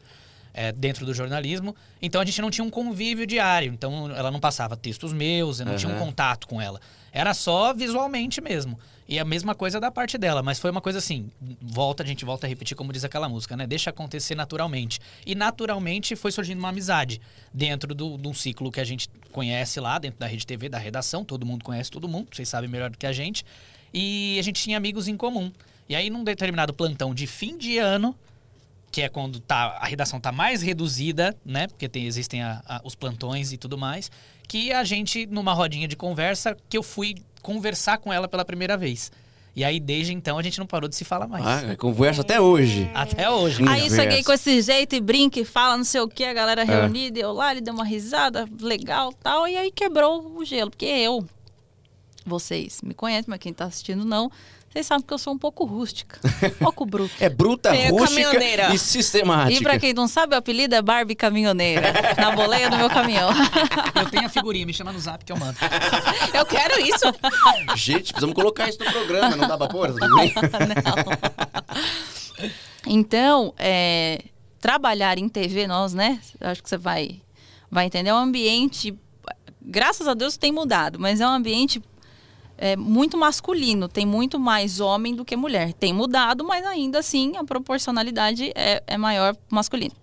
é, 0.53 0.71
dentro 0.71 1.07
do 1.07 1.15
jornalismo. 1.15 1.75
Então 2.03 2.21
a 2.21 2.25
gente 2.27 2.43
não 2.43 2.51
tinha 2.51 2.65
um 2.67 2.71
convívio 2.71 3.27
diário. 3.27 3.73
Então 3.73 4.11
ela 4.15 4.31
não 4.31 4.41
passava 4.41 4.77
textos 4.77 5.11
meus, 5.15 5.59
eu 5.61 5.65
não 5.65 5.77
tinha 5.77 5.91
um 5.91 5.99
contato 5.99 6.47
com 6.47 6.61
ela. 6.61 6.79
Era 7.13 7.35
só 7.35 7.73
visualmente 7.75 8.41
mesmo. 8.41 8.79
E 9.09 9.19
a 9.19 9.25
mesma 9.25 9.57
coisa 9.57 9.81
da 9.81 9.91
parte 9.91 10.17
dela, 10.17 10.41
mas 10.41 10.61
foi 10.61 10.71
uma 10.71 10.81
coisa 10.81 11.01
assim, 11.01 11.29
volta, 11.61 12.05
a 12.05 12.07
gente 12.07 12.25
volta 12.25 12.47
a 12.47 12.49
repetir 12.49 12.77
como 12.77 12.93
diz 12.93 13.03
aquela 13.05 13.29
música, 13.29 13.57
né? 13.57 13.67
Deixa 13.67 13.91
acontecer 13.91 14.37
naturalmente. 14.37 15.01
E 15.27 15.35
naturalmente 15.35 16.15
foi 16.15 16.31
surgindo 16.31 16.61
uma 16.61 16.69
amizade 16.69 17.21
dentro 17.53 17.93
do, 17.93 18.17
de 18.17 18.29
um 18.29 18.33
ciclo 18.33 18.71
que 18.71 18.81
a 18.81 18.85
gente 18.85 19.09
conhece 19.33 19.81
lá, 19.81 19.99
dentro 19.99 20.21
da 20.21 20.29
Rede 20.29 20.47
TV, 20.47 20.69
da 20.69 20.79
redação, 20.79 21.25
todo 21.25 21.45
mundo 21.45 21.65
conhece 21.65 21.91
todo 21.91 22.07
mundo, 22.09 22.29
vocês 22.33 22.49
sabem 22.49 22.71
melhor 22.71 22.89
do 22.91 22.97
que 22.97 23.07
a 23.07 23.13
gente. 23.13 23.45
E 23.93 24.37
a 24.39 24.43
gente 24.43 24.63
tinha 24.63 24.77
amigos 24.77 25.09
em 25.09 25.17
comum. 25.17 25.51
E 25.89 25.97
aí, 25.97 26.09
num 26.09 26.23
determinado 26.23 26.73
plantão 26.73 27.13
de 27.13 27.27
fim 27.27 27.59
de 27.59 27.79
ano, 27.79 28.15
que 28.93 29.03
é 29.03 29.09
quando 29.09 29.41
tá, 29.41 29.77
a 29.81 29.87
redação 29.87 30.21
tá 30.21 30.31
mais 30.31 30.63
reduzida, 30.63 31.37
né? 31.45 31.67
Porque 31.67 31.89
tem, 31.89 32.07
existem 32.07 32.43
a- 32.43 32.63
a- 32.65 32.81
os 32.85 32.95
plantões 32.95 33.53
e 33.53 33.57
tudo 33.57 33.77
mais. 33.77 34.09
Que 34.51 34.73
a 34.73 34.83
gente, 34.83 35.27
numa 35.27 35.53
rodinha 35.55 35.87
de 35.87 35.95
conversa, 35.95 36.57
que 36.69 36.77
eu 36.77 36.83
fui 36.83 37.15
conversar 37.41 37.99
com 37.99 38.13
ela 38.13 38.27
pela 38.27 38.45
primeira 38.45 38.77
vez. 38.77 39.13
E 39.55 39.63
aí, 39.63 39.79
desde 39.79 40.13
então, 40.13 40.39
a 40.39 40.43
gente 40.43 40.59
não 40.59 40.67
parou 40.67 40.89
de 40.89 40.97
se 40.97 41.05
falar 41.05 41.29
mais. 41.29 41.45
Ah, 41.47 41.77
conversa 41.77 42.23
até 42.23 42.41
hoje. 42.41 42.91
Até 42.93 43.31
hoje. 43.31 43.63
Aí 43.63 43.83
Conversa. 43.83 43.95
cheguei 43.97 44.25
com 44.25 44.33
esse 44.33 44.61
jeito 44.61 44.97
e 44.97 45.01
brinca 45.01 45.39
e 45.39 45.45
fala, 45.45 45.77
não 45.77 45.85
sei 45.85 46.01
o 46.01 46.09
que, 46.09 46.25
a 46.25 46.31
É. 46.31 46.35
galera 46.35 46.65
reunida, 46.65 47.21
eu 47.21 47.33
lá, 47.33 47.53
ele 47.53 47.61
deu 47.61 47.73
uma 47.75 47.85
risada 47.85 48.49
legal 48.61 49.13
tal, 49.13 49.47
e 49.47 49.57
aí 49.57 49.71
quebrou 49.71 50.37
o 50.37 50.45
gelo. 50.45 50.71
Porque 50.71 50.85
eu, 50.87 51.25
vocês 52.27 52.81
me 52.83 52.93
conhecem, 52.93 53.27
mas 53.29 53.39
quem 53.39 53.53
tá 53.53 53.67
assistindo 53.67 54.05
não, 54.05 54.31
vocês 54.73 54.87
sabem 54.87 55.05
que 55.05 55.13
eu 55.13 55.19
sou 55.19 55.33
um 55.35 55.39
pouco 55.39 55.65
rústica, 55.65 56.21
um 56.45 56.51
pouco 56.65 56.87
bruta. 56.87 57.13
É 57.19 57.29
bruta, 57.29 57.73
Meio 57.73 57.91
rústica 57.91 58.23
caminhoneira. 58.23 58.73
e 58.73 58.79
sistemática. 58.79 59.61
E 59.61 59.63
pra 59.63 59.81
quem 59.81 59.93
não 59.93 60.07
sabe, 60.07 60.37
o 60.37 60.39
apelido 60.39 60.77
é 60.77 60.81
Barbie 60.81 61.17
Caminhoneira, 61.17 61.93
na 62.17 62.31
boleia 62.31 62.71
do 62.71 62.77
meu 62.77 62.89
caminhão. 62.89 63.31
Eu 63.97 64.09
tenho 64.09 64.27
a 64.27 64.29
figurinha, 64.29 64.65
me 64.65 64.73
chama 64.73 64.93
no 64.93 65.01
zap 65.01 65.25
que 65.25 65.33
eu 65.33 65.37
mando. 65.37 65.59
Eu 66.33 66.47
quero 66.47 66.81
isso. 66.81 67.05
Gente, 67.75 68.13
precisamos 68.13 68.33
colocar 68.35 68.69
isso 68.69 68.79
no 68.79 68.93
programa, 68.93 69.35
não 69.35 69.49
dá 69.49 69.59
pra 69.59 69.67
pôr? 69.67 69.93
Então, 72.87 73.53
é, 73.59 74.25
trabalhar 74.59 75.19
em 75.19 75.29
TV, 75.29 75.67
nós, 75.67 75.93
né? 75.93 76.19
Acho 76.41 76.63
que 76.63 76.69
você 76.69 76.79
vai, 76.79 77.21
vai 77.71 77.87
entender. 77.87 78.09
É 78.11 78.15
um 78.15 78.19
ambiente, 78.19 78.97
graças 79.61 80.09
a 80.09 80.15
Deus, 80.15 80.37
tem 80.37 80.51
mudado, 80.51 80.99
mas 80.99 81.21
é 81.21 81.27
um 81.27 81.31
ambiente 81.31 81.83
é, 82.61 82.77
muito 82.77 83.17
masculino. 83.17 83.89
Tem 83.89 84.05
muito 84.05 84.39
mais 84.39 84.81
homem 84.81 85.17
do 85.17 85.25
que 85.25 85.35
mulher. 85.35 85.73
Tem 85.73 85.95
mudado, 85.95 86.45
mas 86.45 86.65
ainda 86.67 86.99
assim 86.99 87.37
a 87.39 87.43
proporcionalidade 87.43 88.53
é, 88.55 88.83
é 88.87 88.99
maior 88.99 89.35
masculino. 89.51 89.95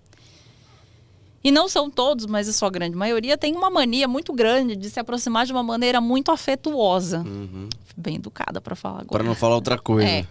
E 1.42 1.52
não 1.52 1.68
são 1.68 1.88
todos, 1.88 2.26
mas 2.26 2.48
a 2.48 2.52
sua 2.52 2.68
grande 2.68 2.96
maioria 2.96 3.38
tem 3.38 3.54
uma 3.54 3.70
mania 3.70 4.08
muito 4.08 4.32
grande 4.32 4.74
de 4.74 4.90
se 4.90 4.98
aproximar 4.98 5.46
de 5.46 5.52
uma 5.52 5.62
maneira 5.62 6.00
muito 6.00 6.32
afetuosa. 6.32 7.20
Uhum. 7.20 7.68
Bem 7.96 8.16
educada 8.16 8.60
para 8.60 8.74
falar 8.74 9.02
agora. 9.02 9.08
Pra 9.08 9.22
não 9.22 9.36
falar 9.36 9.54
outra 9.54 9.78
coisa. 9.78 10.08
É. 10.08 10.26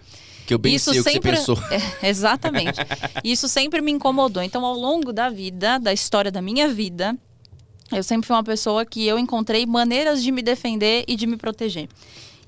Que 0.46 0.52
eu 0.52 0.58
bem 0.58 0.74
Isso 0.74 0.90
sei 0.92 1.00
o 1.00 1.04
que 1.04 1.10
você 1.10 1.14
sempre, 1.14 1.30
pensou. 1.32 1.58
É, 2.02 2.08
exatamente. 2.08 2.78
Isso 3.24 3.48
sempre 3.48 3.80
me 3.80 3.90
incomodou. 3.90 4.42
Então, 4.42 4.64
ao 4.66 4.74
longo 4.74 5.14
da 5.14 5.30
vida, 5.30 5.78
da 5.78 5.94
história 5.94 6.30
da 6.30 6.42
minha 6.42 6.68
vida, 6.68 7.16
eu 7.90 8.02
sempre 8.02 8.26
fui 8.26 8.36
uma 8.36 8.44
pessoa 8.44 8.84
que 8.84 9.06
eu 9.06 9.18
encontrei 9.18 9.64
maneiras 9.66 10.22
de 10.22 10.30
me 10.30 10.42
defender 10.42 11.04
e 11.08 11.16
de 11.16 11.26
me 11.26 11.36
proteger. 11.36 11.88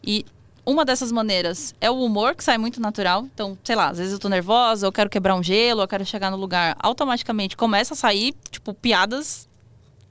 E 0.05 0.24
uma 0.64 0.85
dessas 0.85 1.11
maneiras 1.11 1.74
é 1.81 1.90
o 1.90 2.03
humor, 2.03 2.35
que 2.35 2.44
sai 2.44 2.59
muito 2.59 2.81
natural. 2.81 3.26
Então, 3.35 3.57
sei 3.64 3.74
lá, 3.74 3.88
às 3.88 3.98
vezes 3.98 4.12
eu 4.12 4.18
tô 4.18 4.29
nervosa, 4.29 4.87
eu 4.87 4.92
quero 4.92 5.09
quebrar 5.09 5.35
um 5.35 5.42
gelo, 5.42 5.83
eu 5.83 5.88
quero 5.88 6.05
chegar 6.05 6.31
no 6.31 6.37
lugar, 6.37 6.76
automaticamente 6.79 7.57
começa 7.57 7.94
a 7.94 7.96
sair, 7.96 8.35
tipo, 8.50 8.74
piadas. 8.74 9.48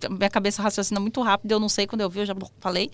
Minha 0.10 0.30
cabeça 0.30 0.62
raciocina 0.62 1.00
muito 1.00 1.22
rápido, 1.22 1.52
eu 1.52 1.60
não 1.60 1.70
sei 1.70 1.86
quando 1.86 2.02
eu 2.02 2.10
vi, 2.10 2.20
eu 2.20 2.26
já 2.26 2.36
falei. 2.60 2.90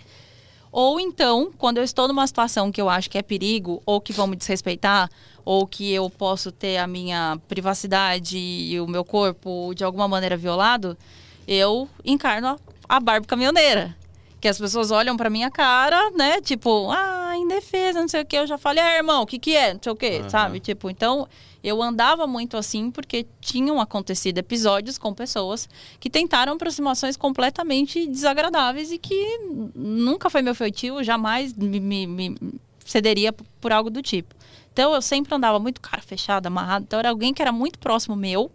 Ou 0.72 1.00
então, 1.00 1.54
quando 1.58 1.78
eu 1.78 1.84
estou 1.86 2.08
numa 2.08 2.28
situação 2.28 2.70
que 2.70 2.82
eu 2.82 2.90
acho 2.90 3.10
que 3.10 3.18
é 3.18 3.22
perigo, 3.22 3.82
ou 3.86 4.02
que 4.02 4.12
vão 4.12 4.28
me 4.28 4.36
desrespeitar, 4.36 5.10
ou 5.46 5.66
que 5.66 5.90
eu 5.92 6.10
posso 6.10 6.52
ter 6.52 6.78
a 6.78 6.86
minha 6.86 7.40
privacidade 7.48 8.38
e 8.38 8.78
o 8.82 8.86
meu 8.86 9.06
corpo 9.06 9.74
de 9.74 9.86
alguma 9.86 10.08
maneira 10.08 10.36
violado, 10.36 10.98
eu 11.48 11.88
encarno 12.04 12.48
a- 12.48 12.58
a 12.90 13.00
Barbie 13.00 13.28
caminhoneira. 13.28 13.96
Que 14.42 14.48
as 14.48 14.60
pessoas 14.60 14.92
olham 14.92 15.18
pra 15.18 15.30
minha 15.30 15.50
cara, 15.50 16.12
né? 16.12 16.40
Tipo, 16.40 16.92
ah, 16.92 17.34
indefesa, 17.36 18.00
não 18.00 18.08
sei 18.08 18.22
o 18.22 18.26
que. 18.26 18.36
Eu 18.38 18.46
já 18.46 18.58
falei, 18.60 18.84
ah, 18.84 18.96
irmão, 18.98 19.24
o 19.24 19.26
que 19.26 19.40
que 19.40 19.56
é? 19.56 19.74
Não 19.74 19.80
sei 19.82 19.92
o 19.92 19.96
que, 19.96 20.18
Aham. 20.20 20.30
sabe? 20.30 20.60
Tipo, 20.60 20.88
então, 20.90 21.28
eu 21.64 21.82
andava 21.82 22.28
muito 22.28 22.56
assim 22.56 22.92
porque 22.92 23.26
tinham 23.42 23.82
acontecido 23.82 24.38
episódios 24.38 25.00
com 25.00 25.14
pessoas 25.16 25.68
que 26.00 26.12
tentaram 26.12 26.54
aproximações 26.54 27.18
completamente 27.18 28.06
desagradáveis 28.06 28.92
e 28.92 29.00
que 29.00 29.40
nunca 29.74 30.30
foi 30.30 30.44
meu 30.44 30.54
feitio, 30.54 31.04
jamais 31.04 31.52
me, 31.54 31.80
me- 31.80 32.06
me 32.06 32.38
cederia 32.86 33.34
por 33.60 33.72
algo 33.72 33.90
do 33.90 34.02
tipo. 34.04 34.36
Então 34.72 34.94
eu 34.94 35.02
sempre 35.02 35.34
andava 35.34 35.58
muito 35.58 35.82
cara 35.82 36.04
fechada, 36.04 36.50
amarrado. 36.50 36.84
Então 36.84 37.00
era 37.00 37.10
alguém 37.10 37.34
que 37.34 37.42
era 37.42 37.52
muito 37.52 37.80
próximo 37.80 38.16
meu, 38.16 38.52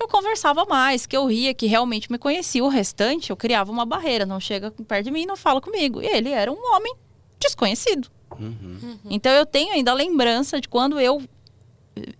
que 0.00 0.04
eu 0.04 0.08
conversava 0.08 0.64
mais, 0.64 1.04
que 1.04 1.14
eu 1.16 1.26
ria, 1.26 1.52
que 1.52 1.66
realmente 1.66 2.10
me 2.10 2.16
conhecia. 2.16 2.64
O 2.64 2.68
restante 2.68 3.28
eu 3.30 3.36
criava 3.36 3.70
uma 3.70 3.84
barreira, 3.84 4.24
não 4.24 4.40
chega 4.40 4.70
perto 4.70 5.04
de 5.04 5.10
mim 5.10 5.26
não 5.26 5.36
fala 5.36 5.60
comigo. 5.60 6.00
E 6.00 6.06
ele 6.06 6.30
era 6.30 6.50
um 6.50 6.56
homem 6.74 6.94
desconhecido. 7.38 8.08
Uhum. 8.38 8.98
Então 9.10 9.30
eu 9.32 9.44
tenho 9.44 9.72
ainda 9.74 9.90
a 9.90 9.94
lembrança 9.94 10.58
de 10.60 10.68
quando 10.68 10.98
eu, 10.98 11.22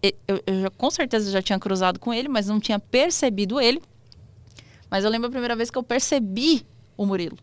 eu, 0.03 0.43
eu 0.47 0.61
já- 0.63 0.71
com 0.71 0.91
certeza 0.91 1.31
já 1.31 1.41
tinha 1.41 1.59
cruzado 1.59 1.99
com 1.99 2.13
ele, 2.13 2.29
mas 2.29 2.47
não 2.49 2.61
tinha 2.61 2.79
percebido 2.79 3.59
ele. 3.61 3.81
Mas 4.91 5.05
eu 5.05 5.11
lembro 5.11 5.29
a 5.29 5.31
primeira 5.31 5.57
vez 5.57 5.71
que 5.71 5.79
eu 5.79 5.83
percebi 5.83 6.67
o 6.97 7.07
Murilo. 7.07 7.39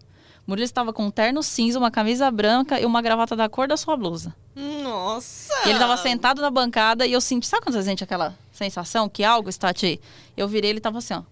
Murilo 0.47 0.63
estava 0.63 0.93
com 0.93 1.05
um 1.05 1.11
terno 1.11 1.43
cinza, 1.43 1.77
uma 1.77 1.91
camisa 1.91 2.31
branca 2.31 2.79
e 2.79 2.85
uma 2.85 3.01
gravata 3.01 3.35
da 3.35 3.49
cor 3.49 3.67
da 3.67 3.75
sua 3.75 3.97
blusa. 3.97 4.33
Nossa! 4.55 5.53
E 5.65 5.69
ele 5.69 5.73
estava 5.73 5.97
sentado 5.97 6.41
na 6.41 6.49
bancada 6.49 7.05
e 7.05 7.11
eu 7.11 7.19
senti, 7.19 7.45
sabe 7.45 7.63
quando 7.63 7.75
você 7.75 7.83
sente 7.83 8.01
aquela 8.03 8.33
sensação 8.53 9.09
que 9.09 9.23
algo 9.25 9.49
está 9.49 9.73
te... 9.73 9.99
Eu 10.37 10.47
virei, 10.47 10.69
ele 10.71 10.79
estava 10.79 10.99
assim, 10.99 11.13
ó, 11.15 11.23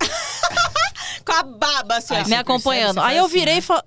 Com 1.24 1.32
a 1.32 1.42
baba, 1.42 1.96
assim, 1.98 2.14
Aí 2.14 2.24
me 2.26 2.34
acompanhando. 2.34 2.94
percebe, 2.94 3.00
você 3.00 3.00
Aí 3.00 3.04
faz 3.04 3.18
eu 3.18 3.24
assim, 3.26 3.34
virei 3.38 3.54
né? 3.54 3.58
e 3.58 3.62
fa... 3.62 3.84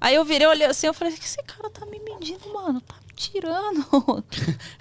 Aí 0.00 0.14
eu 0.14 0.24
virei, 0.24 0.46
olhei 0.46 0.66
assim, 0.66 0.86
eu 0.86 0.94
falei, 0.94 1.14
esse 1.14 1.42
cara 1.42 1.68
tá 1.70 1.84
me 1.86 1.98
medindo, 1.98 2.52
mano, 2.52 2.80
tá 2.80 2.94
me 3.06 3.12
tirando. 3.14 4.24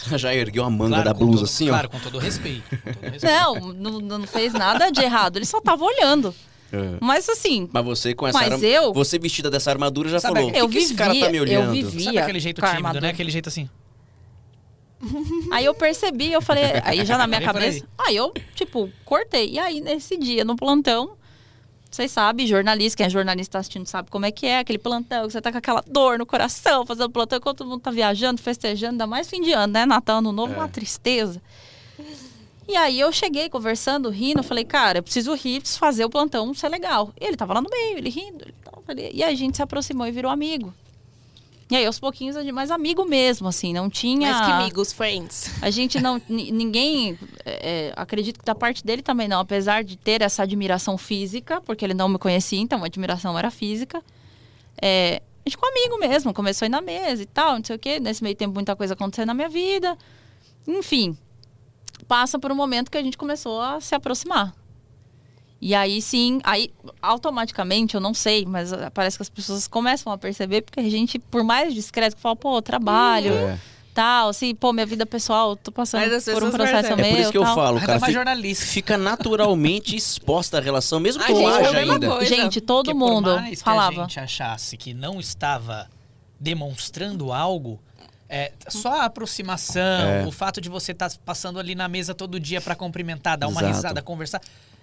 Ela 0.08 0.18
já 0.20 0.34
ergueu 0.36 0.64
a 0.64 0.70
manga 0.70 0.90
Claro, 1.02 1.06
da 1.06 1.14
blusa 1.14 1.38
todo- 1.38 1.46
assim, 1.46 1.68
Claro, 1.70 1.88
ó. 1.88 1.92
com 1.92 2.00
todo 2.00 2.20
respeito. 2.20 2.70
com 2.70 2.94
todo 2.94 3.10
respeito. 3.12 3.26
Não, 3.26 3.56
não, 3.74 4.00
não 4.20 4.28
fez 4.28 4.54
nada 4.54 4.92
de 4.92 5.02
errado, 5.02 5.38
ele 5.38 5.46
só 5.46 5.60
tava 5.62 5.84
olhando. 5.84 6.36
É. 6.76 6.98
Mas 7.00 7.30
assim, 7.30 7.70
Mas 7.72 7.86
você 7.86 8.16
com 8.16 8.28
essa 8.28 8.40
Mas 8.40 8.52
arma- 8.54 8.66
eu- 8.66 8.92
Você 8.94 9.20
vestida 9.20 9.52
dessa 9.52 9.70
armadura 9.70 10.10
já 10.10 10.20
Sabe 10.20 10.34
falou. 10.36 10.50
O 10.50 10.54
que, 10.54 10.68
que 10.70 10.78
esse 10.80 10.96
cara 10.96 11.14
tá 11.18 11.30
me 11.30 11.38
eu 11.38 11.44
olhando? 11.44 11.72
vivi- 11.72 12.04
Sabe 12.04 12.18
aquele 12.18 12.40
jeito 12.40 12.60
tímido, 12.62 12.78
armadura. 12.78 13.02
né? 13.02 13.10
Aquele 13.10 13.30
jeito 13.30 13.48
assim. 13.48 13.70
Aí 15.52 15.66
eu 15.66 15.74
percebi, 15.74 16.32
eu 16.32 16.42
falei, 16.42 16.64
aí 16.84 17.06
já 17.06 17.18
na 17.18 17.28
minha 17.28 17.42
cabeça, 17.42 17.86
aí 17.98 18.16
eu, 18.16 18.34
tipo, 18.56 18.90
cortei. 19.04 19.50
E 19.52 19.60
aí, 19.60 19.82
nesse 19.82 20.16
dia, 20.18 20.46
no 20.46 20.56
plantão, 20.56 21.18
vocês 21.92 22.10
sabem, 22.10 22.48
jornalista, 22.48 22.98
quem 22.98 23.06
é 23.06 23.10
jornalista 23.10 23.52
tá 23.54 23.60
assistindo 23.60 23.86
sabe 23.86 24.10
como 24.10 24.26
é 24.26 24.32
que 24.32 24.46
é, 24.48 24.60
aquele 24.60 24.80
plantão, 24.80 25.28
que 25.28 25.34
você 25.34 25.42
tá 25.42 25.52
com 25.52 25.58
aquela 25.58 25.84
dor 25.86 26.18
no 26.18 26.26
coração, 26.26 26.86
fazendo 26.86 27.10
plantão, 27.10 27.38
enquanto 27.38 27.58
todo 27.58 27.68
mundo 27.70 27.82
tá 27.82 27.92
viajando, 27.92 28.42
festejando, 28.42 28.94
ainda 28.94 29.06
mais 29.06 29.30
fim 29.30 29.42
de 29.42 29.52
ano, 29.52 29.74
né? 29.74 29.86
Natal, 29.86 30.20
Ano 30.20 30.32
Novo, 30.32 30.54
É. 30.54 30.58
uma 30.58 30.70
tristeza. 30.70 31.42
E 32.68 32.76
aí 32.78 33.00
eu 33.00 33.12
cheguei 33.12 33.50
conversando, 33.50 34.10
rindo, 34.10 34.42
falei, 34.42 34.64
cara, 34.64 35.00
eu 35.00 35.04
preciso 35.04 35.34
rir, 35.34 35.60
preciso 35.60 35.80
fazer 35.80 36.06
o 36.06 36.10
plantão 36.10 36.54
ser 36.54 36.70
legal. 36.70 37.12
E 37.20 37.26
ele 37.26 37.36
tava 37.36 37.54
lá 37.54 37.62
no 37.62 37.70
meio, 37.70 37.98
ele 37.98 38.10
rindo, 38.10 38.46
ele 38.46 38.56
tava 38.64 38.82
ali. 38.88 39.10
E 39.14 39.24
aí 39.24 39.34
a 39.34 39.38
gente 39.38 39.58
se 39.58 39.62
aproximou 39.62 40.08
e 40.08 40.12
virou 40.12 40.32
amigo. 40.32 40.74
E 41.72 41.76
aí, 41.76 41.86
aos 41.86 42.00
pouquinhos, 42.00 42.36
mais 42.52 42.70
amigo 42.70 43.04
mesmo, 43.04 43.48
assim, 43.48 43.74
não 43.74 43.90
tinha... 43.90 44.32
Mais 44.32 44.46
que 44.46 44.52
amigos, 44.52 44.94
friends. 44.94 45.50
A 45.62 45.72
gente 45.72 46.00
não. 46.00 46.22
ni- 46.30 46.52
ninguém. 46.52 47.18
é, 47.44 47.88
é, 47.88 47.94
acredito 47.96 48.38
que 48.38 48.46
da 48.46 48.54
parte 48.54 48.86
dele 48.86 49.02
também 49.02 49.28
não, 49.28 49.40
apesar 49.40 49.84
de 49.84 49.98
ter 49.98 50.22
essa 50.22 50.44
admiração 50.44 50.98
física, 51.00 51.62
porque 51.62 51.84
ele 51.84 51.94
não 51.96 52.08
me 52.08 52.20
conhecia, 52.20 52.60
então 52.60 52.84
a 52.84 52.86
admiração 52.86 53.40
era 53.40 53.50
física. 53.50 54.04
É, 54.80 55.22
a 55.46 55.50
gente 55.50 55.58
ficou 55.58 55.68
amigo 55.70 55.98
mesmo, 55.98 56.34
começou 56.34 56.66
a 56.66 56.68
ir 56.68 56.70
na 56.70 56.82
mesa 56.82 57.24
e 57.24 57.26
tal, 57.26 57.56
não 57.58 57.64
sei 57.64 57.76
o 57.76 57.80
quê. 57.80 58.00
Nesse 58.00 58.22
meio 58.24 58.36
tempo, 58.36 58.54
muita 58.54 58.76
coisa 58.76 58.94
aconteceu 58.94 59.26
na 59.26 59.34
minha 59.34 59.50
vida. 59.50 59.98
Enfim, 60.68 61.18
passa 62.04 62.38
por 62.40 62.52
um 62.52 62.56
momento 62.56 62.90
que 62.92 62.98
a 62.98 63.04
gente 63.04 63.18
começou 63.18 63.62
a 63.62 63.80
se 63.82 63.96
aproximar. 63.96 64.54
E 65.62 65.74
aí 65.74 66.02
sim, 66.02 66.42
aí 66.44 66.74
automaticamente, 67.02 67.96
eu 67.96 68.02
não 68.02 68.14
sei, 68.14 68.46
mas 68.46 68.74
ah, 68.74 68.92
parece 68.92 69.18
que 69.18 69.22
as 69.24 69.30
pessoas 69.30 69.66
começam 69.68 70.12
a 70.12 70.18
perceber, 70.18 70.62
porque 70.62 70.80
a 70.82 70.90
gente, 70.90 71.18
por 71.18 71.42
mais 71.44 71.74
discreto 71.74 72.16
que 72.18 72.22
fala, 72.22 72.36
pô, 72.36 72.62
trabalho, 72.62 73.34
É. 73.34 73.58
tal, 73.94 74.28
assim, 74.28 74.54
pô, 74.54 74.74
minha 74.74 74.86
vida 74.86 75.06
pessoal, 75.06 75.56
tô 75.56 75.72
passando 75.72 76.04
por 76.10 76.44
um 76.44 76.52
processo 76.52 76.74
percebem. 76.90 76.92
É 76.92 76.96
meu. 77.08 77.12
por 77.16 77.20
isso 77.22 77.32
que 77.32 77.38
eu 77.38 77.44
tal. 77.44 77.56
falo, 77.56 77.78
Ainda 77.78 77.88
cara. 77.88 78.00
Fica, 78.02 78.12
jornalista. 78.12 78.66
fica 78.66 78.98
naturalmente 78.98 79.96
exposta 79.96 80.58
a 80.58 80.62
relação, 80.62 81.00
mesmo 81.00 81.24
que 81.24 81.32
A 81.32 81.34
não 81.34 81.42
gente 81.42 81.50
é 81.50 81.54
a 81.54 81.70
haja 81.70 81.78
ainda. 81.94 82.08
coisa. 82.10 82.26
Gente, 82.36 82.60
todo 82.60 82.86
Porque 82.88 82.98
mundo 83.00 83.30
por 83.32 83.40
mais 83.42 83.58
que 83.60 83.64
falava. 83.64 84.00
a 84.02 84.04
gente 84.04 84.20
achasse 84.20 84.76
que 84.76 84.94
não 84.94 85.18
estava 85.18 85.88
demonstrando 86.38 87.32
algo, 87.32 87.80
é, 88.36 88.52
só 88.68 89.02
a 89.02 89.06
aproximação, 89.06 89.82
É. 89.82 90.26
o 90.26 90.32
fato 90.32 90.60
de 90.60 90.68
você 90.70 90.92
estar 90.92 91.12
passando 91.24 91.60
ali 91.60 91.76
na 91.76 91.88
mesa 91.88 92.14
todo 92.16 92.40
dia 92.40 92.60
para 92.60 92.76
cumprimentar, 92.76 93.38
dar 93.38 93.48
uma 93.48 93.62
Exato. 93.62 93.76
risada, 93.76 94.02
conversar, 94.02 94.42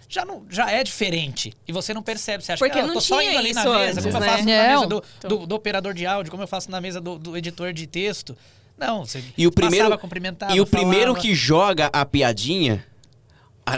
já, 0.08 0.24
não, 0.24 0.44
já 0.48 0.70
é 0.70 0.82
diferente. 0.84 1.52
E 1.66 1.72
você 1.72 1.92
não 1.94 2.02
percebe. 2.02 2.44
Você 2.44 2.52
acha 2.52 2.58
Porque 2.58 2.72
que 2.72 2.78
ah, 2.78 2.82
eu 2.82 2.86
não 2.86 2.94
tô 2.94 3.00
só 3.00 3.20
indo 3.22 3.38
ali 3.38 3.52
na 3.52 3.64
mesa, 3.64 4.00
antes, 4.00 4.04
como 4.04 4.16
eu 4.16 4.20
né? 4.20 4.26
faço 4.28 4.44
na 4.44 4.50
Não. 4.68 4.74
mesa 4.74 4.86
do, 4.86 5.04
do- 5.28 5.46
do 5.46 5.54
operador 5.54 5.94
de 5.94 6.06
áudio, 6.06 6.30
como 6.30 6.42
eu 6.42 6.48
faço 6.48 6.70
na 6.70 6.80
mesa 6.80 7.00
do, 7.00 7.18
do 7.18 7.36
editor 7.36 7.72
de 7.72 7.86
texto. 7.86 8.36
Não, 8.78 9.04
você 9.04 9.22
E 9.36 9.46
o 9.46 9.52
primeiro, 9.52 9.84
passava, 9.86 10.00
cumprimentava, 10.00 10.52
e 10.56 10.60
o 10.60 10.66
primeiro 10.66 11.06
falava. 11.12 11.20
que 11.20 11.34
joga 11.34 11.90
a 11.92 12.04
piadinha, 12.06 12.84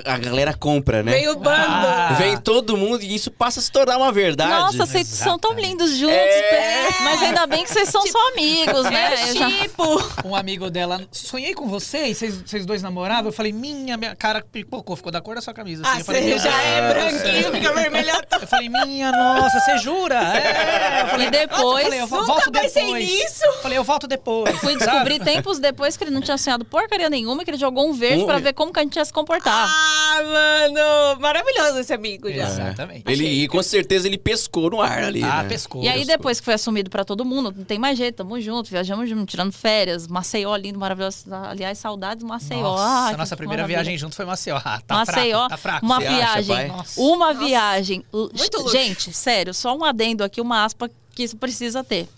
a, 0.05 0.14
a 0.14 0.18
galera 0.18 0.55
compra, 0.55 1.02
né? 1.02 1.12
Veio 1.12 1.33
o 1.33 1.37
bando. 1.37 1.52
Ah. 1.87 2.14
Vem 2.18 2.37
todo 2.37 2.76
mundo 2.76 3.02
e 3.02 3.14
isso 3.14 3.31
passa 3.31 3.61
a 3.61 3.62
se 3.62 3.70
tornar 3.70 3.96
uma 3.96 4.11
verdade. 4.12 4.50
Nossa, 4.50 4.87
vocês 4.87 5.07
são 5.09 5.38
tão 5.38 5.52
lindos 5.55 5.96
juntos. 5.96 6.14
É. 6.16 6.88
Mas 7.05 7.22
ainda 7.22 7.46
bem 7.46 7.64
que 7.64 7.70
vocês 7.72 7.88
são 7.88 8.07
só 8.07 8.18
amigos, 8.33 8.85
né? 8.85 9.14
É 9.14 9.35
já- 9.35 9.50
tipo. 9.50 9.85
Um 10.24 10.35
amigo 10.37 10.70
dela, 10.70 11.00
sonhei 11.11 11.55
com 11.55 11.66
vocês, 11.66 12.18
vocês, 12.18 12.64
dois 12.66 12.83
namoravam. 12.83 13.26
Eu 13.26 13.33
falei, 13.33 13.52
minha, 13.52 13.96
minha 13.96 14.14
cara 14.16 14.42
pipocou, 14.42 14.96
ficou 14.96 15.12
da 15.12 15.20
cor 15.20 15.35
da 15.35 15.40
sua 15.40 15.52
camisa. 15.55 15.83
Ah, 15.85 15.90
Assim. 15.92 16.00
eu 16.00 16.05
falei, 16.05 16.38
já 16.38 16.62
é 16.62 16.92
branquinho, 16.94 17.52
fica 17.52 17.72
vermelhado. 17.72 18.26
Eu 18.40 18.46
falei, 18.46 18.68
minha 18.68 19.11
nossa, 19.12 19.61
você 19.61 19.78
jura? 19.78 20.16
É. 20.37 21.02
Eu 21.02 21.07
falei, 21.09 21.26
E 21.26 21.31
depois, 21.31 21.85
eu 21.85 21.90
falei, 21.90 22.00
eu 22.00 22.07
volto 22.07 22.50
pensei 22.52 22.83
depois. 22.85 23.05
nisso. 23.09 23.44
Eu 23.44 23.52
falei, 23.62 23.78
eu 23.78 23.85
volto 23.85 24.07
depois. 24.07 24.57
Fui 24.59 24.76
descobrir 24.76 25.18
tempos 25.20 25.59
depois 25.59 25.96
que 25.96 26.05
ele 26.05 26.11
não 26.11 26.20
tinha 26.20 26.37
sonhado 26.38 26.64
porcaria 26.64 27.09
nenhuma, 27.11 27.44
que 27.44 27.50
ele 27.50 27.59
jogou 27.59 27.88
um 27.88 27.92
verde 27.92 28.22
Um- 28.22 28.26
pra 28.26 28.38
ver 28.38 28.52
como 28.52 28.72
que 28.72 28.78
a 28.81 28.83
gente 28.83 28.96
ia 28.96 29.05
se 29.05 29.12
comportar. 29.12 29.52
Ah, 29.68 29.82
mano. 30.25 31.21
Maravilhoso 31.21 31.79
esse 31.79 31.92
amigo 31.92 32.31
já. 32.33 32.49
Exatamente. 32.49 33.05
Ele, 33.07 33.27
e 33.27 33.49
com 33.49 33.62
certeza 33.62 34.07
ele 34.07 34.18
pescou 34.18 34.71
no 34.71 34.81
ar 34.81 35.05
ali. 35.05 35.23
Ah, 35.23 35.42
né? 35.42 35.49
pescou. 35.49 35.83
E 35.83 35.88
aí, 35.88 36.05
depois 36.05 36.38
que 36.40 36.45
foi 36.45 36.55
assumido 36.55 36.90
pra 36.90 37.05
todo 37.05 37.25
mundo, 37.25 37.53
não 37.57 37.64
tem 37.64 37.79
mais 37.79 37.97
jeito, 37.99 38.16
tamo 38.16 38.40
junto, 38.40 38.71
viajamos 38.71 39.09
junto, 39.09 39.27
tirando 39.27 39.53
férias, 39.53 40.07
Maceió 40.07 40.55
lindo, 40.57 40.79
maravilhoso. 40.79 41.25
Aliás, 41.31 41.79
saudades 41.79 42.25
Maceió. 42.25 42.62
Nossa, 42.62 42.85
Ai, 43.09 43.14
a 43.14 43.16
nossa 43.16 43.37
primeira 43.37 43.62
maravilha. 43.62 43.83
viagem 43.83 43.99
junto 43.99 44.14
foi 44.14 44.25
Maceió. 44.25 44.61
Ah, 44.64 44.81
tá 44.87 44.95
Maceió, 44.95 45.38
fraco, 45.38 45.49
tá 45.49 45.57
fraco. 45.57 45.85
uma 45.87 46.01
Você 46.01 46.07
acha, 46.07 46.42
viagem? 46.42 46.68
Nossa. 46.68 47.01
uma 47.01 47.35
Nossa. 47.35 47.47
viagem. 47.47 48.05
Muito 48.12 48.59
luxo. 48.59 48.71
Gente, 48.71 49.12
sério, 49.12 49.53
só 49.53 49.77
um 49.77 49.85
adendo 49.85 50.23
aqui, 50.25 50.40
uma 50.40 50.64
aspa 50.64 50.88
que 51.14 51.25
isso 51.25 51.37
precisa 51.37 51.83
ter. 51.85 52.09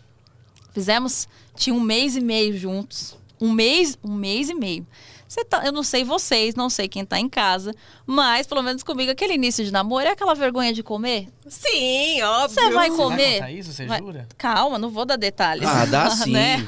Fizemos, 0.73 1.27
tinha 1.57 1.75
um 1.75 1.81
mês 1.81 2.17
e 2.17 2.21
meio 2.21 2.57
juntos, 2.57 3.17
um 3.41 3.51
mês, 3.51 3.99
um 4.05 4.13
mês 4.13 4.51
e 4.51 4.55
meio. 4.55 4.87
Você 5.35 5.45
tá- 5.45 5.63
eu 5.65 5.73
não 5.73 5.83
sei 5.83 6.05
vocês, 6.05 6.55
não 6.55 6.71
sei 6.71 6.87
quem 6.87 7.05
tá 7.05 7.19
em 7.19 7.29
casa, 7.29 7.75
mas 8.07 8.47
pelo 8.47 8.63
menos 8.63 8.85
comigo 8.85 9.11
aquele 9.11 9.35
início 9.35 9.65
de 9.65 9.73
namoro 9.73 10.07
é 10.07 10.13
aquela 10.13 10.33
vergonha 10.33 10.73
de 10.73 10.81
comer. 10.81 11.29
Sim, 11.49 12.23
óbvio. 12.23 12.51
Você 12.63 12.71
vai 12.71 12.89
Você 12.89 12.97
comer? 12.97 13.33
contar 13.35 13.51
isso, 13.51 13.73
você 13.73 13.85
Vai- 13.85 13.99
jura? 13.99 14.29
Calma, 14.39 14.79
não 14.79 14.91
vou 14.91 15.05
dar 15.05 15.17
detalhes. 15.17 15.69
Ah, 15.69 15.87
dá 15.87 16.09
sim. 16.15 16.31
né? 16.31 16.65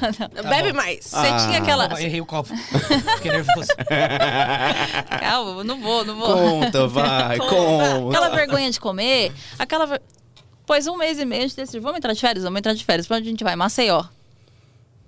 Bebe 0.49 0.71
bom. 0.73 0.77
mais. 0.79 1.05
Você 1.05 1.15
Ah. 1.15 1.45
tinha 1.47 1.59
aquela. 1.59 1.85
Opa, 1.85 2.01
errei 2.01 2.19
o 2.19 2.25
copo. 2.25 2.49
Fiquei 3.15 3.31
nervoso. 3.31 3.69
Calma, 5.21 5.63
não 5.63 5.79
vou, 5.79 6.03
não 6.03 6.15
vou. 6.17 6.27
Conta, 6.27 6.87
vai, 6.87 7.37
Conta. 7.37 7.49
conta. 7.55 8.07
Aquela 8.17 8.29
vergonha 8.35 8.69
de 8.69 8.79
comer, 8.81 9.31
aquela. 9.57 9.99
Pois 10.65 10.85
um 10.87 10.97
mês 10.97 11.17
e 11.19 11.23
meio 11.25 11.43
a 11.43 11.47
gente 11.47 11.55
decidiu, 11.55 11.81
vamos 11.81 11.97
entrar 11.99 12.11
de 12.11 12.19
férias? 12.19 12.43
Vamos 12.43 12.57
entrar 12.59 12.73
de 12.73 12.83
férias. 12.83 13.07
Pra 13.07 13.15
onde 13.15 13.27
a 13.27 13.31
gente 13.31 13.43
vai? 13.43 13.55
Maceió. 13.55 14.03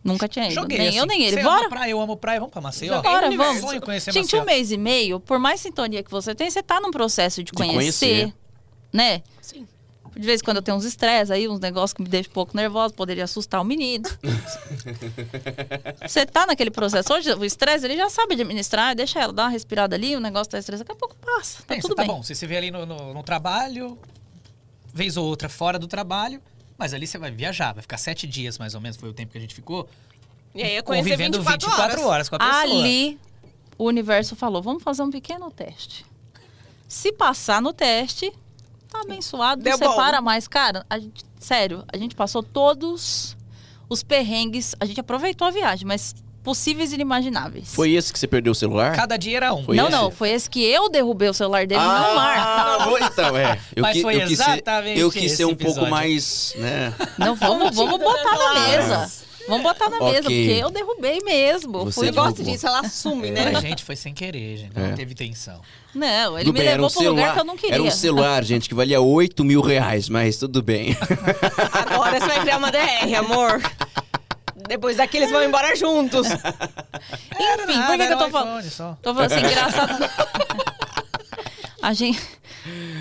Nunca 0.03 0.27
tinha 0.29 0.45
ido. 0.45 0.55
Joguei 0.55 0.77
nem 0.77 0.87
assim, 0.89 0.97
eu, 0.97 1.05
nem 1.05 1.21
ele. 1.23 1.37
Você 1.37 1.43
Bora? 1.43 1.59
ama 1.61 1.69
praia, 1.69 1.91
eu 1.91 1.99
amo 2.01 2.15
praia, 2.17 2.39
vamos 2.39 2.51
pra 2.53 2.61
Maceió? 2.61 3.01
Bora, 3.01 3.29
no 3.29 3.35
vamos. 3.37 3.61
Sonho 3.61 3.81
conhecer 3.81 4.11
Gente, 4.13 4.25
Maceió. 4.25 4.41
um 4.41 4.45
mês 4.45 4.71
e 4.71 4.77
meio, 4.77 5.19
por 5.19 5.37
mais 5.39 5.59
sintonia 5.59 6.01
que 6.01 6.09
você 6.11 6.33
tem, 6.33 6.49
você 6.49 6.63
tá 6.63 6.79
num 6.79 6.91
processo 6.91 7.43
de, 7.43 7.51
De 7.51 7.57
conhecer, 7.57 7.75
conhecer. 8.07 8.33
né? 8.93 9.21
Sim. 9.41 9.67
De 10.15 10.25
vez 10.25 10.41
em 10.41 10.43
quando 10.43 10.57
eu 10.57 10.63
tenho 10.63 10.75
uns 10.75 10.85
estresses 10.85 11.29
aí, 11.31 11.47
uns 11.47 11.59
negócios 11.59 11.93
que 11.93 12.01
me 12.01 12.09
deixam 12.09 12.31
um 12.31 12.33
pouco 12.33 12.55
nervosa, 12.57 12.93
poderia 12.93 13.23
assustar 13.25 13.61
o 13.61 13.63
menino. 13.63 14.05
você 16.07 16.25
tá 16.25 16.45
naquele 16.45 16.71
processo. 16.71 17.13
Hoje, 17.13 17.31
o 17.33 17.45
estresse, 17.45 17.85
ele 17.85 17.95
já 17.95 18.09
sabe 18.09 18.33
administrar, 18.33 18.95
deixa 18.95 19.19
ela 19.19 19.31
dar 19.33 19.43
uma 19.43 19.49
respirada 19.49 19.95
ali, 19.95 20.15
o 20.15 20.19
negócio 20.19 20.49
tá 20.51 20.57
estresse, 20.59 20.83
daqui 20.83 20.91
a 20.93 20.95
pouco 20.95 21.15
passa. 21.17 21.59
Tá 21.59 21.63
Pensa, 21.75 21.81
tudo 21.81 21.95
tá 21.95 22.03
bem. 22.03 22.11
bom, 22.11 22.23
você 22.23 22.33
se 22.35 22.45
vê 22.47 22.57
ali 22.57 22.71
no, 22.71 22.85
no- 22.85 23.13
no 23.13 23.23
trabalho, 23.23 23.97
vez 24.93 25.15
ou 25.17 25.25
outra 25.25 25.47
fora 25.49 25.77
do 25.77 25.87
trabalho, 25.87 26.41
mas 26.79 26.93
ali 26.93 27.05
você 27.05 27.17
vai 27.19 27.29
viajar, 27.29 27.73
vai 27.73 27.81
ficar 27.83 27.97
sete 27.97 28.25
dias 28.25 28.57
mais 28.57 28.73
ou 28.73 28.81
menos, 28.81 28.97
foi 28.97 29.09
o 29.09 29.13
tempo 29.13 29.31
que 29.33 29.37
a 29.37 29.41
gente 29.41 29.53
ficou, 29.53 29.87
E 30.55 30.63
aí 30.63 30.81
convivendo 30.81 31.37
24, 31.39 31.67
24 31.69 31.99
horas. 31.99 32.05
horas 32.09 32.29
com 32.29 32.35
a 32.35 32.39
pessoa. 32.39 32.61
Ali, 32.61 33.19
o 33.77 33.83
universo 33.85 34.35
falou: 34.35 34.61
vamos 34.63 34.81
fazer 34.81 35.03
um 35.03 35.11
pequeno 35.11 35.51
teste. 35.51 36.05
Se 36.87 37.11
passar 37.11 37.61
no 37.61 37.71
teste, 37.73 38.31
tá 38.87 39.01
abençoado, 39.01 39.61
Deu 39.61 39.77
não 39.77 39.79
bom. 39.87 39.91
separa 39.91 40.21
mais. 40.21 40.47
Cara, 40.47 40.83
a 40.89 40.97
gente- 40.97 41.23
sério, 41.39 41.83
a 41.93 41.97
gente 41.97 42.15
passou 42.15 42.41
todos 42.41 43.37
os 43.87 44.01
perrengues, 44.01 44.73
a 44.79 44.85
gente 44.85 44.99
aproveitou 44.99 45.47
a 45.47 45.51
viagem, 45.51 45.85
mas 45.85 46.15
possíveis 46.49 46.91
e 46.91 46.95
inimagináveis. 46.95 47.73
Foi 47.73 47.91
esse 47.91 48.11
que 48.11 48.17
você 48.17 48.27
perdeu 48.27 48.51
o 48.53 48.55
celular? 48.55 48.95
Cada 48.95 49.17
dia 49.17 49.37
era 49.37 49.53
um. 49.53 49.63
Foi 49.65 49.75
não, 49.75 49.83
esse? 49.87 49.91
não, 49.95 50.09
foi 50.11 50.29
esse 50.31 50.49
que 50.49 50.63
eu 50.65 50.89
derrubei 50.89 51.29
o 51.29 51.33
celular 51.33 51.67
dele 51.67 51.79
no 51.81 51.87
mar. 51.87 52.37
Ah, 52.39 52.85
vou- 52.85 52.97
então, 52.97 53.37
é. 53.37 53.59
Eu, 53.75 53.83
Mas 53.83 53.93
qui- 53.97 54.01
foi 54.01 54.15
eu 54.15 54.27
quis 54.27 54.37
ser, 54.39 54.43
exatamente 54.51 54.99
eu 54.99 55.11
quis 55.11 55.31
ser 55.33 55.45
um 55.45 55.49
esse 55.49 55.57
pouco 55.57 55.71
episódio. 55.81 55.91
mais, 55.91 56.53
né? 56.57 56.93
Não, 57.19 57.35
vamos, 57.35 57.75
vamos 57.75 57.99
botar 57.99 58.35
na 58.37 58.53
mesa. 58.67 59.11
Vamos 59.47 59.63
botar 59.63 59.89
na 59.89 59.97
Ok. 59.97 60.07
mesa, 60.11 60.21
porque 60.23 60.59
eu 60.61 60.69
derrubei 60.69 61.19
mesmo. 61.23 61.85
Você 61.85 61.99
Fui 62.01 62.11
gosto 62.11 62.43
disso, 62.43 62.67
ela 62.67 62.81
assume, 62.81 63.31
né? 63.31 63.49
Mas, 63.51 63.61
gente, 63.61 63.83
foi 63.83 63.95
sem 63.95 64.13
querer, 64.13 64.57
gente. 64.57 64.71
Não 64.77 64.87
É. 64.87 64.91
teve 64.93 65.13
intenção. 65.13 65.59
Não, 65.93 66.35
ele 66.37 66.45
Tudo 66.45 66.53
me 66.53 66.59
bem, 66.59 66.69
levou 66.69 66.87
um 66.87 66.89
para 66.91 67.01
um 67.01 67.09
lugar 67.09 67.15
celular, 67.15 67.33
que 67.33 67.39
eu 67.39 67.45
não 67.45 67.57
queria. 67.57 67.73
Era 67.75 67.83
um 67.83 67.89
celular, 67.91 68.43
gente, 68.43 68.69
que 68.69 68.75
valia 68.75 69.01
8 69.01 69.43
mil 69.43 69.61
reais, 69.61 70.07
mas 70.07 70.37
tudo 70.37 70.61
bem. 70.61 70.95
Agora 71.73 72.19
você 72.19 72.27
vai 72.27 72.41
criar 72.41 72.57
uma 72.57 72.71
DR, 72.71 73.15
amor. 73.17 73.59
Depois 74.69 74.97
daqui 74.97 75.17
eles 75.17 75.31
vão 75.31 75.43
embora 75.43 75.75
juntos. 75.75 76.27
Enfim, 76.29 76.37
nada, 77.75 77.87
por 77.87 77.97
que, 77.97 78.07
que 78.07 78.13
eu 78.13 78.17
tô 78.19 78.25
um 78.27 78.29
falando? 78.29 78.97
Tô 79.01 79.13
falando 79.15 79.31
assim, 79.31 79.45
engraçado. 79.45 80.09
a, 81.81 81.91
gente, 81.93 82.19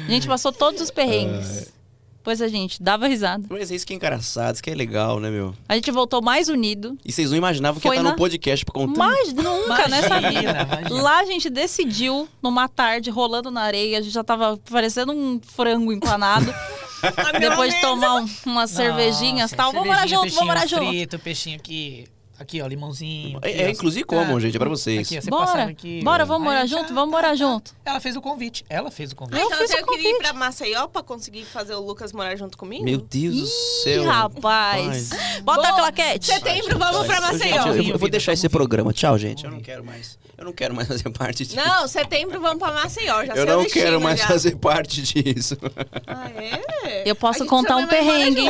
a 0.07 0.11
gente 0.11 0.27
passou 0.27 0.51
todos 0.51 0.81
os 0.81 0.91
perrengues. 0.91 1.71
Pois 2.25 2.41
a 2.43 2.49
gente 2.49 2.83
dava 2.83 3.07
risada. 3.07 3.45
Mas 3.51 3.71
é 3.71 3.75
isso 3.75 3.87
que 3.87 3.93
é 3.93 3.97
engraçado, 3.97 4.55
isso 4.55 4.63
que 4.63 4.71
é 4.71 4.75
legal, 4.75 5.21
né, 5.21 5.31
meu? 5.31 5.55
A 5.69 5.75
gente 5.75 5.91
voltou 5.91 6.23
mais 6.23 6.49
unido. 6.49 6.97
E 7.05 7.13
vocês 7.13 7.31
não 7.31 7.37
imaginavam 7.37 7.81
que 7.81 7.87
ia 7.87 7.93
estar 7.93 8.03
no 8.03 8.11
na- 8.11 8.17
podcast 8.17 8.65
pra 8.65 8.73
contar. 8.75 8.99
Mas 8.99 9.33
nunca 9.35 9.89
nessa 9.89 10.19
Imagina, 10.19 10.31
vida. 10.41 10.69
imagina. 10.81 11.03
Lá 11.03 11.21
a 11.21 11.25
gente 11.27 11.51
decidiu, 11.51 12.27
numa 12.43 12.67
tarde, 12.67 13.11
rolando 13.11 13.51
na 13.51 13.61
areia, 13.63 13.99
a 13.99 14.01
gente 14.03 14.13
já 14.13 14.25
tava 14.25 14.59
parecendo 14.71 15.13
um 15.13 15.39
frango 15.43 15.93
empanado. 15.93 16.53
Depois 17.41 17.75
de 17.75 17.81
tomar 17.81 18.17
um- 18.17 18.29
umas 18.47 18.71
cervejinhas 18.71 19.53
e 19.53 19.57
tal. 19.57 19.73
Vamos 19.73 19.87
morar 19.87 20.09
junto, 20.09 20.31
vamos 20.35 20.47
morar 20.47 20.61
peixinho 20.61 20.81
junto. 20.81 20.91
frito, 20.91 21.19
peixinho 21.19 21.57
aqui. 21.57 22.07
Aqui, 22.39 22.63
ó, 22.63 22.67
limãozinho. 22.67 23.39
É, 23.43 23.49
aqui, 23.51 23.63
é, 23.63 23.67
ó. 23.67 23.71
inclusive 23.71 24.05
comam, 24.05 24.39
gente, 24.39 24.55
é 24.57 24.59
pra 24.59 24.69
vocês. 24.69 25.07
Aqui, 25.09 25.19
ó, 25.19 25.21
você 25.21 25.31
Bora, 25.31 25.65
aqui, 25.65 26.01
bora, 26.05 26.25
vamos 26.25 26.47
Aí 26.49 26.55
morar 26.55 26.67
já- 26.67 26.79
junto, 26.79 26.95
vamos 26.95 27.11
morar 27.11 27.29
tá, 27.31 27.35
junto. 27.35 27.75
Ela 27.85 27.99
fez 28.01 28.15
o 28.17 28.21
convite. 28.21 28.65
Ela 28.69 28.91
fez 28.91 29.11
o 29.13 29.17
convite. 29.17 29.41
Eu 29.41 29.47
então 29.47 29.59
fiz 29.59 29.71
eu 29.73 29.83
o 29.83 29.87
queria 29.87 30.11
ir 30.11 30.19
pra 30.19 30.33
Maceió 30.33 30.87
pra 30.87 31.03
conseguir 31.03 31.45
fazer 31.45 31.75
o 31.75 31.81
Lucas 31.81 32.13
morar 32.13 32.37
junto 32.37 32.57
comigo? 32.57 32.85
Meu 32.85 32.99
Deus 32.99 33.35
do 33.35 33.43
Ih, 33.45 33.83
céu. 33.83 34.05
rapaz. 34.05 35.11
Bota 35.43 35.63
Bom, 35.63 35.69
a 35.69 35.73
claquete. 35.93 36.27
Setembro, 36.27 36.79
vamos 36.79 37.07
pra 37.07 37.21
Maceió. 37.21 37.67
eu, 37.67 37.77
eu 37.77 37.85
vou 37.85 37.99
Vida, 37.99 38.11
deixar 38.11 38.33
esse 38.33 38.49
programa. 38.49 38.93
Tchau, 38.93 39.19
gente. 39.19 39.45
Eu 39.45 39.51
não 39.51 39.61
quero 39.61 39.85
mais. 39.85 40.19
Eu 40.37 40.45
não 40.45 40.53
quero 40.53 40.73
mais 40.73 40.87
fazer 40.87 41.11
parte 41.11 41.45
disso. 41.45 41.57
Não, 41.57 41.89
setembro 41.89 42.41
vamos 42.41 42.59
pra 42.63 42.73
Maceió. 42.73 43.25
Já 43.25 43.35
eu 43.35 43.45
não 43.47 43.65
quero 43.65 44.01
mais 44.01 44.21
já. 44.21 44.29
fazer 44.29 44.55
parte 44.57 45.03
disso. 45.03 45.57
Ah, 46.07 46.31
é? 46.37 47.03
Eu 47.05 47.17
posso 47.17 47.45
contar 47.47 47.77
um 47.77 47.87
perrengue. 47.89 48.43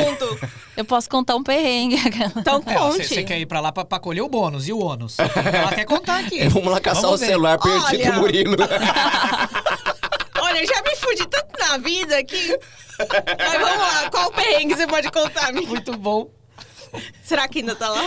Eu 0.79 0.85
posso 0.85 1.09
contar 1.09 1.35
um 1.35 1.43
perrengue. 1.43 1.97
Então 2.39 2.63
É, 2.65 2.73
conte. 2.73 3.05
Você 3.05 3.21
quer 3.21 3.37
ir 3.37 3.45
pra 3.45 3.59
lá 3.59 3.69
pra, 3.69 3.83
pra 3.83 3.99
colher 3.99 4.21
o 4.21 4.29
bônus. 4.29 4.65
E 4.65 4.71
o 4.71 4.79
ônus? 4.79 5.17
Ela 5.19 5.73
quer 5.75 5.83
contar 5.83 6.19
aqui. 6.19 6.47
Vamos 6.47 6.71
lá 6.71 6.79
caçar 6.79 7.01
Vamos 7.03 7.17
o 7.19 7.19
ver. 7.19 7.31
celular 7.31 7.59
perdido 7.59 7.85
Olha. 7.85 8.11
do 8.13 8.19
Murilo. 8.21 8.55
Olha, 10.41 10.65
já 10.65 10.81
me 10.81 10.95
fudi 10.95 11.27
tanto 11.27 11.59
na 11.59 11.77
vida 11.79 12.23
que... 12.23 12.57
Mas 12.97 13.61
vamos 13.61 13.77
lá, 13.77 14.09
qual 14.09 14.31
perrengue 14.31 14.75
você 14.75 14.87
pode 14.87 15.11
contar, 15.11 15.49
amiga? 15.49 15.67
Muito 15.67 15.97
bom. 15.97 16.29
Será 17.23 17.45
que 17.47 17.59
ainda 17.59 17.75
tá 17.75 17.89
lá? 17.89 18.01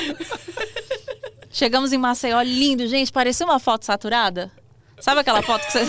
Chegamos 1.51 1.93
em 1.93 1.99
Maceió, 1.99 2.41
lindo, 2.43 2.87
gente. 2.89 3.13
Parecia 3.13 3.45
uma 3.47 3.59
foto 3.61 3.85
saturada. 3.85 4.51
Sabe 4.99 5.21
aquela 5.21 5.43
foto 5.43 5.65
que 5.67 5.73
você. 5.73 5.85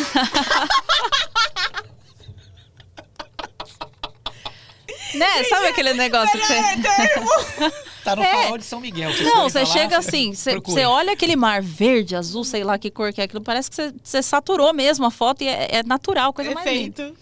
Né? 5.15 5.43
Sabe 5.45 5.67
aquele 5.67 5.93
negócio 5.93 6.39
que 6.39 6.45
você. 6.45 7.71
Tá 8.04 8.15
no 8.17 8.21
É. 8.23 8.32
farol 8.43 8.58
de 8.58 8.65
São 8.65 8.80
Miguel. 8.82 9.12
Não, 9.23 9.49
você 9.49 9.60
lá, 9.60 9.65
chega 9.65 9.97
assim, 9.97 10.34
você 10.34 10.86
olha 10.86 11.13
aquele 11.13 11.36
mar 11.38 11.62
verde, 11.62 12.15
azul, 12.15 12.43
sei 12.43 12.63
lá 12.63 12.78
que 12.78 12.91
cor 12.91 13.13
que 13.13 13.21
é 13.21 13.23
aquilo, 13.23 13.41
parece 13.41 13.69
que 13.69 13.76
você- 13.78 13.93
você 14.04 14.21
saturou 14.21 14.73
mesmo 14.73 15.06
a 15.06 15.12
foto 15.12 15.41
e 15.43 15.47
é, 15.47 15.78
é 15.78 15.84
natural, 15.84 16.34
coisa 16.34 16.54
mais 16.54 16.65
linda. 16.67 16.93
Perfeito. 16.95 17.17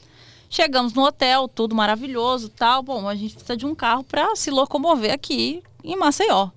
Chegamos 0.50 0.92
no 0.94 1.04
hotel, 1.06 1.48
tudo 1.48 1.74
maravilhoso 1.76 2.50
tal. 2.50 2.82
Bom, 2.84 3.08
a 3.08 3.16
gente 3.16 3.36
precisa 3.36 3.56
de 3.56 3.66
um 3.66 3.74
carro 3.76 4.04
pra 4.04 4.36
se 4.36 4.50
locomover 4.52 5.14
aqui 5.14 5.62
em 5.84 5.96
Maceió. 5.96 6.50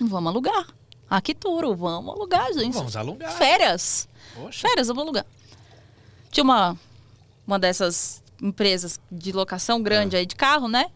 Vamos 0.00 0.30
alugar. 0.32 0.66
Arquituro, 1.08 1.76
vamos 1.76 2.12
alugar, 2.12 2.52
gente. 2.54 2.72
Vamos 2.72 2.96
alugar. 2.96 3.30
Férias. 3.36 4.08
Poxa. 4.34 4.66
Férias, 4.66 4.88
eu 4.88 4.94
vou 4.96 5.04
alugar. 5.04 5.24
Tinha 6.32 6.42
uma, 6.42 6.76
uma 7.46 7.56
dessas 7.58 8.20
empresas 8.42 9.00
de 9.10 9.32
locação 9.32 9.82
grande 9.82 10.16
aí 10.16 10.26
de 10.26 10.34
carro, 10.34 10.68
né? 10.68 10.86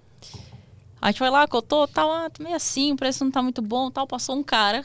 A 1.01 1.09
gente 1.09 1.19
foi 1.19 1.31
lá, 1.31 1.47
cotou, 1.47 1.87
tal, 1.87 2.13
ah, 2.13 2.29
tá 2.29 2.43
meio 2.43 2.57
assim, 2.57 2.93
o 2.93 2.97
preço 2.97 3.25
não 3.25 3.31
tá 3.31 3.41
muito 3.43 3.63
bom, 3.63 3.91
tal. 3.91 4.07
Passou 4.07 4.37
um 4.37 4.43
cara 4.43 4.85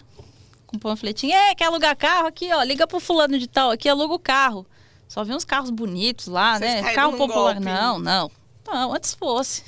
com 0.67 0.77
um 0.77 0.79
panfletinho. 0.79 1.33
É, 1.33 1.55
quer 1.55 1.65
alugar 1.65 1.95
carro? 1.97 2.27
Aqui, 2.27 2.53
ó, 2.53 2.61
liga 2.63 2.85
pro 2.85 2.99
fulano 2.99 3.39
de 3.39 3.47
tal, 3.47 3.71
aqui 3.71 3.89
aluga 3.89 4.13
o 4.13 4.19
carro. 4.19 4.65
Só 5.07 5.23
vi 5.23 5.33
uns 5.33 5.45
carros 5.45 5.69
bonitos 5.69 6.27
lá, 6.27 6.57
Vocês 6.57 6.83
né? 6.83 6.93
Carro 6.93 7.17
popular. 7.17 7.53
golpe. 7.53 7.59
Não, 7.65 7.99
não. 7.99 8.31
Não, 8.65 8.93
antes 8.93 9.13
fosse. 9.13 9.63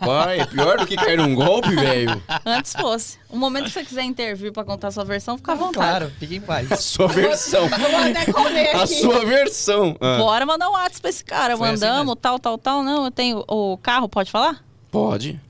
Pai, 0.00 0.40
é 0.40 0.46
pior 0.46 0.78
do 0.78 0.86
que 0.86 0.96
cair 0.96 1.16
num 1.16 1.34
golpe, 1.34 1.74
velho. 1.74 2.20
Antes 2.44 2.72
fosse. 2.72 3.18
O 3.30 3.36
momento 3.36 3.64
que 3.66 3.70
você 3.70 3.84
quiser 3.84 4.02
intervir 4.02 4.52
pra 4.52 4.64
contar 4.64 4.88
a 4.88 4.90
sua 4.90 5.04
versão, 5.04 5.36
fica 5.38 5.52
à 5.52 5.54
vontade. 5.54 5.74
Claro, 5.76 6.12
fique 6.18 6.36
em 6.36 6.40
paz. 6.40 6.70
A 6.72 6.76
sua 6.76 7.06
versão. 7.06 7.62
Eu 7.62 7.68
vou 7.90 8.00
até 8.00 8.32
comer 8.32 8.74
A 8.74 8.82
aqui. 8.82 8.94
sua 9.00 9.24
versão. 9.24 9.96
Ah, 10.00 10.18
Bora 10.18 10.44
mandar 10.44 10.68
um 10.68 10.72
WhatsApp 10.72 11.00
pra 11.00 11.10
esse 11.10 11.24
cara. 11.24 11.56
Foi 11.56 11.68
assim 11.68 11.80
Mandamos, 11.84 11.98
mesmo. 12.06 12.16
tal, 12.16 12.38
tal, 12.38 12.58
tal. 12.58 12.82
Não, 12.82 13.04
eu 13.04 13.10
tenho 13.10 13.44
o 13.48 13.78
carro, 13.78 14.08
pode 14.08 14.30
falar? 14.30 14.62
Pode. 14.90 15.40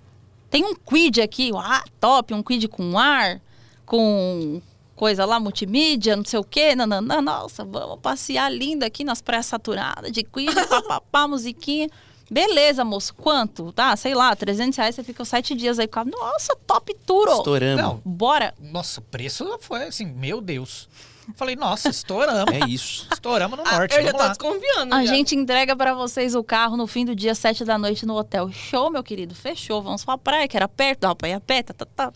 Tem 0.51 0.63
um 0.65 0.75
quid 0.75 1.21
aqui, 1.23 1.51
ah, 1.57 1.83
top, 1.99 2.35
um 2.35 2.43
quid 2.43 2.69
com 2.69 2.99
ar, 2.99 3.41
com 3.85 4.61
coisa 4.95 5.25
lá, 5.25 5.39
multimídia, 5.41 6.17
não 6.17 6.25
sei 6.25 6.39
o 6.39 6.45
quê, 6.45 6.75
nananã, 6.75 7.21
nossa, 7.21 7.65
vamos 7.65 7.99
passear 8.01 8.51
lindo 8.51 8.85
aqui 8.85 9.05
nas 9.05 9.21
praias 9.21 9.45
saturadas 9.47 10.11
de 10.13 10.23
quid, 10.23 10.55
papapá, 10.69 11.27
musiquinha. 11.29 11.89
Beleza, 12.31 12.85
moço, 12.85 13.15
quanto? 13.15 13.73
Tá, 13.73 13.95
sei 13.97 14.15
lá, 14.15 14.35
300 14.35 14.77
reais, 14.77 14.95
você 14.95 15.05
fica 15.05 15.23
os 15.23 15.29
sete 15.29 15.55
dias 15.55 15.79
aí 15.79 15.87
com 15.87 16.01
o 16.01 16.05
carro. 16.05 16.11
Nossa, 16.11 16.57
top 16.67 16.95
tour! 17.07 17.29
ó. 17.29 17.37
Estouramos. 17.39 17.83
Não, 17.83 18.03
Bora! 18.05 18.53
nossa, 18.59 19.01
o 19.01 19.03
preço 19.05 19.47
foi 19.61 19.85
assim, 19.85 20.07
meu 20.07 20.41
Deus. 20.41 20.89
Falei, 21.35 21.57
nossa, 21.57 21.89
estouramos. 21.89 22.53
É 22.55 22.69
isso. 22.69 23.09
Estouramos 23.13 23.59
no 23.59 23.65
Ah, 23.67 23.79
norte, 23.79 23.97
eu 23.97 24.03
já 24.05 24.13
tô 24.13 24.19
lá. 24.19 24.29
desconfiando. 24.29 24.95
A 24.95 25.05
já. 25.05 25.13
gente 25.15 25.35
entrega 25.35 25.75
pra 25.75 25.93
vocês 25.93 26.35
o 26.37 26.45
carro 26.45 26.77
no 26.77 26.87
fim 26.87 27.05
do 27.05 27.17
dia, 27.17 27.35
sete 27.35 27.65
da 27.65 27.77
noite, 27.77 28.07
no 28.07 28.15
hotel. 28.17 28.51
Show, 28.53 28.91
meu 28.91 29.03
querido, 29.03 29.35
fechou. 29.35 29.83
Vamos 29.83 30.05
pra 30.05 30.17
praia, 30.17 30.47
que 30.47 30.57
era 30.57 30.69
perto, 30.69 31.01
dava 31.01 31.17
pra 31.17 31.29
ir 31.29 31.33
a 31.35 31.41
pé, 31.41 31.63
tá, 31.65 31.75
tá, 31.75 31.85
tá. 31.85 32.13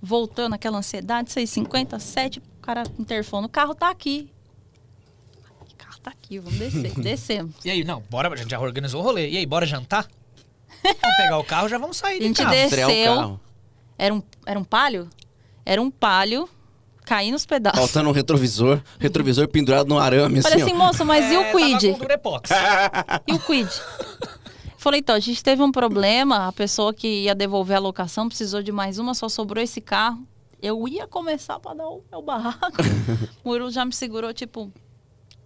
Voltando 0.00 0.50
naquela 0.50 0.78
ansiedade, 0.78 1.30
6h50, 1.30 1.98
7, 1.98 2.38
o 2.38 2.42
cara 2.62 2.82
interfone, 2.98 3.46
o 3.46 3.48
carro 3.48 3.74
tá 3.74 3.88
aqui. 3.90 4.30
O 6.04 6.10
tá 6.10 6.10
aqui, 6.10 6.38
vamos 6.38 6.58
descer. 6.58 6.92
Descemos. 7.00 7.54
E 7.64 7.70
aí, 7.70 7.82
não, 7.82 8.02
bora, 8.10 8.28
a 8.32 8.36
gente 8.36 8.50
já 8.50 8.60
organizou 8.60 9.00
o 9.00 9.04
rolê. 9.04 9.30
E 9.30 9.38
aí, 9.38 9.46
bora 9.46 9.64
jantar? 9.64 10.06
Vamos 10.82 11.16
pegar 11.16 11.38
o 11.38 11.44
carro, 11.44 11.68
já 11.68 11.78
vamos 11.78 11.96
sair 11.96 12.16
A 12.16 12.18
de 12.18 12.24
gente 12.26 12.36
carro. 12.42 12.50
o 12.50 12.52
Desceu. 12.52 13.14
carro. 13.16 13.40
Era 13.96 14.14
um, 14.14 14.22
era 14.44 14.58
um 14.60 14.64
palio? 14.64 15.08
Era 15.64 15.80
um 15.80 15.90
palio, 15.90 16.46
caí 17.06 17.30
nos 17.32 17.46
pedaços. 17.46 17.78
Faltando 17.80 18.10
um 18.10 18.12
retrovisor. 18.12 18.82
Retrovisor 18.98 19.48
pendurado 19.48 19.88
no 19.88 19.98
arame, 19.98 20.42
Falei 20.42 20.60
assim, 20.60 20.70
assim, 20.72 20.78
moço, 20.78 21.04
mas 21.06 21.24
e 21.30 21.34
É, 21.34 21.38
o 21.38 21.56
quid? 21.56 21.80
Tava 21.86 21.92
com 21.94 21.98
Durepox. 22.00 22.50
E 23.26 23.32
o 23.32 23.38
quid? 23.38 23.70
Falei, 24.76 25.00
então, 25.00 25.14
a 25.16 25.20
gente 25.20 25.42
teve 25.42 25.62
um 25.62 25.72
problema, 25.72 26.46
a 26.48 26.52
pessoa 26.52 26.92
que 26.92 27.22
ia 27.22 27.34
devolver 27.34 27.78
a 27.78 27.80
locação 27.80 28.28
precisou 28.28 28.62
de 28.62 28.70
mais 28.70 28.98
uma, 28.98 29.14
só 29.14 29.30
sobrou 29.30 29.62
esse 29.64 29.80
carro. 29.80 30.26
Eu 30.60 30.86
ia 30.86 31.06
começar 31.06 31.58
pra 31.58 31.72
dar 31.72 31.88
o 31.88 32.02
meu 32.10 32.20
barraco. 32.20 32.82
o 33.42 33.48
Murilo 33.48 33.70
já 33.70 33.84
me 33.86 33.94
segurou, 33.94 34.34
tipo, 34.34 34.70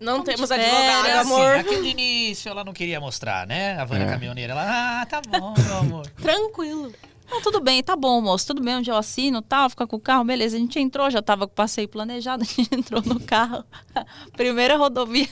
Não 0.01 0.23
temos 0.23 0.51
advogado. 0.51 1.07
Assim, 1.07 1.19
amor. 1.21 1.57
aqui 1.57 1.81
de 1.83 1.89
início 1.89 2.49
ela 2.49 2.63
não 2.65 2.73
queria 2.73 3.01
mostrar, 3.01 3.47
né? 3.47 3.79
A 3.79 3.85
Vânia 3.85 4.05
É. 4.05 4.11
caminhoneira. 4.11 4.53
Ela, 4.53 5.01
ah, 5.03 5.07
tá 5.07 5.21
bom, 5.21 5.55
meu 5.59 5.77
amor. 5.79 6.07
Tranquilo. 6.23 6.93
não, 7.31 7.43
tudo 7.43 7.61
bem, 7.61 7.83
tá 7.83 7.95
bom, 7.97 8.21
moço, 8.23 8.47
tudo 8.47 8.63
bem, 8.63 8.77
onde 8.77 8.91
eu 8.91 8.97
assino, 8.97 9.43
tal, 9.43 9.69
fica 9.69 9.87
com 9.87 9.97
o 9.97 10.01
carro, 10.01 10.25
beleza. 10.25 10.57
A 10.57 10.61
gente 10.61 10.79
entrou, 10.79 11.11
já 11.11 11.21
tava 11.21 11.47
com 11.47 11.53
o 11.53 11.55
passeio 11.55 11.89
planejado, 11.89 12.43
a 12.45 12.47
gente 12.47 12.73
entrou 12.75 13.03
no 13.05 13.19
carro. 13.21 13.65
Primeira 14.37 14.77
rodovia 14.77 15.29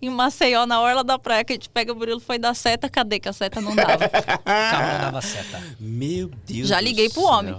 em 0.00 0.10
Maceió, 0.10 0.66
na 0.66 0.80
orla 0.80 1.02
da 1.04 1.18
praia, 1.18 1.44
que 1.44 1.52
a 1.52 1.56
gente 1.56 1.70
pega 1.70 1.92
o 1.92 1.96
Murilo, 1.96 2.20
foi 2.20 2.38
dar 2.38 2.54
seta, 2.54 2.88
cadê 2.90 3.18
que 3.20 3.28
a 3.28 3.32
seta 3.32 3.60
não 3.60 3.74
dava? 3.74 4.04
O 4.06 4.42
carro 4.44 4.92
não 4.94 5.00
dava 5.00 5.20
seta. 5.22 5.62
Meu 5.80 6.28
Deus 6.46 6.66
Já 6.68 6.78
do 6.78 6.84
liguei 6.84 7.08
pro 7.08 7.22
céu. 7.22 7.30
homem. 7.30 7.56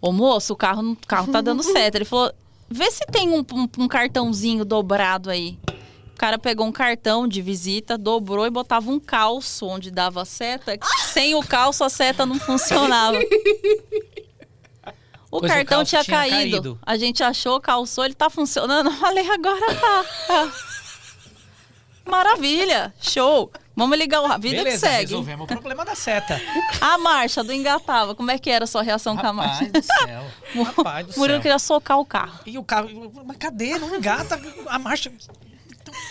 Ô 0.00 0.12
moço, 0.12 0.52
o 0.52 0.56
carro, 0.56 0.92
o 0.92 0.96
carro 1.06 1.32
tá 1.32 1.40
dando 1.40 1.62
seta. 1.62 1.96
Ele 1.98 2.04
falou: 2.04 2.32
vê 2.70 2.90
se 2.90 3.04
tem 3.10 3.28
um, 3.30 3.44
um- 3.52 3.68
um 3.84 3.88
cartãozinho 3.88 4.64
dobrado 4.64 5.30
aí. 5.30 5.58
O 6.14 6.18
cara 6.18 6.36
pegou 6.38 6.66
um 6.66 6.72
cartão 6.72 7.28
de 7.28 7.40
visita, 7.40 7.96
dobrou 7.96 8.44
e 8.44 8.50
botava 8.50 8.90
um 8.90 8.98
calço 8.98 9.66
onde 9.66 9.90
dava 9.90 10.24
seta. 10.24 10.76
Sem 11.12 11.34
o 11.36 11.42
calço, 11.42 11.84
a 11.84 11.88
seta 11.88 12.26
não 12.26 12.38
funcionava. 12.40 13.16
O 15.30 15.40
Pois 15.40 15.52
o 15.52 15.54
cartão 15.54 15.78
calço 15.78 15.90
tinha, 15.90 16.02
tinha 16.04 16.16
caído. 16.16 16.50
caído. 16.50 16.78
A 16.84 16.96
gente 16.96 17.22
achou, 17.22 17.60
calçou, 17.60 18.04
ele 18.04 18.14
tá 18.14 18.28
funcionando. 18.30 18.88
Eu 18.90 18.96
falei, 18.96 19.28
agora 19.30 19.74
tá. 19.74 20.04
Maravilha, 22.08 22.92
show. 23.00 23.50
Vamos 23.76 23.96
ligar 23.96 24.20
o 24.22 24.26
a 24.26 24.36
vida 24.38 24.56
Beleza, 24.56 24.86
que 24.86 24.92
segue. 24.92 25.02
resolvemos 25.12 25.44
o 25.44 25.46
problema 25.46 25.84
da 25.84 25.94
seta. 25.94 26.40
A 26.80 26.98
marcha 26.98 27.44
do 27.44 27.52
engatava, 27.52 28.12
como 28.14 28.28
é 28.30 28.38
que 28.38 28.50
era 28.50 28.64
a 28.64 28.66
sua 28.66 28.82
reação 28.82 29.16
com 29.16 29.24
a 29.26 29.32
marcha? 29.32 29.64
Rapaz 29.70 29.72
do 29.72 29.82
céu. 29.82 30.64
Rapaz 30.64 31.06
do 31.06 31.12
O 31.14 31.18
Murilo 31.20 31.36
céu. 31.36 31.42
queria 31.42 31.58
socar 31.60 31.98
o 32.00 32.04
carro. 32.04 32.40
E 32.44 32.58
o 32.58 32.64
carro, 32.64 32.88
mas 33.24 33.36
cadê? 33.36 33.78
Não 33.78 33.94
engata 33.94 34.40
a 34.66 34.78
marcha. 34.80 35.12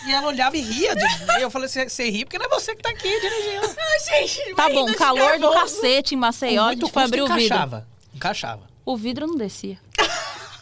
E 0.06 0.12
ela 0.12 0.28
olhava 0.28 0.56
e 0.56 0.60
ria. 0.62 0.96
De... 0.96 1.04
E 1.38 1.42
eu 1.42 1.50
falei, 1.50 1.68
você 1.68 2.10
ri 2.10 2.24
porque 2.24 2.38
não 2.38 2.46
é 2.46 2.48
você 2.48 2.74
que 2.74 2.82
tá 2.82 2.88
aqui 2.88 3.08
dirigindo. 3.20 3.66
Ai, 3.78 4.26
gente, 4.26 4.54
Tá 4.54 4.68
bom, 4.70 4.90
calor 4.94 5.38
do 5.38 5.50
cacete 5.52 6.14
em 6.14 6.18
Maceió, 6.18 6.64
a 6.68 6.72
gente 6.74 6.90
foi 6.90 7.02
abrir 7.02 7.20
o 7.22 7.26
vidro. 7.26 7.42
encaixava. 7.44 7.88
Encaixava. 8.14 8.62
O 8.84 8.96
vidro 8.96 9.26
não 9.26 9.36
descia. 9.36 9.78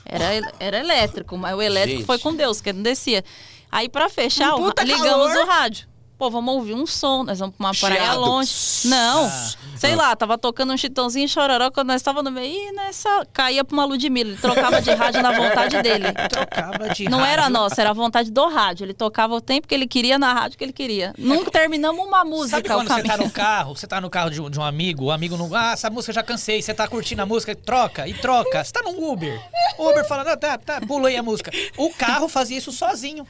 Era, 0.04 0.24
era 0.60 0.78
elétrico, 0.78 1.36
mas 1.36 1.54
o 1.56 1.60
elétrico 1.62 1.98
Gente. 1.98 2.06
foi 2.06 2.18
com 2.18 2.34
Deus, 2.34 2.60
que 2.60 2.72
não 2.72 2.82
descia. 2.82 3.24
Aí, 3.70 3.88
pra 3.88 4.08
fechar, 4.08 4.54
Um 4.56 4.68
o- 4.68 4.72
ligamos 4.84 5.32
calor. 5.32 5.44
o 5.44 5.46
rádio. 5.46 5.88
Pô, 6.18 6.30
vamos 6.30 6.54
ouvir 6.54 6.72
um 6.72 6.86
som, 6.86 7.24
nós 7.24 7.38
vamos 7.40 7.54
pra 7.56 7.66
uma 7.66 7.74
praia 7.74 8.00
Chiado. 8.00 8.20
longe. 8.22 8.50
Não, 8.86 9.26
Ah. 9.26 9.50
sei 9.76 9.94
lá, 9.94 10.16
tava 10.16 10.38
tocando 10.38 10.72
um 10.72 10.76
chitãozinho 10.78 11.26
e 11.26 11.28
chororó 11.28 11.70
quando 11.70 11.88
nós 11.88 12.00
tava 12.00 12.22
no 12.22 12.30
meio 12.30 12.54
e 12.70 12.72
nessa 12.72 13.26
caía 13.34 13.62
pra 13.62 13.74
uma 13.76 13.84
Ludmilla. 13.84 14.30
Ele 14.30 14.38
trocava 14.40 14.80
de 14.80 14.90
rádio 14.94 15.20
na 15.20 15.30
vontade 15.32 15.82
dele. 15.82 16.06
Trocava 16.32 16.88
de 16.88 17.04
Não 17.10 17.22
era 17.22 17.42
rádio. 17.42 17.52
nossa, 17.58 17.82
era 17.82 17.90
a 17.90 17.92
vontade 17.92 18.30
do 18.30 18.48
rádio. 18.48 18.86
Ele 18.86 18.94
tocava 18.94 19.34
o 19.34 19.42
tempo 19.42 19.68
que 19.68 19.74
ele 19.74 19.86
queria 19.86 20.18
na 20.18 20.32
rádio 20.32 20.56
que 20.56 20.64
ele 20.64 20.72
queria. 20.72 21.12
Nunca 21.18 21.50
terminamos 21.50 22.02
uma 22.06 22.24
música. 22.24 22.56
Sabe 22.56 22.68
quando 22.70 22.88
você 22.88 23.02
tá 23.02 23.16
no 23.18 23.30
carro, 23.30 23.76
você 23.76 23.86
tá 23.86 24.00
no 24.00 24.08
carro 24.08 24.30
de 24.30 24.40
um, 24.40 24.48
de 24.48 24.58
um 24.58 24.62
amigo, 24.64 25.04
o 25.04 25.10
amigo 25.10 25.36
não. 25.36 25.54
Ah, 25.54 25.72
essa 25.72 25.90
música 25.90 26.12
eu 26.12 26.14
já 26.14 26.22
cansei. 26.22 26.62
Você 26.62 26.72
tá 26.72 26.88
curtindo 26.88 27.20
a 27.20 27.26
música, 27.26 27.54
troca 27.54 28.08
e 28.08 28.14
troca. 28.14 28.64
Você 28.64 28.72
tá 28.72 28.80
num 28.80 29.06
Uber. 29.12 29.38
O 29.76 29.90
Uber 29.90 30.08
fala, 30.08 30.24
não, 30.24 30.34
tá, 30.38 30.56
tá, 30.56 30.80
pula 30.80 31.10
aí 31.10 31.16
a 31.18 31.22
música. 31.22 31.50
O 31.76 31.90
carro 31.90 32.26
fazia 32.26 32.56
isso 32.56 32.72
sozinho. 32.72 33.26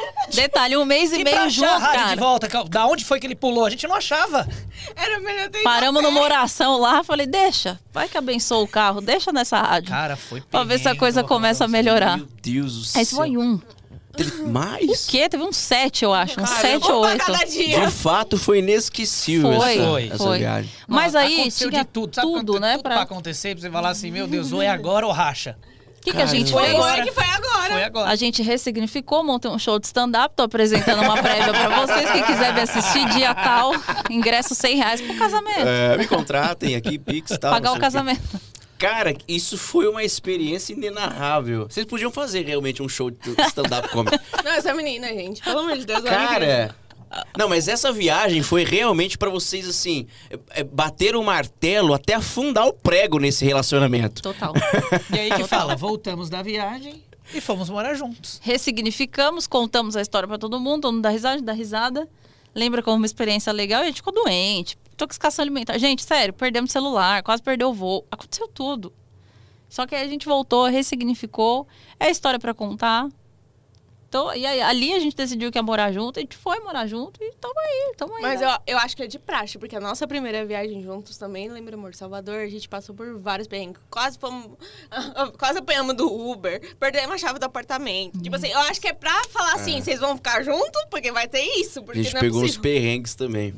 Detalhe, 0.34 0.76
um 0.76 0.84
mês 0.84 1.12
e, 1.12 1.20
E 1.20 1.24
meio 1.24 1.50
junto, 1.50 1.68
achar 1.68 1.76
a 1.76 1.78
rádio 1.78 1.98
de 2.00 2.04
cara. 2.04 2.20
volta, 2.20 2.48
da 2.68 2.86
onde 2.86 3.04
foi 3.04 3.18
que 3.18 3.26
ele 3.26 3.34
pulou? 3.34 3.64
A 3.64 3.70
gente 3.70 3.86
não 3.88 3.96
achava. 3.96 4.46
Era 4.96 5.18
melhor 5.20 5.48
ter 5.48 5.62
Paramos 5.62 6.02
numa 6.02 6.20
oração 6.20 6.78
lá, 6.78 7.02
falei, 7.02 7.26
deixa, 7.26 7.78
vai 7.92 8.08
que 8.08 8.16
abençoa 8.16 8.58
o 8.62 8.68
carro, 8.68 9.00
deixa 9.00 9.32
nessa 9.32 9.60
rádio. 9.60 9.90
Cara, 9.90 10.16
foi 10.16 10.40
Pra 10.40 10.62
ver 10.64 10.74
se 10.78 10.82
a 10.82 10.84
perrengue, 10.84 10.98
coisa 11.00 11.24
começa 11.24 11.64
a 11.64 11.68
melhorar. 11.68 12.16
Meu 12.18 12.28
Deus 12.42 12.76
do 12.78 12.84
céu. 12.84 13.02
Esse 13.02 13.14
foi 13.14 13.36
um. 13.36 13.60
Mais? 14.48 15.06
O 15.06 15.10
quê? 15.10 15.28
Teve 15.28 15.42
uns 15.44 15.56
sete, 15.56 16.04
eu 16.04 16.12
acho. 16.12 16.40
Uns 16.40 16.50
Caramba. 16.50 16.60
sete 16.60 16.90
ou 16.92 16.98
Um 17.04 17.06
oito. 17.06 17.24
cada 17.24 17.44
dia. 17.44 17.80
De 17.86 17.90
fato, 17.92 18.36
foi 18.36 18.58
inesquecível 18.58 19.52
Foi, 19.54 19.72
essa, 19.76 19.84
Foi. 19.88 20.06
essa 20.08 20.18
foi. 20.18 20.38
viagem. 20.38 20.70
Mas 20.86 21.12
Não, 21.12 21.20
aí 21.20 21.34
aconteceu 21.34 21.70
tinha 21.70 21.84
de 21.84 21.88
tudo, 21.90 22.14
sabe 22.14 22.26
tudo, 22.26 22.36
quando 22.38 22.52
tem 22.52 22.60
né? 22.60 22.72
Tudo 22.72 22.82
pra- 22.82 22.92
pra 22.94 23.02
acontecer, 23.02 23.54
pra 23.54 23.62
você 23.62 23.70
falar 23.70 23.88
assim, 23.90 24.10
meu 24.10 24.26
Deus, 24.26 24.52
ou 24.52 24.60
é 24.60 24.68
agora 24.68 25.06
ou 25.06 25.12
racha. 25.12 25.56
O 26.00 26.02
que, 26.02 26.12
que 26.12 26.22
a 26.22 26.26
gente. 26.26 26.50
Foi 26.50 26.64
fez? 26.64 26.74
agora 26.74 27.02
que 27.02 27.12
foi 27.12 27.24
agora. 27.24 27.72
Foi 27.72 27.84
agora. 27.84 28.10
A 28.10 28.16
gente 28.16 28.42
ressignificou, 28.42 29.22
montei 29.22 29.50
um 29.50 29.58
show 29.58 29.78
de 29.78 29.86
stand-up, 29.86 30.34
tô 30.34 30.44
apresentando 30.44 31.02
uma 31.02 31.20
prévia 31.20 31.52
pra 31.52 31.86
vocês. 31.86 32.10
Quem 32.10 32.22
quiser 32.22 32.54
me 32.54 32.60
assistir, 32.62 33.06
dia 33.10 33.34
tal, 33.34 33.72
ingresso 34.08 34.54
100 34.54 34.76
reais 34.76 35.00
pro 35.02 35.14
casamento. 35.16 35.66
É, 35.66 35.98
me 35.98 36.06
contratem 36.06 36.74
aqui, 36.74 36.98
Pix 36.98 37.32
e 37.32 37.38
tal. 37.38 37.52
Pagar 37.52 37.72
o 37.72 37.78
casamento. 37.78 38.40
Cara, 38.78 39.14
isso 39.28 39.58
foi 39.58 39.86
uma 39.86 40.02
experiência 40.02 40.72
inenarrável. 40.72 41.66
Vocês 41.68 41.84
podiam 41.84 42.10
fazer 42.10 42.46
realmente 42.46 42.82
um 42.82 42.88
show 42.88 43.10
de 43.10 43.18
stand-up 43.48 43.90
comedy. 43.90 44.18
Não, 44.42 44.52
essa 44.52 44.72
menina, 44.72 45.08
gente. 45.08 45.42
Pelo 45.42 45.58
amor 45.58 45.76
de 45.76 45.84
Deus. 45.84 46.02
é. 46.02 46.08
Cara. 46.08 46.74
Não, 47.36 47.48
mas 47.48 47.66
essa 47.68 47.92
viagem 47.92 48.42
foi 48.42 48.64
realmente 48.64 49.18
pra 49.18 49.30
vocês, 49.30 49.68
assim, 49.68 50.06
é, 50.30 50.60
é, 50.60 50.64
bater 50.64 51.16
o 51.16 51.22
martelo 51.22 51.92
até 51.92 52.14
afundar 52.14 52.66
o 52.66 52.72
prego 52.72 53.18
nesse 53.18 53.44
relacionamento. 53.44 54.22
Total. 54.22 54.54
E 55.12 55.18
aí 55.18 55.30
que 55.30 55.44
fala, 55.44 55.74
voltamos 55.74 56.30
da 56.30 56.42
viagem 56.42 57.02
e 57.34 57.40
fomos 57.40 57.68
morar 57.68 57.94
juntos. 57.94 58.40
Ressignificamos, 58.42 59.46
contamos 59.46 59.96
a 59.96 60.02
história 60.02 60.28
pra 60.28 60.38
todo 60.38 60.60
mundo, 60.60 60.82
todo 60.82 60.92
mundo 60.92 61.02
dá 61.02 61.10
risada, 61.10 61.42
dá 61.42 61.52
risada. 61.52 62.08
Lembra 62.54 62.82
como 62.82 62.96
uma 62.96 63.06
experiência 63.06 63.52
legal 63.52 63.82
e 63.82 63.84
a 63.84 63.86
gente 63.86 63.96
ficou 63.96 64.12
doente. 64.12 64.76
Intoxicação 64.92 65.42
alimentar. 65.42 65.78
Gente, 65.78 66.02
sério, 66.02 66.34
perdemos 66.34 66.70
celular, 66.72 67.22
quase 67.22 67.42
perdeu 67.42 67.70
o 67.70 67.74
voo. 67.74 68.04
Aconteceu 68.10 68.48
tudo. 68.48 68.92
Só 69.68 69.86
que 69.86 69.94
aí 69.94 70.04
a 70.04 70.08
gente 70.08 70.26
voltou, 70.26 70.66
ressignificou. 70.66 71.66
É 71.98 72.10
história 72.10 72.38
pra 72.38 72.52
contar. 72.52 73.08
Então, 74.10 74.34
e 74.34 74.44
aí, 74.44 74.60
ali 74.60 74.92
a 74.92 74.98
gente 74.98 75.14
decidiu 75.14 75.52
que 75.52 75.58
ia 75.58 75.62
morar 75.62 75.92
junto, 75.92 76.18
a 76.18 76.20
gente 76.20 76.36
foi 76.36 76.58
morar 76.58 76.84
junto 76.84 77.22
e 77.22 77.32
tamo 77.40 77.54
aí, 77.56 77.94
tamo 77.96 78.12
aí. 78.16 78.22
Mas 78.22 78.40
né? 78.40 78.46
eu, 78.66 78.74
eu 78.74 78.78
acho 78.78 78.96
que 78.96 79.04
é 79.04 79.06
de 79.06 79.20
praxe, 79.20 79.56
porque 79.56 79.76
a 79.76 79.80
nossa 79.80 80.04
primeira 80.04 80.44
viagem 80.44 80.82
juntos 80.82 81.16
também, 81.16 81.48
lembra, 81.48 81.76
amor? 81.76 81.94
Salvador, 81.94 82.40
a 82.40 82.48
gente 82.48 82.68
passou 82.68 82.92
por 82.92 83.16
vários 83.20 83.46
perrengues. 83.46 83.80
Quase 83.88 84.18
fomos. 84.18 84.58
Quase 85.38 85.60
apanhamos 85.60 85.94
do 85.94 86.12
Uber, 86.12 86.74
perdemos 86.74 87.12
a 87.14 87.18
chave 87.18 87.38
do 87.38 87.44
apartamento. 87.44 88.20
Tipo 88.20 88.34
assim, 88.34 88.48
eu 88.48 88.58
acho 88.58 88.80
que 88.80 88.88
é 88.88 88.92
pra 88.92 89.22
falar 89.28 89.54
assim, 89.54 89.80
vocês 89.80 90.00
vão 90.00 90.16
ficar 90.16 90.42
juntos, 90.42 90.84
porque 90.90 91.12
vai 91.12 91.28
ter 91.28 91.42
isso. 91.42 91.78
A 91.78 91.82
Porque 91.84 92.02
gente 92.02 92.12
não 92.12 92.18
é 92.18 92.22
pegou 92.24 92.40
uns 92.40 92.56
possível. 92.56 92.62
perrengues 92.62 93.14
também. 93.14 93.54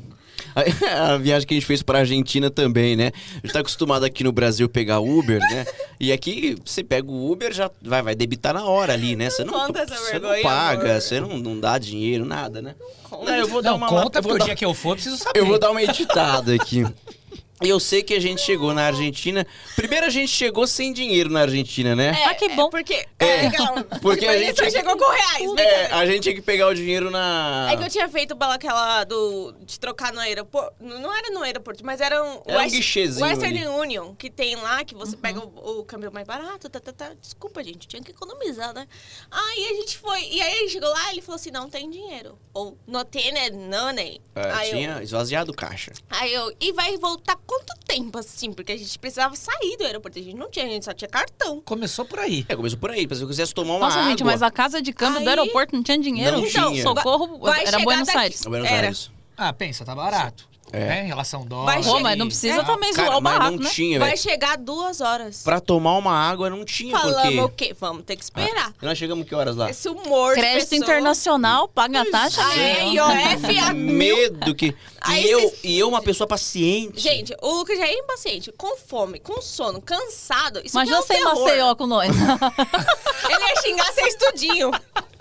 A, 0.55 1.13
a 1.13 1.17
viagem 1.17 1.47
que 1.47 1.53
a 1.53 1.57
gente 1.57 1.65
fez 1.65 1.81
pra 1.83 1.99
Argentina 1.99 2.49
também, 2.49 2.95
né? 2.95 3.11
A 3.41 3.45
gente 3.47 3.53
tá 3.53 3.59
acostumado 3.59 4.03
aqui 4.05 4.23
no 4.23 4.31
Brasil 4.31 4.67
pegar 4.69 4.99
Uber, 4.99 5.39
né? 5.39 5.65
E 5.99 6.11
aqui 6.11 6.55
você 6.63 6.83
pega 6.83 7.09
o 7.09 7.31
Uber, 7.31 7.53
já 7.53 7.69
vai, 7.81 8.01
vai 8.01 8.15
debitar 8.15 8.53
na 8.53 8.65
hora 8.65 8.93
ali, 8.93 9.15
né? 9.15 9.29
Você 9.29 9.43
não, 9.43 9.53
conta 9.53 9.81
essa 9.81 9.95
você 9.95 10.19
não 10.19 10.41
paga, 10.41 10.89
amor. 10.91 11.01
você 11.01 11.19
não, 11.19 11.37
não 11.37 11.59
dá 11.59 11.77
dinheiro, 11.77 12.25
nada, 12.25 12.61
né? 12.61 12.75
Conta. 13.09 13.31
Não, 13.31 13.37
eu 13.37 13.47
vou 13.47 13.61
dar 13.61 13.71
Não, 13.71 13.77
uma 13.77 13.87
conta, 13.87 14.21
porque 14.21 14.35
o 14.35 14.39
dar- 14.39 14.45
dia 14.45 14.55
que 14.55 14.65
eu 14.65 14.73
for, 14.73 14.89
eu 14.91 14.95
preciso 14.95 15.17
saber. 15.17 15.39
Eu 15.39 15.45
vou 15.45 15.59
dar 15.59 15.71
uma 15.71 15.81
editada 15.83 16.53
aqui. 16.53 16.85
E 17.63 17.69
eu 17.69 17.79
sei 17.79 18.03
que 18.03 18.13
a 18.13 18.19
gente 18.19 18.41
chegou 18.41 18.73
na 18.73 18.85
Argentina. 18.87 19.45
Primeiro 19.75 20.05
a 20.05 20.09
gente 20.09 20.29
chegou 20.29 20.67
sem 20.67 20.91
dinheiro 20.91 21.29
na 21.29 21.41
Argentina, 21.41 21.95
né? 21.95 22.11
Ah, 22.25 22.35
que 22.35 22.49
bom. 22.49 22.67
É, 22.67 22.69
porque. 22.69 22.93
É, 23.19 23.25
É, 23.25 23.41
legal. 23.49 23.75
porque 24.01 24.27
a 24.27 24.37
gente- 24.37 24.57
só 24.59 24.69
chegou 24.69 24.97
com 24.97 25.09
reais. 25.09 25.41
É, 25.41 25.45
brincadeira. 25.45 25.95
a 25.95 26.05
gente 26.05 26.23
tinha 26.23 26.35
que 26.35 26.41
pegar 26.41 26.67
o 26.67 26.73
dinheiro 26.73 27.09
na. 27.09 27.69
É 27.71 27.77
que 27.77 27.83
eu 27.83 27.89
tinha 27.89 28.09
feito 28.09 28.35
aquela 28.39 29.03
do 29.03 29.53
de 29.61 29.79
trocar 29.79 30.11
no 30.13 30.19
aeroporto. 30.19 30.73
Não 30.79 31.15
era 31.15 31.29
no 31.31 31.41
aeroporto, 31.41 31.85
mas 31.85 32.01
era 32.01 32.21
um, 32.23 32.41
Era 32.45 32.63
um 32.63 32.69
guichezinho 32.69 33.25
Western 33.25 33.57
ali. 33.59 33.67
Union, 33.67 34.13
que 34.15 34.29
tem 34.29 34.55
lá, 34.55 34.83
que 34.83 34.93
você 34.95 35.15
pega 35.15 35.39
o, 35.39 35.79
o 35.79 35.85
câmbio 35.85 36.11
mais 36.11 36.27
barato. 36.27 36.69
Tá, 36.69 36.79
tá, 36.79 36.91
tá. 36.91 37.11
Desculpa, 37.19 37.63
gente, 37.63 37.87
tinha 37.87 38.01
que 38.01 38.11
economizar, 38.11 38.73
né? 38.73 38.87
Aí 39.31 39.65
a 39.71 39.73
gente 39.75 39.97
foi. 39.97 40.21
E 40.25 40.41
aí 40.41 40.59
ele 40.59 40.69
chegou 40.69 40.89
lá 40.89 41.07
e 41.09 41.13
ele 41.15 41.21
falou 41.21 41.35
assim: 41.35 41.51
não 41.51 41.69
tem 41.69 41.89
dinheiro. 41.89 42.37
Ou 42.53 42.77
não 42.85 43.03
tem 43.05 43.31
né, 43.31 43.49
money. 43.51 44.21
É, 44.35 44.51
aí, 44.51 44.69
tinha 44.71 44.97
eu, 44.97 45.01
esvaziado 45.03 45.51
o 45.51 45.55
caixa. 45.55 45.91
aí 46.09 46.33
eu. 46.33 46.53
E 46.59 46.71
vai 46.73 46.97
voltar 46.97 47.35
quanto 47.59 47.73
tempo 47.85 48.17
assim? 48.17 48.51
Porque 48.53 48.71
a 48.71 48.77
gente 48.77 48.97
precisava 48.97 49.35
sair 49.35 49.77
do 49.77 49.85
aeroporto. 49.85 50.17
A 50.17 50.21
gente 50.21 50.35
não 50.35 50.49
tinha, 50.49 50.65
a 50.65 50.69
gente 50.69 50.85
só 50.85 50.93
tinha 50.93 51.07
cartão. 51.09 51.61
Começou 51.61 52.05
por 52.05 52.19
aí. 52.19 52.45
É, 52.49 52.55
começou 52.55 52.79
por 52.79 52.89
aí. 52.91 53.07
Se 53.13 53.21
eu 53.21 53.27
quisesse 53.27 53.53
tomar 53.53 53.73
uma 53.73 53.79
Nossa, 53.81 53.97
água... 53.99 54.09
gente, 54.09 54.23
mas 54.23 54.41
a 54.41 54.49
casa 54.51 54.81
de 54.81 54.91
câmbio 54.93 55.21
do 55.21 55.29
Aí- 55.29 55.39
aeroporto 55.39 55.75
não 55.75 55.83
tinha 55.83 55.97
dinheiro? 55.97 56.37
Não 56.37 56.45
Então, 56.47 56.71
tinha. 56.71 56.83
Socorro, 56.83 57.37
Vai 57.39 57.65
era 57.65 57.79
Buenos 57.79 58.07
daqui- 58.07 58.19
Aires. 58.19 58.41
Buenos 58.43 58.67
Era. 58.67 58.81
Aires. 58.87 59.11
Ah, 59.37 59.51
pensa, 59.53 59.83
tá 59.85 59.95
barato. 59.95 60.47
É. 60.73 60.79
Né? 60.87 61.03
Em 61.03 61.07
relação 61.07 61.45
dólar. 61.45 61.65
Vai 61.81 62.01
mas 62.01 62.17
não 62.17 62.25
precisa 62.25 62.61
É. 62.61 62.63
também 62.63 62.91
Cara, 62.93 63.07
zoar 63.07 63.19
o 63.19 63.21
mas 63.21 63.33
barato, 63.33 63.51
não 63.57 63.63
né? 63.63 63.69
tinha, 63.69 63.99
Vai 63.99 64.09
velho. 64.09 64.21
chegar 64.21 64.57
duas 64.57 65.01
horas. 65.01 65.43
Pra 65.43 65.59
tomar 65.59 65.95
uma 65.97 66.11
água 66.13 66.49
não 66.49 66.65
tinha, 66.65 66.97
Falamos 66.97 67.21
porque... 67.21 67.39
o 67.41 67.49
quê? 67.49 67.75
Vamos 67.79 68.03
ter 68.03 68.15
que 68.15 68.23
esperar. 68.23 68.73
E 68.81 68.85
nós 68.85 68.97
chegamos 68.97 69.27
que 69.27 69.35
horas 69.35 69.55
lá? 69.55 69.69
Esse 69.69 69.87
humor 69.87 70.33
Crédito 70.33 70.63
de 70.63 70.69
pessoa. 70.71 70.83
internacional, 70.97 71.67
paga 71.67 72.01
a 72.01 72.05
taxa. 72.09 72.43
Aí, 72.47 72.57
né? 72.57 72.87
IOF 72.93 73.59
a 73.59 73.73
mil. 73.73 74.15
Medo 74.17 74.55
que... 74.55 74.75
Aí 74.99 75.25
E 75.25 75.29
eu, 75.31 75.39
vocês- 75.41 75.59
e 75.63 75.77
eu, 75.79 75.89
uma 75.89 76.01
pessoa 76.01 76.25
paciente. 76.27 76.99
Gente, 76.99 77.35
o 77.41 77.53
Lucas 77.55 77.77
já 77.77 77.85
é 77.85 77.93
impaciente, 77.93 78.51
com 78.57 78.75
fome, 78.77 79.19
com 79.19 79.41
sono, 79.41 79.79
cansado. 79.81 80.59
Isso 80.63 80.75
Imagina 80.77 80.97
aqui 80.99 81.03
é 81.03 81.07
você 81.07 81.13
um 81.13 81.17
em 81.17 81.19
terror. 81.29 81.43
Maceió 81.45 81.75
com 81.75 81.85
nós. 81.87 82.09
Ele 83.29 83.43
ia 83.43 83.61
xingar 83.61 83.91
sem 83.93 84.07
estudinho. 84.07 84.71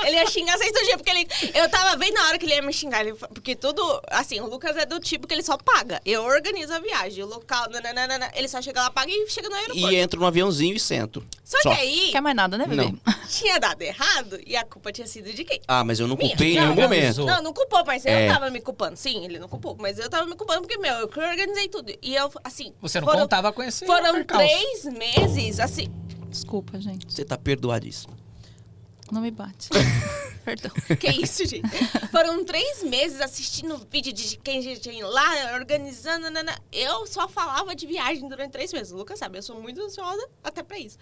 Ele 0.07 0.17
ia 0.17 0.27
xingar 0.27 0.57
sem 0.59 0.67
estudinho, 0.69 0.97
porque 0.99 1.11
ele... 1.11 1.27
Eu 1.55 1.69
tava 1.71 1.97
vendo 1.97 2.15
na 2.15 2.29
hora 2.29 2.39
que 2.39 2.45
ele 2.47 2.55
ia 2.55 2.63
me 2.63 2.73
xingar. 2.73 3.01
ele- 3.01 3.15
porque 3.15 3.55
tudo... 3.55 3.83
Assim, 4.09 4.41
o 4.41 4.47
Lucas 4.47 4.77
é 4.77 4.85
do 4.87 4.99
tipo 5.01 5.27
que 5.27 5.35
ele 5.35 5.43
só 5.43 5.57
paga. 5.57 6.01
Eu 6.05 6.23
organizo 6.25 6.73
a 6.73 6.79
viagem, 6.79 7.23
o 7.25 7.27
local... 7.27 7.69
nananana, 7.71 8.31
ele 8.35 8.49
só 8.49 8.61
chega 8.63 8.83
lá, 8.83 8.91
paga 8.91 9.11
e 9.11 9.29
chega 9.29 9.49
no 9.49 9.55
aeroporto. 9.55 9.91
E 9.93 9.97
entro 9.97 10.21
no 10.21 10.27
aviãozinho 10.27 10.75
e 10.75 10.81
sento. 10.81 11.25
Só, 11.45 11.59
Só. 11.63 11.75
que 11.75 11.81
aí, 11.81 12.09
Quer 12.13 12.21
mais 12.21 12.35
nada, 12.37 12.57
né, 12.57 12.67
bebê? 12.67 12.85
Não. 12.85 12.99
tinha 13.29 13.59
dado 13.59 13.83
errado 13.83 14.41
e 14.47 14.57
a 14.57 14.65
culpa 14.65 14.91
tinha 14.93 15.07
sido 15.07 15.33
de 15.33 15.45
quem? 15.45 15.61
Ah, 15.69 15.85
mas 15.85 16.01
eu 16.01 16.07
não 16.07 16.17
Minha, 16.17 16.31
culpei 16.31 16.57
em 16.57 16.61
nenhum 16.61 16.75
momento. 16.75 17.25
Não, 17.27 17.43
não 17.43 17.53
culpou, 17.53 17.85
mas 17.87 18.05
É. 18.07 18.29
eu 18.29 18.33
tava 18.33 18.51
me 18.51 18.61
culpando. 18.61 18.97
Sim, 18.97 19.25
ele 19.25 19.39
não 19.39 19.49
culpou, 19.49 19.77
mas 19.79 19.99
eu 19.99 20.09
tava 20.09 20.27
me 20.27 20.35
culpando 20.37 20.61
porque, 20.63 20.79
meu, 20.79 20.95
eu 20.95 21.09
que 21.09 21.19
organizei 21.21 21.69
tudo. 21.69 21.93
E 22.03 22.15
eu, 22.15 22.31
assim. 22.45 22.73
Você 22.81 23.01
não 23.01 23.07
foram, 23.07 23.21
contava 23.21 23.53
com 23.53 23.63
esse 23.63 23.85
Foram 23.87 24.13
percalço. 24.15 24.47
três 24.47 24.85
meses, 24.85 25.61
assim. 25.61 25.89
Desculpa, 26.29 26.81
gente. 26.81 27.07
Você 27.13 27.25
tá 27.25 27.37
perdoadíssimo. 27.37 28.17
Não 29.13 29.21
me 29.21 29.31
bate. 29.31 29.69
Perdão. 30.43 30.73
Que 30.99 31.11
isso, 31.23 31.45
gente? 31.47 31.69
Foram 32.11 32.43
três 32.47 32.83
meses 32.83 33.21
assistindo 33.21 33.77
vídeo 33.91 34.11
de 34.11 34.39
quem 34.39 34.75
tinha 34.77 35.07
lá, 35.07 35.55
organizando. 35.55 36.31
nanana. 36.31 36.59
Eu 36.73 37.07
só 37.07 37.29
falava 37.29 37.77
de 37.77 37.87
viagem 37.87 38.27
durante 38.27 38.53
três 38.53 38.73
meses. 38.73 38.91
O 38.91 38.97
Lucas 38.97 39.19
sabe, 39.19 39.37
eu 39.37 39.43
sou 39.43 39.61
muito 39.61 39.81
ansiosa 39.83 40.27
até 40.43 40.63
pra 40.63 40.79
isso. 40.79 40.97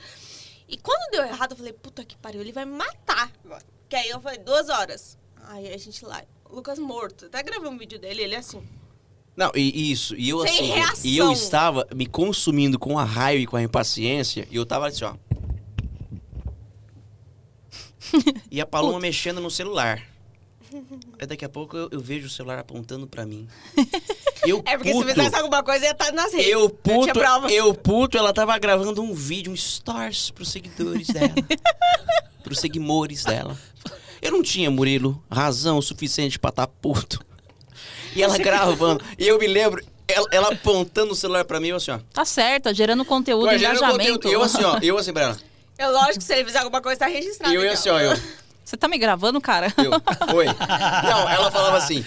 E 0.69 0.77
quando 0.77 1.11
deu 1.13 1.25
errado, 1.25 1.53
eu 1.53 1.57
falei, 1.57 1.73
puta 1.73 2.05
que 2.05 2.17
pariu, 2.17 2.41
ele 2.41 2.51
vai 2.53 2.65
me 2.65 2.73
matar. 2.73 3.31
Que 3.89 3.95
aí 3.95 4.11
eu 4.11 4.21
falei, 4.21 4.39
duas 4.41 4.69
horas. 4.69 5.17
Aí 5.45 5.73
a 5.73 5.79
gente 5.79 6.05
lá, 6.05 6.23
o 6.51 6.57
Lucas 6.57 6.81
morto. 6.81 7.27
Até 7.27 7.45
gravei 7.45 7.71
um 7.71 7.79
vídeo 7.79 7.99
dele, 7.99 8.23
ele 8.23 8.35
assim. 8.35 8.61
Não, 9.37 9.53
e 9.55 9.93
isso, 9.93 10.17
e 10.17 10.29
eu 10.29 10.41
Sem 10.41 10.51
assim, 10.51 10.67
reação. 10.73 11.01
e 11.05 11.17
eu 11.17 11.33
estava 11.33 11.87
me 11.95 12.07
consumindo 12.07 12.77
com 12.79 12.99
a 12.99 13.05
raiva 13.05 13.41
e 13.43 13.47
com 13.47 13.57
a 13.57 13.63
impaciência, 13.63 14.47
e 14.51 14.57
eu 14.57 14.67
tava 14.67 14.89
assim, 14.89 15.05
ó. 15.05 15.15
e 18.51 18.61
a 18.61 18.67
Paloma 18.67 18.99
mexendo 19.01 19.41
no 19.41 19.51
celular. 19.51 20.03
Aí 21.19 21.27
daqui 21.27 21.45
a 21.45 21.49
pouco 21.49 21.77
eu, 21.77 21.89
eu 21.91 22.01
vejo 22.01 22.27
o 22.27 22.31
celular 22.31 22.59
apontando 22.59 23.07
pra 23.07 23.27
mim. 23.27 23.49
Eu 24.47 24.63
É 24.65 24.75
porque 24.77 24.91
puto, 24.93 25.07
se 25.09 25.15
fizesse 25.15 25.37
alguma 25.37 25.63
coisa 25.63 25.85
ia 25.85 25.91
estar 25.91 26.13
nas 26.13 26.33
redes. 26.33 26.49
eu 26.49 26.71
puto, 26.71 27.13
prova. 27.13 27.53
eu 27.53 27.75
puto, 27.75 28.17
ela 28.17 28.33
tava 28.33 28.59
gravando 28.59 29.03
um 29.03 29.13
vídeo, 29.13 29.53
um 29.53 29.57
stories 29.57 30.31
pros 30.31 30.51
seguidores 30.51 31.09
dela. 31.09 31.35
pros 32.43 32.59
seguidores 32.59 33.23
dela. 33.23 33.55
Eu 34.23 34.33
não 34.33 34.43
tinha, 34.43 34.71
Murilo, 34.71 35.23
razão 35.31 35.83
suficiente 35.83 36.39
pra 36.39 36.49
estar 36.49 36.67
puto. 36.67 37.23
E 38.17 38.23
ela 38.23 38.39
gravando. 38.39 39.05
E 39.19 39.29
eu 39.29 39.39
me 39.39 39.47
lembro, 39.47 39.85
ela, 40.09 40.27
ela 40.33 40.49
apontando 40.53 41.13
o 41.13 41.17
celular 41.17 41.45
pra 41.45 41.61
mim, 41.61 41.69
eu 41.69 41.77
assim, 41.77 41.91
ó. 41.91 41.99
Tá 42.13 42.25
certo, 42.25 42.65
tá 42.65 42.73
gerando 42.73 43.05
conteúdo, 43.05 43.45
Imagina 43.45 43.73
o 43.73 43.77
engajamento. 43.77 44.13
conteúdo. 44.15 44.33
Eu 44.35 44.43
assim, 44.43 44.65
ó, 44.65 44.79
eu 44.83 44.97
assim 44.97 45.13
pra 45.13 45.23
ela. 45.23 45.39
É 45.81 45.89
lógico 45.89 46.18
que 46.18 46.24
se 46.24 46.35
ele 46.35 46.45
fizer 46.45 46.59
alguma 46.59 46.83
coisa, 46.83 46.99
tá 47.01 47.07
registrado. 47.07 47.53
E 47.53 47.57
eu 47.57 47.62
ia 47.62 47.68
aqui, 47.70 47.78
assim, 47.78 47.89
ó, 47.89 47.99
eu. 47.99 48.14
Você 48.62 48.76
tá 48.76 48.87
me 48.87 48.99
gravando, 48.99 49.41
cara? 49.41 49.72
Eu, 49.78 49.91
oi. 50.37 50.45
Não, 50.47 51.28
ela 51.28 51.51
falava 51.51 51.78
assim, 51.78 52.05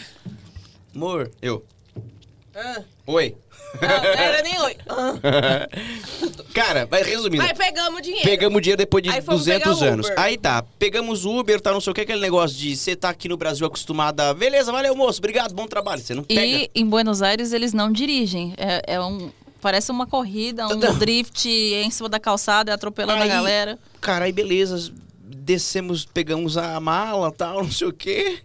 amor, 0.95 1.31
eu, 1.41 1.65
Ah, 2.55 2.81
oi. 3.07 3.35
não, 3.81 3.89
não 3.89 3.97
era 4.05 4.41
nem 4.43 4.59
oi. 4.61 4.77
Ah, 4.87 5.67
Cara, 6.53 6.87
mas 6.89 7.07
resumindo, 7.07 7.43
Mas 7.43 7.57
pegamos 7.57 7.97
o 7.99 8.01
dinheiro. 8.03 8.29
pegamos 8.29 8.57
o 8.57 8.61
dinheiro 8.61 8.77
depois 8.77 9.03
de 9.03 9.09
Aí 9.09 9.21
fomos 9.23 9.41
200 9.41 9.63
pegar 9.63 9.75
o 9.75 9.91
anos. 9.91 10.09
Aí 10.15 10.37
tá, 10.37 10.63
pegamos 10.77 11.25
o 11.25 11.39
Uber, 11.39 11.59
tá, 11.59 11.71
não 11.73 11.81
sei 11.81 11.89
o 11.91 11.93
que, 11.95 12.01
aquele 12.01 12.21
negócio 12.21 12.55
de 12.55 12.77
você 12.77 12.95
tá 12.95 13.09
aqui 13.09 13.27
no 13.27 13.35
Brasil 13.35 13.65
acostumado 13.65 14.19
a, 14.19 14.33
beleza, 14.35 14.71
valeu 14.71 14.95
moço, 14.95 15.17
obrigado, 15.19 15.55
bom 15.55 15.65
trabalho. 15.65 16.01
Você 16.03 16.13
não 16.13 16.23
pega. 16.23 16.41
E 16.45 16.69
em 16.75 16.85
Buenos 16.85 17.23
Aires 17.23 17.51
eles 17.51 17.73
não 17.73 17.91
dirigem. 17.91 18.53
É, 18.55 18.93
é 18.93 19.01
um. 19.01 19.31
Parece 19.63 19.91
uma 19.91 20.05
corrida, 20.05 20.67
um 20.67 20.75
Não. 20.75 20.93
drift 20.97 21.47
em 21.47 21.89
cima 21.89 22.09
da 22.09 22.19
calçada, 22.19 22.73
atropelando 22.73 23.23
Aí- 23.23 23.31
a 23.31 23.33
galera. 23.33 23.79
Cara, 24.01 24.25
aí 24.25 24.31
beleza, 24.33 24.91
descemos, 25.23 26.03
pegamos 26.03 26.57
a 26.57 26.77
mala 26.81 27.31
tal, 27.31 27.63
não 27.63 27.71
sei 27.71 27.87
o 27.87 27.93
quê. 27.93 28.39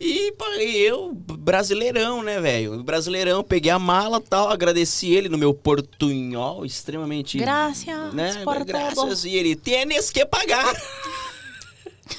E 0.00 0.32
eu, 0.74 1.12
brasileirão, 1.14 2.20
né, 2.22 2.40
velho? 2.40 2.82
Brasileirão, 2.82 3.44
peguei 3.44 3.70
a 3.70 3.78
mala 3.78 4.20
tal, 4.20 4.48
agradeci 4.50 5.12
ele 5.12 5.28
no 5.28 5.38
meu 5.38 5.54
portunhol, 5.54 6.64
extremamente. 6.66 7.38
Graças 7.38 7.86
Né? 8.12 8.42
Graças. 8.66 9.24
E 9.24 9.30
ele, 9.36 9.54
tienes 9.54 10.10
que 10.10 10.26
pagar. 10.26 10.74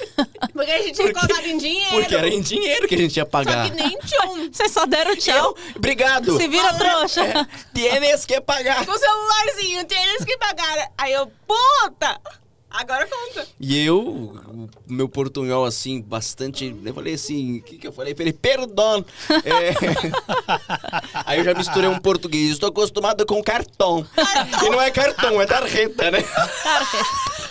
Porque 0.52 0.70
a 0.70 0.82
gente 0.82 0.94
tinha 0.94 1.12
colocado 1.12 1.46
em 1.46 1.58
dinheiro. 1.58 1.90
Porque 1.90 2.14
era 2.14 2.28
em 2.28 2.40
dinheiro 2.40 2.88
que 2.88 2.94
a 2.94 2.98
gente 2.98 3.16
ia 3.16 3.24
Só 3.24 3.30
pagar. 3.30 3.70
que 3.70 3.76
nem 3.76 3.98
tchum. 3.98 4.50
Vocês 4.52 4.70
só 4.70 4.86
deram 4.86 5.16
tchau. 5.16 5.56
Obrigado. 5.76 6.36
Se 6.36 6.48
vira 6.48 6.72
trouxa. 6.74 7.48
Tienes 7.74 8.24
que 8.26 8.40
pagar. 8.40 8.84
Com 8.84 8.92
o 8.92 8.98
celularzinho, 8.98 9.84
tem 9.84 10.02
eles 10.04 10.24
que 10.24 10.36
pagaram. 10.36 10.86
Aí 10.98 11.12
eu, 11.12 11.30
puta! 11.46 12.20
Agora 12.72 13.06
conta. 13.06 13.46
E 13.60 13.84
eu, 13.84 14.68
meu 14.86 15.08
portunhol, 15.08 15.64
assim, 15.64 16.00
bastante. 16.00 16.74
Eu 16.84 16.94
falei 16.94 17.14
assim, 17.14 17.58
o 17.58 17.62
que, 17.62 17.76
que 17.76 17.86
eu 17.86 17.92
falei 17.92 18.14
ele? 18.18 18.32
Perdão. 18.32 19.04
É... 19.44 19.72
Aí 21.26 21.38
eu 21.38 21.44
já 21.44 21.54
misturei 21.54 21.88
um 21.88 21.98
português. 21.98 22.52
Estou 22.52 22.68
acostumado 22.68 23.24
com 23.26 23.42
cartão. 23.42 24.06
E 24.64 24.70
não 24.70 24.80
é 24.80 24.90
cartão, 24.90 25.40
é 25.40 25.46
tarjeta, 25.46 26.10
né? 26.10 26.18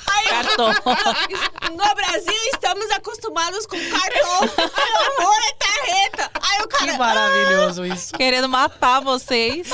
Aí 0.07 0.25
eu, 0.25 0.31
Cartão. 0.31 0.67
no 1.71 1.95
Brasil 1.95 2.33
estamos 2.53 2.89
acostumados 2.91 3.65
com 3.65 3.77
cartão. 3.89 4.37
Amor 4.37 5.35
é 5.49 5.53
tarreta. 5.55 6.31
Aí 6.41 6.59
o 6.63 6.67
Que 6.67 6.77
cara. 6.77 6.97
maravilhoso 6.97 7.85
isso. 7.85 8.13
Querendo 8.13 8.47
matar 8.47 9.01
vocês. 9.01 9.69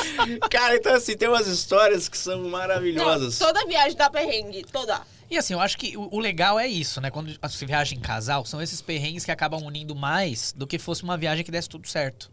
Cara, 0.50 0.76
então 0.76 0.96
assim, 0.96 1.16
tem 1.16 1.28
umas 1.30 1.48
histórias 1.48 2.10
que 2.10 2.18
são 2.18 2.40
Não, 2.42 2.50
maravilhosas. 2.50 3.38
toda 3.38 3.66
viagem 3.66 3.98
dá 3.98 4.10
perrengue, 4.10 4.66
toda. 4.72 5.02
E 5.30 5.38
assim, 5.38 5.54
eu 5.54 5.60
acho 5.60 5.78
que 5.78 5.98
o, 5.98 6.08
o 6.12 6.20
legal 6.20 6.60
é 6.60 6.68
isso, 6.68 7.02
né? 7.02 7.10
Quando 7.12 7.38
se 7.50 7.66
viaja 7.66 7.94
em 7.94 8.00
casal, 8.00 8.46
são 8.46 8.62
esses 8.62 8.82
perrengues 8.82 9.26
que 9.26 9.32
acabam 9.32 9.62
unindo 9.64 9.96
mais 9.96 10.54
do 10.56 10.66
que 10.66 10.78
fosse 10.80 11.04
uma 11.04 11.18
viagem 11.18 11.44
que 11.44 11.52
desse 11.52 11.68
tudo 11.70 11.88
certo. 11.88 12.32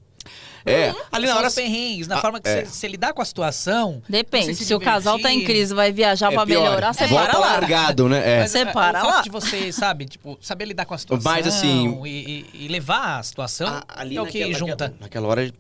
É, 0.65 0.95
ali 1.13 1.27
na 1.27 1.33
São 1.33 1.39
hora. 1.41 1.49
os 1.49 1.55
perrengues, 1.55 2.09
na 2.09 2.17
Ah, 2.17 2.21
forma 2.23 2.41
que 2.41 2.49
é. 2.49 2.65
você 2.65 2.89
lidar 2.89 3.13
com 3.13 3.21
a 3.21 3.25
situação. 3.27 4.03
Depende. 4.09 4.55
você 4.55 4.65
Se, 4.65 4.75
o 4.75 4.81
casal 4.81 5.19
tá 5.21 5.31
em 5.31 5.45
crise 5.45 5.75
vai 5.75 5.93
viajar 5.93 6.33
É 6.33 6.35
pra 6.35 6.47
pior. 6.47 6.63
melhorar, 6.63 6.95
você 6.95 7.07
Volta 7.07 7.29
para 7.33 7.39
lá. 7.39 7.47
largado, 7.53 8.09
né? 8.09 8.37
É. 8.37 8.41
Mas, 8.41 8.51
Você 8.53 8.59
é, 8.61 8.65
para 8.65 9.01
o 9.01 9.03
fato 9.03 9.15
lá. 9.17 9.21
de 9.23 9.29
você, 9.29 9.71
sabe, 9.71 10.07
tipo, 10.07 10.39
saber 10.41 10.65
lidar 10.65 10.87
com 10.87 10.95
a 10.95 10.99
situação 10.99 11.31
Mas, 11.31 11.47
assim, 11.47 12.01
e, 12.07 12.09
e- 12.09 12.65
e 12.65 12.69
levar 12.69 13.19
a 13.19 13.23
situação 13.23 13.67
A- 13.69 13.85
ali 13.89 14.17
é 14.17 14.23
o 14.23 14.27
que 14.27 14.39
naquela, 14.41 14.59
junta. 14.59 14.85
Naquela, 14.89 15.01
naquela 15.03 15.29
hora, 15.29 15.53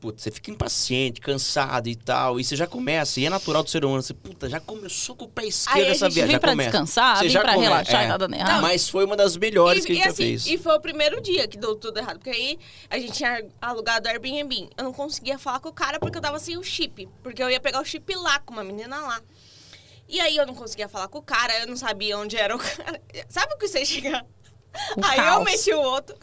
putz, 0.00 0.22
você 0.22 0.30
fica 0.30 0.50
impaciente, 0.50 1.20
cansado 1.20 1.88
e 1.88 1.96
tal. 1.96 2.38
E 2.38 2.44
você 2.44 2.54
já 2.54 2.66
começa, 2.66 3.18
e 3.20 3.24
é 3.26 3.30
natural 3.30 3.62
do 3.62 3.70
ser 3.70 3.84
humano. 3.84 4.02
Você, 4.02 4.12
puta, 4.14 4.48
já 4.48 4.60
começou 4.60 5.16
com 5.16 5.24
o 5.24 5.28
pé 5.28 5.46
esquerdo 5.46 5.76
Aí 5.78 5.90
essa 5.90 6.06
gente 6.06 6.14
viagem. 6.14 6.26
Vim 6.28 6.32
já 6.32 6.40
pra 6.40 6.50
começa. 6.50 6.70
descansar, 6.70 7.16
Você 7.16 7.24
vim 7.24 7.30
já 7.30 7.40
pra 7.40 7.54
come- 7.54 7.64
relaxar 7.66 8.02
é. 8.02 8.04
e 8.04 8.08
nada 8.08 8.36
errado. 8.36 8.62
Mas 8.62 8.88
foi 8.88 9.04
uma 9.04 9.16
das 9.16 9.36
melhores 9.36 9.84
que 9.84 9.92
a 9.92 9.94
gente 9.94 10.04
já 10.04 10.10
assim, 10.10 10.22
fez. 10.22 10.46
e 10.46 10.58
foi 10.58 10.74
o 10.76 10.80
primeiro 10.80 11.20
dia 11.20 11.48
que 11.48 11.56
deu 11.56 11.74
tudo 11.74 11.98
errado. 11.98 12.18
Porque 12.18 12.30
aí 12.30 12.58
a 12.90 12.98
gente 12.98 13.12
tinha 13.12 13.44
alugado 13.60 14.06
o 14.08 14.10
Airbnb. 14.10 14.68
Eu 14.76 14.84
não 14.84 14.92
conseguia 14.92 15.38
falar 15.38 15.60
com 15.60 15.68
o 15.68 15.72
cara 15.72 15.98
porque 15.98 16.18
eu 16.18 16.22
tava 16.22 16.38
sem 16.38 16.56
o 16.56 16.62
chip. 16.62 17.08
Porque 17.22 17.42
eu 17.42 17.50
ia 17.50 17.60
pegar 17.60 17.80
o 17.80 17.84
chip 17.84 18.14
lá 18.16 18.38
com 18.40 18.52
uma 18.52 18.64
menina 18.64 18.98
lá. 19.00 19.20
E 20.08 20.20
aí 20.20 20.36
eu 20.36 20.46
não 20.46 20.54
conseguia 20.54 20.88
falar 20.88 21.08
com 21.08 21.18
o 21.18 21.22
cara, 21.22 21.58
eu 21.60 21.66
não 21.66 21.76
sabia 21.76 22.16
onde 22.18 22.36
era 22.36 22.54
o 22.54 22.58
cara. 22.60 23.00
Sabe 23.28 23.52
o 23.54 23.58
que 23.58 23.68
você 23.68 23.84
chega? 23.84 24.24
O 24.96 25.04
aí 25.04 25.18
eu 25.18 25.24
caos. 25.24 25.44
meti 25.44 25.72
o 25.72 25.80
outro. 25.80 26.16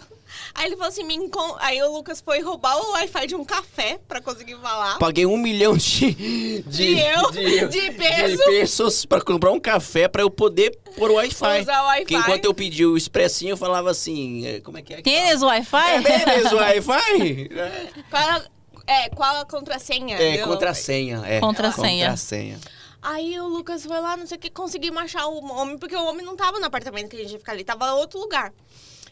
Aí 0.53 0.65
ele 0.67 0.75
falou 0.75 0.89
assim, 0.89 1.03
me 1.03 1.15
encon... 1.15 1.55
aí 1.59 1.81
o 1.81 1.91
Lucas 1.91 2.21
foi 2.21 2.39
roubar 2.41 2.77
o 2.77 2.91
Wi-Fi 2.91 3.27
de 3.27 3.35
um 3.35 3.43
café 3.45 3.99
pra 4.07 4.21
conseguir 4.21 4.55
falar. 4.57 4.97
Paguei 4.97 5.25
um 5.25 5.37
milhão 5.37 5.75
de, 5.77 6.61
De 6.63 6.99
eu- 6.99 7.31
de 7.69 7.91
peso. 7.91 8.37
de 8.37 8.43
pesos 8.45 9.05
pra 9.05 9.21
comprar 9.21 9.51
um 9.51 9.59
café 9.59 10.07
pra 10.07 10.21
eu 10.21 10.29
poder 10.29 10.77
pôr 10.97 11.11
o 11.11 11.15
Wi-Fi. 11.15 11.61
Usar 11.61 11.81
o 11.81 11.85
Wi-Fi. 11.87 12.01
Porque 12.03 12.15
enquanto 12.15 12.45
eu 12.45 12.53
pedi 12.53 12.85
o 12.85 12.95
expressinho, 12.97 13.51
eu 13.51 13.57
falava 13.57 13.91
assim, 13.91 14.45
é, 14.45 14.59
como 14.61 14.77
é 14.77 14.81
que 14.81 14.93
é? 14.93 15.01
Tênis? 15.01 15.41
Wi-Fi? 15.41 15.77
É 16.05 16.53
o 16.53 16.57
Wi-Fi? 16.57 17.49
É. 17.51 17.87
Qual 18.09 18.23
a, 18.23 18.45
é, 18.87 19.09
qual 19.09 19.35
a 19.41 19.45
contrassenha? 19.45 20.17
É, 20.17 20.37
contrassenha. 20.39 21.21
É. 21.25 21.39
Contrassenha. 21.39 22.05
Contrassenha. 22.05 22.59
Aí 23.01 23.39
o 23.39 23.47
Lucas 23.47 23.85
foi 23.85 23.99
lá, 23.99 24.17
não 24.17 24.25
sei 24.25 24.35
o 24.37 24.39
que, 24.39 24.49
conseguimos 24.49 24.99
achar 24.99 25.27
o 25.27 25.45
homem, 25.51 25.77
porque 25.77 25.95
o 25.95 26.05
homem 26.05 26.25
não 26.25 26.35
tava 26.35 26.59
no 26.59 26.65
apartamento 26.65 27.09
que 27.09 27.17
a 27.17 27.19
gente 27.19 27.33
ia 27.33 27.37
ficar 27.39 27.51
ali, 27.51 27.63
tava 27.63 27.85
em 27.87 27.91
outro 27.91 28.19
lugar. 28.19 28.51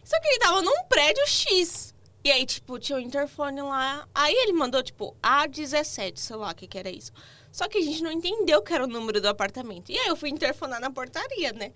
Só 0.04 0.20
que 0.20 0.28
ele 0.28 0.40
tava 0.40 0.62
num 0.62 0.84
prédio 0.90 1.26
X. 1.28 1.94
E 2.24 2.32
aí, 2.32 2.46
tipo, 2.46 2.80
tinha 2.80 2.98
o 2.98 3.02
interfone 3.02 3.62
lá. 3.62 4.08
Aí 4.14 4.34
ele 4.34 4.54
mandou, 4.54 4.82
tipo, 4.82 5.16
A17, 5.22 6.18
sei 6.18 6.36
lá 6.36 6.52
o 6.52 6.56
que 6.56 6.68
que 6.68 6.78
era 6.78 6.90
isso. 6.90 7.12
Só 7.52 7.68
que 7.68 7.78
a 7.78 7.82
gente 7.82 8.02
não 8.02 8.12
entendeu 8.12 8.62
que 8.62 8.74
era 8.74 8.84
o 8.84 8.88
número 8.88 9.22
do 9.22 9.28
apartamento. 9.28 9.92
E 9.92 10.00
aí 10.00 10.08
eu 10.08 10.16
fui 10.16 10.30
interfonar 10.30 10.80
na 10.80 10.90
portaria, 10.90 11.52
né? 11.52 11.72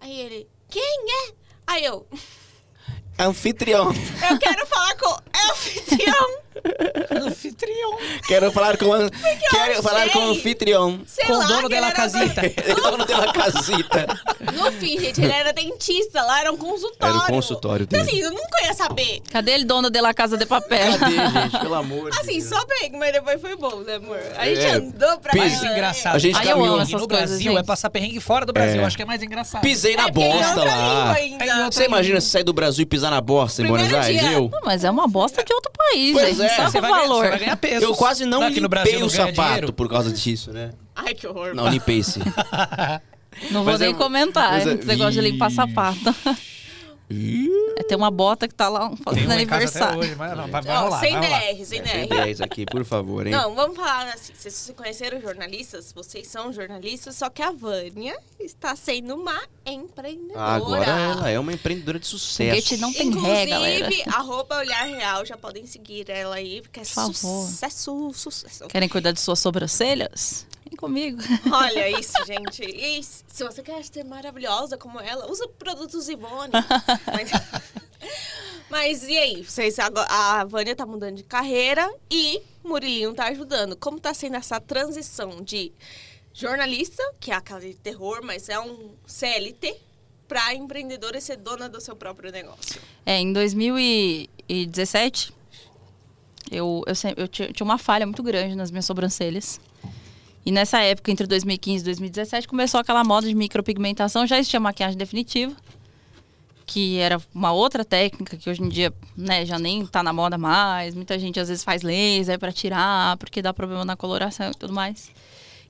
Aí 0.00 0.20
ele, 0.20 0.48
quem 0.68 1.06
é? 1.28 1.34
Aí 1.66 1.84
eu, 1.84 2.06
Anfitrião. 3.18 3.92
eu 4.30 4.38
quero 4.38 4.66
falar 4.66 4.96
com 4.96 5.10
é 5.32 5.50
anfitrião. 5.52 6.42
Anfitrião. 7.10 7.96
Quero 8.26 8.50
falar 8.52 8.76
com 8.76 8.92
an... 8.92 9.08
Quero 9.50 9.72
eu 9.74 9.82
falar 9.82 10.08
com 10.10 10.18
o 10.18 10.30
anfitrião. 10.30 11.00
Sei 11.06 11.24
Com 11.26 11.34
o 11.34 11.46
dono 11.46 11.62
que 11.62 11.68
dela 11.74 11.92
casita. 11.92 12.42
É 12.62 12.74
dono 12.74 13.04
de 13.06 13.12
uma 13.12 13.32
casita. 13.32 14.06
No 14.52 14.70
fim, 14.72 14.98
gente, 14.98 15.20
ele 15.20 15.32
era 15.32 15.52
dentista, 15.52 16.22
lá 16.22 16.40
era 16.40 16.52
um 16.52 16.56
consultório. 16.56 17.16
Era 17.16 17.24
o 17.24 17.26
consultório 17.28 17.84
Então, 17.84 18.04
dele. 18.04 18.10
assim, 18.10 18.20
eu 18.22 18.30
nunca 18.30 18.62
ia 18.64 18.74
saber. 18.74 19.20
Cadê 19.30 19.52
ele, 19.52 19.64
dono 19.64 19.90
de 19.90 20.00
La 20.00 20.14
Casa 20.14 20.36
de 20.36 20.46
Papel? 20.46 20.98
Cadê, 20.98 21.16
gente? 21.16 21.58
Pelo 21.60 21.74
amor 21.74 22.10
de 22.10 22.18
Assim, 22.20 22.38
Deus. 22.38 22.44
só 22.44 22.64
bem, 22.66 22.92
mas 22.98 23.12
depois 23.12 23.40
foi 23.40 23.56
bom, 23.56 23.76
né, 23.80 23.96
amor? 23.96 24.20
A 24.36 24.46
gente 24.46 24.60
É, 24.60 24.72
andou 24.74 25.18
pra 25.18 25.32
pis- 25.32 25.40
Mais 25.42 25.62
engraçado. 25.62 26.14
A 26.16 26.18
gente 26.18 26.34
eu 26.36 26.42
caminhou. 26.42 26.74
amo 26.74 26.82
essas 26.82 27.00
no 27.00 27.08
coisas, 27.08 27.28
Brasil 27.30 27.52
gente. 27.52 27.60
é 27.60 27.62
passar 27.62 27.90
perrengue 27.90 28.20
fora 28.20 28.46
do 28.46 28.52
Brasil. 28.52 28.80
É. 28.80 28.84
Acho 28.84 28.96
que 28.96 29.02
é 29.02 29.06
mais 29.06 29.22
engraçado. 29.22 29.62
Pisei 29.62 29.96
na 29.96 30.08
É, 30.08 30.10
bosta 30.10 30.64
lá. 30.64 31.14
Você 31.70 31.84
imagina 31.84 32.20
se 32.20 32.28
sair 32.28 32.44
do 32.44 32.52
Brasil 32.52 32.82
e 32.82 32.86
pisar 32.86 33.10
na 33.10 33.20
bosta 33.20 33.62
em 33.62 33.66
Buenos 33.66 33.92
Aires? 33.92 34.22
Eu? 34.24 34.48
Não, 34.50 34.60
mas 34.64 34.84
é 34.84 34.90
uma 34.90 35.06
bosta 35.08 35.42
de 35.44 35.52
outro 35.52 35.70
país, 35.76 36.12
Pois 36.12 36.36
gente. 36.36 36.41
É. 36.44 36.48
Sabe 36.56 36.70
Você 36.70 36.78
o 36.78 36.80
vai, 36.80 36.90
ganhar, 36.90 37.02
valor? 37.02 37.24
você 37.24 37.30
vai 37.30 37.38
ganhar 37.38 37.56
peso. 37.56 37.84
Eu 37.84 37.94
quase 37.94 38.24
não 38.26 38.42
Aqui 38.42 38.60
no 38.60 38.68
Brasil 38.68 38.92
limpei 38.92 39.00
não 39.00 39.06
o 39.06 39.10
sapato 39.10 39.42
dinheiro. 39.48 39.72
por 39.72 39.88
causa 39.88 40.12
disso, 40.12 40.52
né? 40.52 40.70
Ai, 40.94 41.14
que 41.14 41.26
horror. 41.26 41.54
Não, 41.54 41.68
limpei 41.68 42.02
sim. 42.02 42.20
Não 43.50 43.64
vou 43.64 43.72
Mas 43.72 43.80
nem 43.80 43.90
é- 43.90 43.94
comentar 43.94 44.54
é- 44.60 44.74
esse 44.74 44.86
negócio 44.86 45.12
de 45.12 45.20
limpar 45.22 45.50
sapato. 45.50 45.98
É, 47.76 47.82
tem 47.82 47.96
uma 47.96 48.10
bota 48.10 48.46
que 48.48 48.54
tá 48.54 48.68
lá 48.68 48.94
fazendo 49.04 49.24
até 49.24 49.34
aniversário. 49.34 49.98
hoje, 50.00 50.14
mas 50.14 50.36
não, 50.36 50.48
vai, 50.48 50.62
vai 50.62 50.76
rolar, 50.76 51.00
sem 51.00 51.12
vai 51.12 51.26
rolar. 51.26 51.40
DR, 51.54 51.64
sem 51.64 51.78
É, 51.78 51.82
tem 51.82 52.06
DR. 52.08 52.16
10 52.24 52.40
aqui, 52.40 52.66
por 52.66 52.84
favor, 52.84 53.26
hein? 53.26 53.32
Não, 53.32 53.54
vamos 53.54 53.76
falar 53.76 54.12
assim. 54.12 54.32
Vocês 54.36 54.54
se 54.54 54.72
conheceram 54.74 55.20
jornalistas? 55.20 55.92
Vocês 55.92 56.26
são 56.26 56.52
jornalistas, 56.52 57.16
só 57.16 57.28
que 57.30 57.42
a 57.42 57.50
Vânia 57.52 58.16
está 58.40 58.74
sendo 58.76 59.14
uma 59.14 59.40
empreendedora. 59.64 60.40
Agora 60.40 60.84
ela 60.90 61.30
é 61.30 61.38
uma 61.38 61.52
empreendedora 61.52 61.98
de 61.98 62.06
sucesso. 62.06 62.50
Foguete 62.50 62.76
não 62.78 62.92
tem 62.92 63.10
ré, 63.10 63.46
galera. 63.46 63.86
Inclusive, 63.86 64.08
arroba 64.14 64.58
Olhar 64.58 64.84
Real, 64.84 65.24
já 65.24 65.36
podem 65.36 65.66
seguir 65.66 66.08
ela 66.10 66.36
aí, 66.36 66.60
porque 66.62 66.80
é 66.80 66.82
Por 66.82 66.90
favor. 66.90 67.14
sucesso, 67.14 68.12
sucesso. 68.14 68.66
Querem 68.68 68.88
cuidar 68.88 69.12
de 69.12 69.20
suas 69.20 69.38
sobrancelhas? 69.38 70.46
Vem 70.72 70.76
comigo. 70.76 71.18
Olha 71.52 72.00
isso, 72.00 72.14
gente. 72.24 72.64
E 72.64 73.02
se 73.02 73.44
você 73.44 73.62
quer 73.62 73.84
ser 73.84 74.04
maravilhosa 74.04 74.78
como 74.78 74.98
ela, 74.98 75.30
usa 75.30 75.46
produtos 75.46 76.08
Ivone. 76.08 76.52
Mas, 78.70 79.02
e 79.06 79.18
aí? 79.18 79.44
Vocês, 79.44 79.78
a 79.78 80.44
Vânia 80.44 80.74
tá 80.74 80.86
mudando 80.86 81.16
de 81.16 81.24
carreira 81.24 81.92
e 82.10 82.40
Murilinho 82.64 83.12
tá 83.12 83.26
ajudando. 83.26 83.76
Como 83.76 84.00
tá 84.00 84.14
sendo 84.14 84.36
essa 84.36 84.58
transição 84.60 85.42
de 85.42 85.72
jornalista, 86.32 87.02
que 87.20 87.30
é 87.30 87.34
aquela 87.34 87.60
de 87.60 87.74
terror, 87.74 88.20
mas 88.22 88.48
é 88.48 88.58
um 88.58 88.92
CLT, 89.06 89.76
pra 90.26 90.54
empreendedora 90.54 91.18
e 91.18 91.20
ser 91.20 91.36
dona 91.36 91.68
do 91.68 91.82
seu 91.82 91.94
próprio 91.94 92.32
negócio? 92.32 92.80
É, 93.04 93.18
em 93.18 93.30
2017, 93.34 95.34
eu, 96.50 96.82
eu, 96.86 96.94
sempre, 96.94 97.22
eu 97.22 97.28
tinha 97.28 97.52
uma 97.60 97.76
falha 97.76 98.06
muito 98.06 98.22
grande 98.22 98.56
nas 98.56 98.70
minhas 98.70 98.86
sobrancelhas. 98.86 99.60
E 100.44 100.50
nessa 100.50 100.80
época, 100.80 101.10
entre 101.10 101.26
2015 101.26 101.82
e 101.82 101.84
2017, 101.84 102.48
começou 102.48 102.80
aquela 102.80 103.04
moda 103.04 103.28
de 103.28 103.34
micropigmentação. 103.34 104.26
Já 104.26 104.38
existia 104.38 104.58
maquiagem 104.58 104.98
definitiva, 104.98 105.54
que 106.66 106.98
era 106.98 107.20
uma 107.32 107.52
outra 107.52 107.84
técnica 107.84 108.36
que 108.36 108.50
hoje 108.50 108.62
em 108.62 108.68
dia 108.68 108.92
né, 109.16 109.46
já 109.46 109.58
nem 109.58 109.86
tá 109.86 110.02
na 110.02 110.12
moda 110.12 110.36
mais. 110.36 110.94
Muita 110.94 111.18
gente 111.18 111.38
às 111.38 111.48
vezes 111.48 111.62
faz 111.62 111.82
laser 111.82 112.38
para 112.38 112.50
tirar, 112.50 113.16
porque 113.18 113.40
dá 113.40 113.54
problema 113.54 113.84
na 113.84 113.96
coloração 113.96 114.50
e 114.50 114.54
tudo 114.54 114.72
mais. 114.72 115.10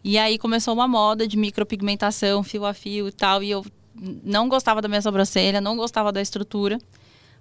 E 0.02 0.16
aí 0.16 0.38
começou 0.38 0.72
uma 0.72 0.88
moda 0.88 1.28
de 1.28 1.36
micropigmentação, 1.36 2.42
fio 2.42 2.64
a 2.64 2.72
fio 2.72 3.08
e 3.08 3.12
tal. 3.12 3.42
E 3.42 3.50
eu 3.50 3.64
não 4.24 4.48
gostava 4.48 4.80
da 4.80 4.88
minha 4.88 5.02
sobrancelha, 5.02 5.60
não 5.60 5.76
gostava 5.76 6.10
da 6.10 6.20
estrutura. 6.20 6.78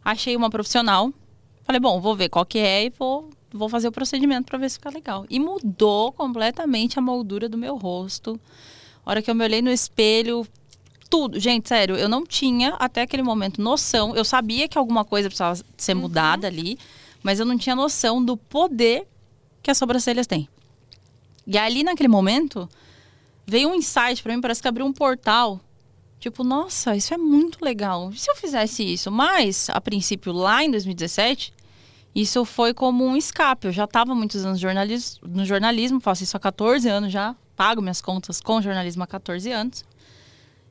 Achei 0.04 0.36
uma 0.36 0.50
profissional. 0.50 1.14
Falei, 1.64 1.80
bom, 1.80 2.02
vou 2.02 2.16
ver 2.16 2.30
qual 2.30 2.46
que 2.46 2.60
é 2.60 2.86
e 2.86 2.90
vou, 2.90 3.30
vou 3.54 3.70
fazer 3.70 3.88
o 3.88 3.92
procedimento 3.92 4.46
para 4.46 4.58
ver 4.58 4.70
se 4.70 4.78
fica 4.78 4.90
legal. 4.90 5.26
E 5.30 5.40
mudou 5.40 6.12
completamente 6.12 6.98
a 6.98 7.02
moldura 7.02 7.48
do 7.50 7.58
meu 7.58 7.76
rosto. 7.78 8.40
A 9.06 9.10
hora 9.12 9.22
que 9.22 9.30
eu 9.30 9.36
me 9.36 9.44
olhei 9.44 9.62
no 9.62 9.72
espelho, 9.72 10.46
tudo. 11.10 11.40
Gente, 11.40 11.68
sério, 11.68 11.96
eu 11.96 12.08
não 12.08 12.26
tinha 12.26 12.70
até 12.80 13.02
aquele 13.02 13.24
momento 13.24 13.62
noção. 13.62 14.16
Eu 14.16 14.24
sabia 14.24 14.68
que 14.68 14.78
alguma 14.78 15.04
coisa 15.04 15.28
precisava 15.30 15.60
ser 15.78 15.96
Uhum. 15.96 16.02
mudada 16.04 16.48
ali, 16.48 16.78
mas 17.22 17.40
eu 17.40 17.46
não 17.46 17.58
tinha 17.58 17.76
noção 17.76 18.24
do 18.24 18.38
poder 18.38 19.08
que 19.62 19.70
as 19.70 19.78
sobrancelhas 19.78 20.26
têm. 20.28 20.48
E 21.46 21.58
ali 21.58 21.84
naquele 21.84 22.08
momento, 22.08 22.70
veio 23.46 23.70
um 23.70 23.76
insight 23.76 24.22
pra 24.24 24.34
mim, 24.34 24.42
parece 24.42 24.62
que 24.62 24.68
abriu 24.68 24.86
um 24.86 24.94
portal. 24.94 25.60
Tipo, 26.20 26.44
nossa, 26.44 26.96
isso 26.96 27.14
é 27.14 27.18
muito 27.18 27.66
legal. 27.66 28.12
E 28.14 28.18
se 28.20 28.30
eu 28.30 28.36
fizesse 28.36 28.84
isso? 28.84 29.12
Mas, 29.12 29.70
a 29.72 29.82
princípio, 29.82 30.32
lá 30.32 30.64
em 30.64 30.70
2017, 30.70 31.52
isso 32.14 32.44
foi 32.46 32.74
como 32.74 33.06
um 33.06 33.16
escape. 33.16 33.68
Eu 33.68 33.72
já 33.74 33.86
estava 33.86 34.14
muitos 34.14 34.46
anos 34.46 34.60
jornalis- 34.60 35.20
no 35.22 35.46
jornalismo, 35.46 36.00
faço 36.00 36.24
isso 36.24 36.36
há 36.36 36.40
14 36.40 36.88
anos 36.90 37.12
já, 37.12 37.36
pago 37.56 37.82
minhas 37.82 38.02
contas 38.02 38.42
com 38.42 38.62
jornalismo 38.62 39.04
há 39.04 39.08
14 39.08 39.52
anos. 39.52 39.84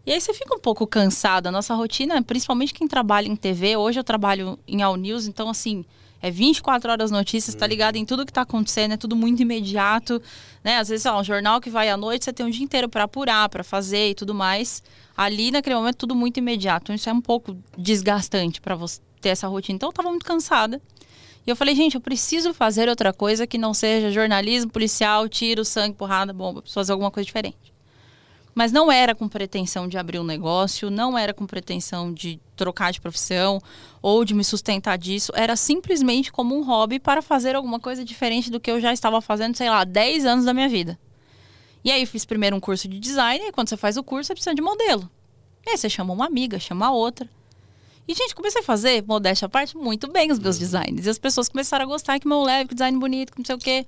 E 0.06 0.12
aí 0.12 0.20
você 0.20 0.32
fica 0.32 0.54
um 0.54 0.58
pouco 0.58 0.86
cansado. 0.86 1.46
A 1.46 1.50
nossa 1.52 1.74
rotina, 1.74 2.20
principalmente 2.22 2.74
quem 2.74 2.88
trabalha 2.88 3.28
em 3.28 3.36
TV, 3.36 3.76
hoje 3.76 4.00
eu 4.00 4.04
trabalho 4.04 4.58
em 4.66 4.82
All 4.82 4.96
News, 4.96 5.26
então 5.26 5.48
assim, 5.48 5.84
é 6.22 6.30
24 6.30 6.90
horas 6.90 7.10
notícias, 7.10 7.54
tá 7.54 7.66
ligado 7.66 7.96
em 7.96 8.04
tudo 8.04 8.26
que 8.26 8.32
tá 8.32 8.42
acontecendo, 8.42 8.92
é 8.92 8.96
tudo 8.96 9.16
muito 9.16 9.40
imediato, 9.40 10.20
né? 10.62 10.78
Às 10.78 10.88
vezes, 10.88 11.04
lá, 11.04 11.18
um 11.18 11.24
jornal 11.24 11.60
que 11.60 11.70
vai 11.70 11.88
à 11.88 11.96
noite, 11.96 12.24
você 12.24 12.32
tem 12.32 12.44
um 12.44 12.50
dia 12.50 12.62
inteiro 12.64 12.88
para 12.88 13.04
apurar, 13.04 13.48
para 13.48 13.64
fazer 13.64 14.10
e 14.10 14.14
tudo 14.14 14.34
mais. 14.34 14.82
Ali, 15.16 15.50
naquele 15.50 15.76
momento, 15.76 15.96
tudo 15.96 16.14
muito 16.14 16.36
imediato. 16.38 16.84
Então, 16.84 16.94
isso 16.94 17.08
é 17.08 17.12
um 17.12 17.20
pouco 17.22 17.56
desgastante 17.76 18.60
para 18.60 18.74
você 18.74 19.00
ter 19.20 19.30
essa 19.30 19.48
rotina. 19.48 19.76
Então, 19.76 19.88
eu 19.88 19.92
tava 19.92 20.10
muito 20.10 20.24
cansada. 20.26 20.80
E 21.46 21.50
eu 21.50 21.56
falei, 21.56 21.74
gente, 21.74 21.94
eu 21.94 22.00
preciso 22.00 22.52
fazer 22.52 22.88
outra 22.88 23.12
coisa 23.12 23.46
que 23.46 23.56
não 23.56 23.72
seja 23.72 24.10
jornalismo, 24.10 24.70
policial, 24.70 25.28
tiro, 25.28 25.64
sangue, 25.64 25.96
porrada, 25.96 26.32
bomba. 26.32 26.60
Preciso 26.60 26.80
fazer 26.80 26.92
alguma 26.92 27.10
coisa 27.10 27.24
diferente. 27.24 27.70
Mas 28.54 28.72
não 28.72 28.90
era 28.90 29.14
com 29.14 29.28
pretensão 29.28 29.88
de 29.88 29.96
abrir 29.96 30.18
um 30.18 30.24
negócio, 30.24 30.90
não 30.90 31.16
era 31.16 31.32
com 31.32 31.46
pretensão 31.46 32.12
de 32.12 32.38
trocar 32.56 32.92
de 32.92 33.00
profissão 33.00 33.60
ou 34.02 34.24
de 34.24 34.34
me 34.34 34.44
sustentar 34.44 34.98
disso. 34.98 35.32
Era 35.34 35.56
simplesmente 35.56 36.32
como 36.32 36.56
um 36.56 36.62
hobby 36.62 36.98
para 36.98 37.22
fazer 37.22 37.54
alguma 37.54 37.78
coisa 37.80 38.04
diferente 38.04 38.50
do 38.50 38.60
que 38.60 38.70
eu 38.70 38.80
já 38.80 38.92
estava 38.92 39.20
fazendo, 39.20 39.56
sei 39.56 39.70
lá, 39.70 39.84
10 39.84 40.26
anos 40.26 40.44
da 40.44 40.52
minha 40.52 40.68
vida. 40.68 40.98
E 41.82 41.90
aí 41.90 42.02
eu 42.02 42.06
fiz 42.06 42.24
primeiro 42.26 42.56
um 42.56 42.60
curso 42.60 42.86
de 42.86 42.98
design, 42.98 43.46
e 43.46 43.52
quando 43.52 43.68
você 43.68 43.76
faz 43.76 43.96
o 43.96 44.02
curso, 44.02 44.26
você 44.26 44.34
precisa 44.34 44.54
de 44.54 44.60
modelo. 44.60 45.08
E 45.66 45.70
aí 45.70 45.78
você 45.78 45.88
chama 45.88 46.12
uma 46.12 46.26
amiga, 46.26 46.58
chama 46.58 46.90
outra. 46.90 47.28
E, 48.06 48.14
gente, 48.14 48.34
comecei 48.34 48.60
a 48.60 48.64
fazer, 48.64 49.04
modéstia 49.06 49.46
à 49.46 49.48
parte, 49.48 49.76
muito 49.76 50.10
bem 50.10 50.32
os 50.32 50.38
meus 50.38 50.58
designs. 50.58 51.06
E 51.06 51.10
as 51.10 51.18
pessoas 51.18 51.48
começaram 51.48 51.84
a 51.84 51.88
gostar 51.88 52.18
que 52.18 52.26
meu 52.26 52.42
leve, 52.42 52.68
que 52.68 52.74
design 52.74 52.98
bonito, 52.98 53.32
que 53.32 53.38
não 53.38 53.44
sei 53.44 53.54
o 53.54 53.58
quê. 53.58 53.86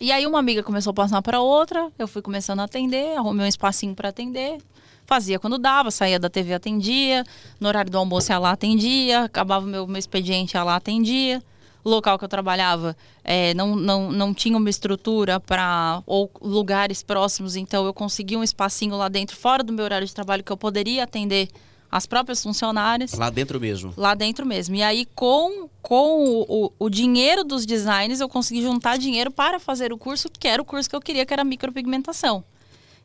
E 0.00 0.12
aí 0.12 0.26
uma 0.26 0.38
amiga 0.38 0.62
começou 0.62 0.90
a 0.90 0.94
passar 0.94 1.22
para 1.22 1.40
outra, 1.40 1.90
eu 1.98 2.06
fui 2.06 2.20
começando 2.20 2.60
a 2.60 2.64
atender, 2.64 3.16
arrumei 3.16 3.46
um 3.46 3.48
espacinho 3.48 3.94
para 3.94 4.10
atender. 4.10 4.58
Fazia 5.06 5.38
quando 5.38 5.56
dava, 5.56 5.90
saía 5.90 6.18
da 6.18 6.28
TV, 6.28 6.52
atendia. 6.52 7.24
No 7.60 7.68
horário 7.68 7.90
do 7.90 7.96
almoço, 7.96 8.32
ia 8.32 8.38
lá, 8.38 8.50
atendia. 8.50 9.22
Acabava 9.22 9.64
o 9.64 9.68
meu, 9.68 9.86
meu 9.86 9.96
expediente, 9.96 10.56
ia 10.56 10.64
lá, 10.64 10.74
atendia. 10.74 11.40
O 11.84 11.88
local 11.88 12.18
que 12.18 12.24
eu 12.24 12.28
trabalhava 12.28 12.96
é, 13.22 13.54
não, 13.54 13.76
não, 13.76 14.10
não 14.10 14.34
tinha 14.34 14.58
uma 14.58 14.68
estrutura 14.68 15.38
para 15.38 16.02
ou 16.04 16.28
lugares 16.42 17.04
próximos, 17.04 17.54
então 17.54 17.86
eu 17.86 17.94
consegui 17.94 18.36
um 18.36 18.42
espacinho 18.42 18.96
lá 18.96 19.08
dentro, 19.08 19.36
fora 19.36 19.62
do 19.62 19.72
meu 19.72 19.84
horário 19.84 20.04
de 20.04 20.12
trabalho, 20.12 20.42
que 20.42 20.50
eu 20.50 20.56
poderia 20.56 21.04
atender 21.04 21.48
as 21.90 22.06
próprias 22.06 22.42
funcionárias. 22.42 23.12
Lá 23.12 23.30
dentro 23.30 23.60
mesmo. 23.60 23.94
Lá 23.96 24.14
dentro 24.14 24.44
mesmo. 24.44 24.74
E 24.74 24.82
aí, 24.82 25.06
com, 25.14 25.68
com 25.80 26.24
o, 26.24 26.66
o, 26.66 26.72
o 26.78 26.90
dinheiro 26.90 27.44
dos 27.44 27.64
designs, 27.64 28.20
eu 28.20 28.28
consegui 28.28 28.62
juntar 28.62 28.98
dinheiro 28.98 29.30
para 29.30 29.58
fazer 29.58 29.92
o 29.92 29.98
curso, 29.98 30.28
que 30.28 30.48
era 30.48 30.60
o 30.60 30.64
curso 30.64 30.88
que 30.90 30.96
eu 30.96 31.00
queria, 31.00 31.24
que 31.24 31.32
era 31.32 31.44
micropigmentação. 31.44 32.44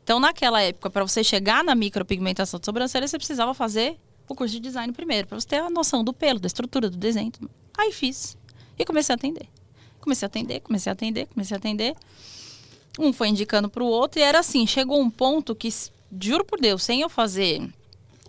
Então, 0.02 0.18
naquela 0.18 0.60
época, 0.60 0.90
para 0.90 1.04
você 1.04 1.22
chegar 1.22 1.62
na 1.62 1.74
micropigmentação 1.74 2.58
de 2.58 2.66
sobrancelha, 2.66 3.06
você 3.06 3.16
precisava 3.16 3.54
fazer 3.54 3.96
o 4.28 4.34
curso 4.34 4.54
de 4.54 4.60
design 4.60 4.92
primeiro, 4.92 5.28
para 5.28 5.38
você 5.38 5.46
ter 5.46 5.56
a 5.56 5.70
noção 5.70 6.02
do 6.02 6.12
pelo, 6.12 6.40
da 6.40 6.46
estrutura, 6.46 6.90
do 6.90 6.96
desenho. 6.96 7.32
Aí 7.76 7.92
fiz. 7.92 8.36
E 8.78 8.84
comecei 8.84 9.12
a 9.12 9.16
atender. 9.16 9.48
Comecei 10.00 10.26
a 10.26 10.28
atender, 10.28 10.60
comecei 10.60 10.90
a 10.90 10.92
atender, 10.92 11.26
comecei 11.26 11.54
a 11.54 11.58
atender. 11.58 11.94
Um 12.98 13.12
foi 13.12 13.28
indicando 13.28 13.68
para 13.68 13.82
o 13.82 13.86
outro, 13.86 14.18
e 14.18 14.22
era 14.22 14.40
assim: 14.40 14.66
chegou 14.66 15.00
um 15.00 15.08
ponto 15.08 15.54
que, 15.54 15.72
juro 16.20 16.44
por 16.44 16.60
Deus, 16.60 16.82
sem 16.82 17.00
eu 17.00 17.08
fazer 17.08 17.62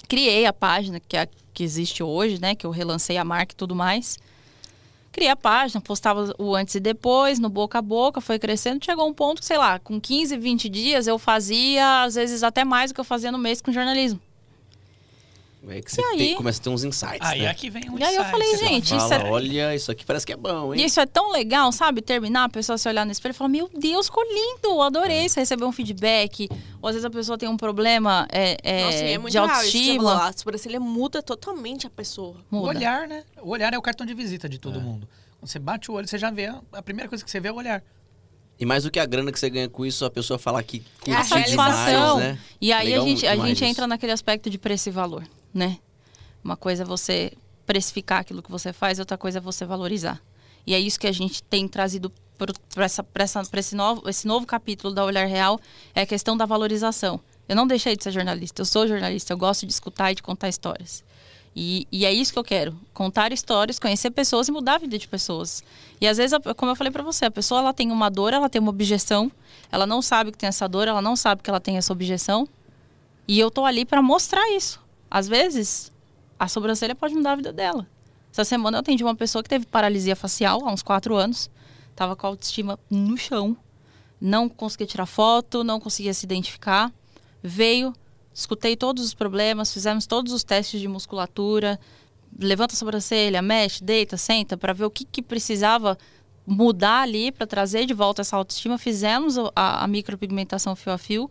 criei 0.07 0.45
a 0.45 0.53
página 0.53 0.99
que, 0.99 1.17
é, 1.17 1.27
que 1.53 1.63
existe 1.63 2.03
hoje, 2.03 2.39
né? 2.39 2.55
Que 2.55 2.65
eu 2.65 2.71
relancei 2.71 3.17
a 3.17 3.23
marca 3.23 3.53
e 3.53 3.55
tudo 3.55 3.75
mais. 3.75 4.17
Criei 5.11 5.29
a 5.29 5.35
página, 5.35 5.79
postava 5.79 6.33
o 6.39 6.55
antes 6.55 6.73
e 6.73 6.79
depois, 6.79 7.37
no 7.37 7.47
boca 7.47 7.77
a 7.77 7.81
boca, 7.81 8.19
foi 8.19 8.39
crescendo. 8.39 8.83
Chegou 8.83 9.07
um 9.07 9.13
ponto 9.13 9.41
que, 9.41 9.45
sei 9.45 9.57
lá, 9.57 9.77
com 9.77 10.01
15, 10.01 10.35
20 10.37 10.69
dias 10.69 11.05
eu 11.07 11.19
fazia, 11.19 12.03
às 12.03 12.15
vezes 12.15 12.41
até 12.41 12.65
mais 12.65 12.91
do 12.91 12.95
que 12.95 12.99
eu 12.99 13.05
fazia 13.05 13.31
no 13.31 13.37
mês 13.37 13.61
com 13.61 13.71
jornalismo. 13.71 14.19
É 15.65 15.81
que 15.81 15.89
você 15.91 16.01
E 16.01 16.03
aí? 16.05 16.17
tem- 16.17 16.35
começa 16.35 16.59
a 16.59 16.63
ter 16.63 16.69
uns 16.69 16.83
insights, 16.83 17.19
Aí 17.21 17.41
né? 17.43 17.47
aqui 17.47 17.69
vem 17.69 17.89
um 17.89 17.97
E 17.97 18.03
aí 18.03 18.15
eu 18.15 18.21
insight, 18.21 18.31
falei, 18.31 18.47
você 18.49 18.57
fala, 18.57 18.69
gente, 18.69 18.89
Fala, 18.89 19.01
isso 19.01 19.13
é- 19.13 19.31
olha, 19.31 19.75
isso 19.75 19.91
aqui 19.91 20.05
parece 20.05 20.25
que 20.25 20.33
é 20.33 20.35
bom, 20.35 20.73
hein? 20.73 20.81
E 20.81 20.85
isso 20.85 20.99
é 20.99 21.05
tão 21.05 21.31
legal, 21.31 21.71
sabe? 21.71 22.01
Terminar, 22.01 22.43
a 22.43 22.49
pessoa 22.49 22.77
se 22.77 22.87
olhar 22.89 23.05
no 23.05 23.11
espelho 23.13 23.31
e 23.31 23.33
falar: 23.35 23.47
Meu 23.49 23.69
Deus, 23.73 24.07
ficou 24.07 24.23
lindo, 24.23 24.81
adorei. 24.81 25.29
Você 25.29 25.39
receber 25.39 25.63
um 25.63 25.71
feedback. 25.71 26.49
Ou 26.81 26.89
às 26.89 26.95
vezes 26.95 27.05
a 27.05 27.09
pessoa 27.09 27.37
tem 27.37 27.47
um 27.47 27.55
problema 27.55 28.27
é, 28.29 28.57
é, 28.61 28.83
Nossa, 28.83 28.97
é 28.97 29.17
muito 29.17 29.31
de 29.31 29.37
real 29.37 29.47
isso 29.47 29.71
que 29.71 29.77
você 29.85 29.95
falou. 29.95 30.09
autoestima. 30.11 30.27
A 30.29 30.33
sobrancelha 30.37 30.79
muda 30.81 31.23
totalmente 31.23 31.87
a 31.87 31.89
pessoa. 31.89 32.35
O 32.51 32.55
Muda. 32.57 32.67
olhar, 32.67 33.07
né? 33.07 33.23
O 33.41 33.49
olhar 33.51 33.73
é 33.73 33.77
o 33.77 33.81
cartão 33.81 34.05
de 34.05 34.13
visita 34.13 34.49
de 34.49 34.57
todo 34.59 34.81
mundo. 34.81 35.07
Quando 35.39 35.49
você 35.49 35.59
bate 35.59 35.89
o 35.89 35.93
olho, 35.93 36.07
você 36.07 36.17
já 36.17 36.29
vê. 36.29 36.47
a- 36.73 36.81
primeira 36.81 37.07
coisa 37.07 37.23
que 37.23 37.31
você 37.31 37.39
vê 37.39 37.47
é 37.47 37.51
o 37.53 37.55
olhar. 37.55 37.81
E 38.59 38.65
mais 38.65 38.83
do 38.83 38.91
que 38.91 38.99
a 38.99 39.05
grana 39.05 39.31
que 39.31 39.39
você 39.39 39.49
ganha 39.49 39.67
com 39.69 39.85
isso, 39.85 40.03
a 40.03 40.09
pessoa 40.09 40.37
falar 40.37 40.61
que 40.63 40.79
curte 40.99 41.09
É 41.11 41.15
a 41.15 41.21
demais, 41.23 41.29
satisfação. 41.29 42.19
né? 42.19 42.37
E 42.61 42.71
aí 42.73 42.89
Legal 42.89 43.03
a 43.03 43.07
gente, 43.07 43.25
a 43.27 43.31
demais 43.31 43.49
gente 43.49 43.57
isso. 43.63 43.71
entra 43.71 43.87
naquele 43.87 44.11
aspecto 44.11 44.49
de 44.49 44.57
preço 44.57 44.89
e 44.89 44.91
valor, 44.91 45.23
né? 45.53 45.79
Uma 46.43 46.57
coisa 46.57 46.83
é 46.83 46.85
você 46.85 47.33
precificar 47.65 48.21
aquilo 48.21 48.41
que 48.41 48.51
você 48.51 48.73
faz, 48.73 48.99
outra 48.99 49.17
coisa 49.17 49.37
é 49.37 49.41
você 49.41 49.65
valorizar. 49.65 50.21
E 50.65 50.73
é 50.73 50.79
isso 50.79 50.99
que 50.99 51.07
a 51.07 51.11
gente 51.11 51.43
tem 51.43 51.67
trazido 51.67 52.11
para 52.37 53.59
esse, 53.59 53.75
novo, 53.75 54.09
esse 54.09 54.27
novo 54.27 54.45
capítulo 54.45 54.93
da 54.93 55.05
Olhar 55.05 55.25
Real, 55.25 55.59
é 55.93 56.01
a 56.01 56.05
questão 56.05 56.35
da 56.35 56.45
valorização. 56.45 57.19
Eu 57.47 57.55
não 57.55 57.67
deixei 57.67 57.95
de 57.95 58.03
ser 58.03 58.11
jornalista, 58.11 58.61
eu 58.61 58.65
sou 58.65 58.87
jornalista, 58.87 59.33
eu 59.33 59.37
gosto 59.37 59.65
de 59.65 59.71
escutar 59.71 60.11
e 60.11 60.15
de 60.15 60.23
contar 60.23 60.49
histórias. 60.49 61.03
E, 61.55 61.87
e 61.91 62.05
é 62.05 62.11
isso 62.11 62.33
que 62.33 62.39
eu 62.39 62.43
quero, 62.43 62.75
contar 62.93 63.31
histórias, 63.31 63.77
conhecer 63.77 64.09
pessoas 64.09 64.47
e 64.47 64.51
mudar 64.51 64.75
a 64.75 64.77
vida 64.79 64.97
de 64.97 65.07
pessoas. 65.07 65.63
E 66.01 66.07
às 66.07 66.17
vezes, 66.17 66.37
como 66.57 66.71
eu 66.71 66.75
falei 66.75 66.91
para 66.91 67.03
você, 67.03 67.25
a 67.25 67.31
pessoa 67.31 67.59
ela 67.59 67.73
tem 67.73 67.91
uma 67.91 68.09
dor, 68.09 68.33
ela 68.33 68.49
tem 68.49 68.59
uma 68.59 68.71
objeção, 68.71 69.31
ela 69.71 69.85
não 69.85 70.01
sabe 70.01 70.31
que 70.31 70.37
tem 70.37 70.47
essa 70.47 70.67
dor, 70.67 70.87
ela 70.87 71.01
não 71.01 71.15
sabe 71.15 71.43
que 71.43 71.49
ela 71.49 71.59
tem 71.59 71.77
essa 71.77 71.93
objeção, 71.93 72.47
e 73.27 73.39
eu 73.39 73.51
tô 73.51 73.65
ali 73.65 73.85
para 73.85 74.01
mostrar 74.01 74.49
isso. 74.51 74.82
Às 75.13 75.27
vezes, 75.27 75.91
a 76.39 76.47
sobrancelha 76.47 76.95
pode 76.95 77.13
mudar 77.13 77.33
a 77.33 77.35
vida 77.35 77.53
dela. 77.53 77.87
Essa 78.31 78.43
semana 78.43 78.77
eu 78.77 78.79
atendi 78.79 79.03
uma 79.03 79.13
pessoa 79.13 79.43
que 79.43 79.49
teve 79.49 79.63
paralisia 79.63 80.15
facial 80.15 80.67
há 80.67 80.73
uns 80.73 80.81
quatro 80.81 81.15
anos. 81.15 81.51
Tava 81.95 82.15
com 82.15 82.25
a 82.25 82.29
autoestima 82.31 82.79
no 82.89 83.15
chão. 83.15 83.55
Não 84.19 84.49
conseguia 84.49 84.87
tirar 84.87 85.05
foto, 85.05 85.63
não 85.63 85.79
conseguia 85.79 86.15
se 86.15 86.25
identificar. 86.25 86.91
Veio, 87.43 87.93
escutei 88.33 88.75
todos 88.75 89.05
os 89.05 89.13
problemas, 89.13 89.71
fizemos 89.71 90.07
todos 90.07 90.33
os 90.33 90.43
testes 90.43 90.81
de 90.81 90.87
musculatura. 90.87 91.79
Levanta 92.39 92.73
a 92.73 92.77
sobrancelha, 92.77 93.39
mexe, 93.39 93.83
deita, 93.83 94.17
senta, 94.17 94.57
para 94.57 94.73
ver 94.73 94.85
o 94.85 94.89
que, 94.89 95.05
que 95.05 95.21
precisava 95.21 95.95
mudar 96.43 97.03
ali 97.03 97.31
para 97.31 97.45
trazer 97.45 97.85
de 97.85 97.93
volta 97.93 98.23
essa 98.23 98.35
autoestima. 98.35 98.79
Fizemos 98.79 99.37
a, 99.55 99.83
a 99.83 99.87
micropigmentação 99.87 100.75
fio 100.75 100.91
a 100.91 100.97
fio. 100.97 101.29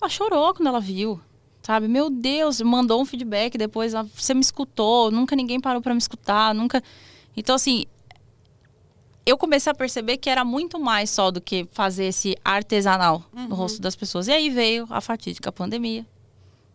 Ela 0.00 0.08
chorou 0.08 0.54
quando 0.54 0.68
ela 0.68 0.80
viu. 0.80 1.20
Sabe, 1.66 1.88
meu 1.88 2.08
Deus, 2.08 2.60
mandou 2.60 3.02
um 3.02 3.04
feedback 3.04 3.58
depois, 3.58 3.92
você 4.14 4.32
me 4.32 4.40
escutou, 4.40 5.10
nunca 5.10 5.34
ninguém 5.34 5.60
parou 5.60 5.82
para 5.82 5.92
me 5.92 5.98
escutar, 5.98 6.54
nunca. 6.54 6.80
Então 7.36 7.56
assim, 7.56 7.86
eu 9.26 9.36
comecei 9.36 9.72
a 9.72 9.74
perceber 9.74 10.16
que 10.18 10.30
era 10.30 10.44
muito 10.44 10.78
mais 10.78 11.10
só 11.10 11.28
do 11.28 11.40
que 11.40 11.66
fazer 11.72 12.04
esse 12.04 12.36
artesanal 12.44 13.24
no 13.32 13.56
rosto 13.56 13.82
das 13.82 13.96
pessoas. 13.96 14.28
E 14.28 14.32
aí 14.32 14.48
veio 14.48 14.86
a 14.90 15.00
fatídica 15.00 15.50
pandemia, 15.50 16.06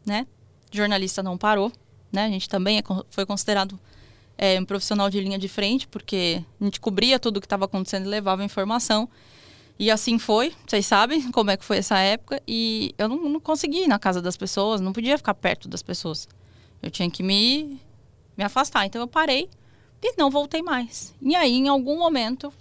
né? 0.06 0.28
Jornalista 0.70 1.24
não 1.24 1.38
parou, 1.38 1.72
né? 2.12 2.26
A 2.26 2.30
gente 2.30 2.50
também 2.50 2.78
é 2.78 2.84
foi 3.12 3.26
considerado 3.26 3.80
é, 4.38 4.60
um 4.60 4.66
profissional 4.66 5.10
de 5.10 5.22
linha 5.22 5.40
de 5.40 5.48
frente, 5.48 5.88
porque 5.88 6.44
a 6.60 6.66
gente 6.66 6.82
cobria 6.82 7.18
tudo 7.18 7.38
o 7.38 7.40
que 7.40 7.46
estava 7.46 7.64
acontecendo 7.64 8.08
e 8.08 8.10
levava 8.10 8.44
informação. 8.44 9.08
E 9.80 9.90
assim 9.90 10.20
foi, 10.20 10.54
vocês 10.68 10.86
sabem 10.86 11.32
como 11.32 11.50
é 11.50 11.58
que 11.58 11.66
foi 11.66 11.78
essa 11.78 11.98
época. 11.98 12.42
E 12.48 12.94
eu 12.98 13.08
não, 13.08 13.18
não 13.30 13.40
conseguia 13.40 13.86
ir 13.86 13.88
na 13.88 14.00
casa 14.00 14.22
das 14.22 14.38
pessoas, 14.38 14.80
não 14.82 14.94
podia 14.94 15.18
ficar 15.18 15.34
perto 15.34 15.68
das 15.68 15.82
pessoas. 15.82 16.28
Eu 16.82 16.90
tinha 16.92 17.10
que 17.10 17.24
me, 17.24 17.80
me 18.38 18.44
afastar. 18.44 18.86
Então 18.86 19.02
eu 19.02 19.08
parei 19.08 19.50
e 20.02 20.14
não 20.18 20.30
voltei 20.30 20.62
mais. 20.62 21.14
E 21.22 21.36
aí, 21.36 21.54
em 21.54 21.68
algum 21.68 21.98
momento, 21.98 22.52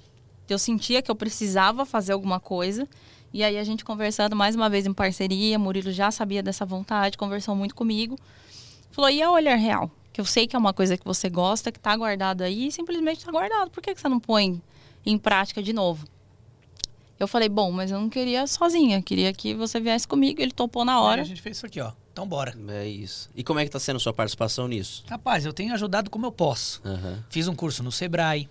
eu 0.49 0.59
sentia 0.59 1.01
que 1.01 1.11
eu 1.11 1.15
precisava 1.15 1.85
fazer 1.85 2.13
alguma 2.13 2.41
coisa. 2.41 2.89
E 3.33 3.45
aí 3.45 3.57
a 3.59 3.65
gente 3.65 3.85
conversando 3.85 4.35
mais 4.35 4.57
uma 4.57 4.69
vez 4.69 4.87
em 4.87 4.93
parceria, 4.93 5.59
Murilo 5.59 5.93
já 5.93 6.11
sabia 6.11 6.43
dessa 6.43 6.65
vontade, 6.65 7.17
conversou 7.17 7.55
muito 7.55 7.75
comigo. 7.75 8.19
Falou, 8.91 9.09
e 9.09 9.23
a 9.23 9.31
Olhar 9.31 9.57
Real? 9.57 9.91
Que 10.13 10.21
eu 10.21 10.25
sei 10.25 10.49
que 10.49 10.57
é 10.57 10.59
uma 10.59 10.75
coisa 10.75 10.97
que 10.97 11.05
você 11.05 11.31
gosta, 11.31 11.71
que 11.71 11.79
tá 11.79 11.97
guardado 11.97 12.43
aí, 12.43 12.67
e 12.67 12.73
simplesmente 12.73 13.25
tá 13.25 13.31
guardado. 13.31 13.71
Por 13.71 13.81
que, 13.81 13.95
que 13.95 14.01
você 14.01 14.09
não 14.09 14.19
põe 14.19 14.61
em 15.07 15.17
prática 15.17 15.63
de 15.63 15.73
novo? 15.73 16.05
Eu 17.21 17.29
falei, 17.29 17.51
bom, 17.51 17.71
mas 17.71 17.91
eu 17.91 18.01
não 18.01 18.09
queria 18.09 18.47
sozinha, 18.47 19.03
queria 19.03 19.31
que 19.31 19.55
você 19.55 19.79
viesse 19.79 20.09
comigo. 20.09 20.41
Ele 20.41 20.53
topou 20.53 20.87
na 20.87 21.03
hora. 21.03 21.21
a 21.21 21.25
gente 21.25 21.43
fez 21.43 21.59
isso 21.59 21.67
aqui, 21.67 21.79
ó. 21.79 21.93
Então 22.11 22.27
bora. 22.27 22.57
É 22.69 22.89
isso. 22.89 23.29
E 23.37 23.45
como 23.45 23.61
é 23.61 23.65
que 23.67 23.71
tá 23.71 23.79
sendo 23.79 24.01
sua 24.01 24.15
participação 24.15 24.67
nisso? 24.67 25.05
Rapaz, 25.07 25.45
eu 25.45 25.53
tenho 25.53 25.75
ajudado 25.75 26.09
como 26.09 26.25
eu 26.25 26.33
posso. 26.33 26.81
Aham. 26.83 27.23
Fiz 27.29 27.47
um 27.47 27.55
curso 27.55 27.83
no 27.83 27.93
Sebrae 27.93 28.49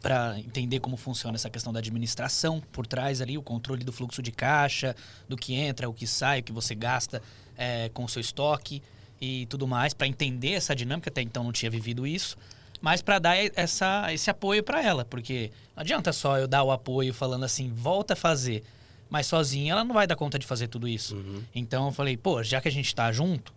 para 0.00 0.38
entender 0.38 0.80
como 0.80 0.96
funciona 0.96 1.36
essa 1.36 1.50
questão 1.50 1.74
da 1.74 1.78
administração 1.80 2.62
por 2.72 2.86
trás 2.86 3.20
ali, 3.20 3.36
o 3.36 3.42
controle 3.42 3.84
do 3.84 3.92
fluxo 3.92 4.22
de 4.22 4.32
caixa, 4.32 4.96
do 5.28 5.36
que 5.36 5.54
entra, 5.54 5.86
o 5.86 5.92
que 5.92 6.06
sai, 6.06 6.40
o 6.40 6.42
que 6.42 6.52
você 6.52 6.74
gasta 6.74 7.22
é, 7.54 7.90
com 7.90 8.04
o 8.04 8.08
seu 8.08 8.20
estoque 8.20 8.82
e 9.20 9.44
tudo 9.46 9.66
mais, 9.66 9.92
para 9.92 10.06
entender 10.06 10.52
essa 10.52 10.74
dinâmica. 10.74 11.10
Até 11.10 11.20
então 11.20 11.44
não 11.44 11.52
tinha 11.52 11.70
vivido 11.70 12.06
isso, 12.06 12.36
mas 12.80 13.00
para 13.02 13.18
dar 13.18 13.36
essa, 13.54 14.12
esse 14.12 14.28
apoio 14.30 14.62
para 14.62 14.82
ela, 14.82 15.04
porque 15.04 15.50
não 15.74 15.80
adianta 15.82 16.12
só 16.12 16.38
eu 16.38 16.46
dar 16.48 16.62
o 16.62 16.70
apoio 16.70 17.12
falando 17.14 17.44
assim, 17.44 17.70
volta 17.72 18.12
a 18.14 18.16
fazer, 18.16 18.62
mas 19.08 19.26
sozinha 19.26 19.72
ela 19.72 19.84
não 19.84 19.94
vai 19.94 20.06
dar 20.06 20.16
conta 20.16 20.38
de 20.38 20.46
fazer 20.46 20.68
tudo 20.68 20.86
isso. 20.88 21.16
Uhum. 21.16 21.42
Então 21.54 21.86
eu 21.86 21.92
falei, 21.92 22.16
pô, 22.16 22.42
já 22.42 22.60
que 22.60 22.68
a 22.68 22.72
gente 22.72 22.94
tá 22.94 23.10
junto, 23.12 23.52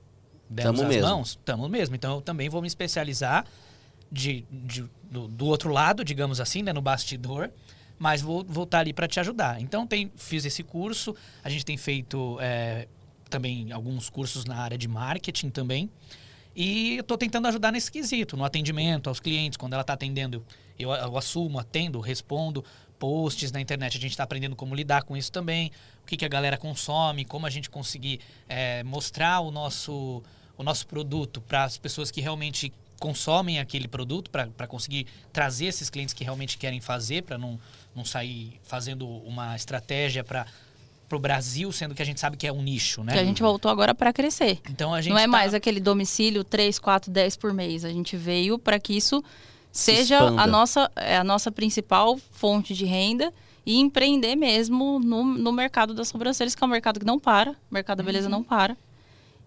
demos 0.49 0.79
Tamo 0.79 0.89
as 0.89 0.95
mesmo. 0.95 1.09
mãos, 1.09 1.39
tamo 1.43 1.67
mesmo. 1.69 1.95
Então 1.95 2.15
eu 2.15 2.21
também 2.21 2.49
vou 2.49 2.61
me 2.61 2.67
especializar 2.67 3.45
de, 4.11 4.45
de- 4.51 4.85
do, 5.03 5.27
do 5.27 5.45
outro 5.45 5.71
lado, 5.71 6.03
digamos 6.03 6.39
assim, 6.39 6.61
né, 6.63 6.71
no 6.73 6.81
bastidor, 6.81 7.49
mas 7.97 8.21
vou 8.21 8.43
voltar 8.47 8.79
ali 8.79 8.93
para 8.93 9.07
te 9.07 9.19
ajudar. 9.19 9.59
Então 9.61 9.85
tem, 9.85 10.11
fiz 10.15 10.45
esse 10.45 10.63
curso, 10.63 11.15
a 11.43 11.49
gente 11.49 11.65
tem 11.65 11.77
feito 11.77 12.37
é, 12.39 12.87
também 13.29 13.71
alguns 13.71 14.09
cursos 14.09 14.45
na 14.45 14.55
área 14.57 14.77
de 14.77 14.87
marketing 14.87 15.49
também. 15.49 15.89
E 16.61 16.97
eu 16.97 17.05
tô 17.05 17.17
tentando 17.17 17.47
ajudar 17.47 17.71
nesse 17.71 17.89
quesito, 17.89 18.35
no 18.35 18.43
atendimento 18.43 19.07
aos 19.07 19.21
clientes, 19.21 19.55
quando 19.55 19.71
ela 19.71 19.81
está 19.81 19.93
atendendo, 19.93 20.45
eu, 20.77 20.91
eu 20.91 21.17
assumo, 21.17 21.57
atendo, 21.57 22.01
respondo 22.01 22.65
posts 22.99 23.49
na 23.53 23.61
internet, 23.61 23.97
a 23.97 24.01
gente 24.01 24.11
está 24.11 24.25
aprendendo 24.25 24.57
como 24.57 24.75
lidar 24.75 25.03
com 25.03 25.15
isso 25.15 25.31
também, 25.31 25.71
o 26.03 26.05
que, 26.05 26.17
que 26.17 26.25
a 26.25 26.27
galera 26.27 26.57
consome, 26.57 27.23
como 27.23 27.45
a 27.45 27.49
gente 27.49 27.69
conseguir 27.69 28.19
é, 28.49 28.83
mostrar 28.83 29.39
o 29.39 29.51
nosso, 29.51 30.21
o 30.57 30.61
nosso 30.61 30.85
produto 30.85 31.39
para 31.39 31.63
as 31.63 31.77
pessoas 31.77 32.11
que 32.11 32.19
realmente 32.19 32.73
consomem 32.99 33.57
aquele 33.57 33.87
produto, 33.87 34.29
para 34.29 34.67
conseguir 34.67 35.07
trazer 35.31 35.67
esses 35.67 35.89
clientes 35.89 36.13
que 36.13 36.25
realmente 36.25 36.57
querem 36.57 36.81
fazer, 36.81 37.23
para 37.23 37.37
não, 37.37 37.57
não 37.95 38.03
sair 38.03 38.59
fazendo 38.63 39.07
uma 39.07 39.55
estratégia 39.55 40.25
para 40.25 40.45
o 41.17 41.19
Brasil, 41.19 41.71
sendo 41.71 41.95
que 41.95 42.01
a 42.01 42.05
gente 42.05 42.19
sabe 42.19 42.37
que 42.37 42.45
é 42.47 42.51
um 42.51 42.61
nicho, 42.61 43.03
né? 43.03 43.13
Que 43.13 43.19
a 43.19 43.23
gente 43.23 43.41
voltou 43.41 43.69
agora 43.71 43.93
para 43.95 44.11
crescer. 44.13 44.59
Então 44.69 44.93
a 44.93 45.01
gente 45.01 45.11
Não 45.11 45.19
é 45.19 45.23
tá- 45.23 45.27
mais 45.27 45.53
aquele 45.53 45.79
domicílio 45.79 46.43
3, 46.43 46.77
4, 46.79 47.11
10 47.11 47.35
por 47.37 47.53
mês. 47.53 47.83
A 47.85 47.89
gente 47.89 48.15
veio 48.17 48.57
para 48.59 48.79
que 48.79 48.95
isso 48.95 49.23
seja 49.71 50.15
expanda. 50.17 50.41
a 50.41 50.47
nossa, 50.47 50.91
é 50.95 51.17
a 51.17 51.23
nossa 51.23 51.51
principal 51.51 52.19
fonte 52.31 52.73
de 52.73 52.85
renda 52.85 53.33
e 53.65 53.77
empreender 53.77 54.35
mesmo 54.35 54.99
no, 54.99 55.23
no 55.23 55.51
mercado 55.51 55.93
das 55.93 56.07
sobrancelhas, 56.07 56.55
que 56.55 56.63
é 56.63 56.67
um 56.67 56.69
mercado 56.69 56.99
que 56.99 57.05
não 57.05 57.19
para, 57.19 57.51
o 57.51 57.55
mercado 57.71 57.97
da 57.99 58.03
beleza 58.03 58.27
não 58.29 58.43
para. 58.43 58.75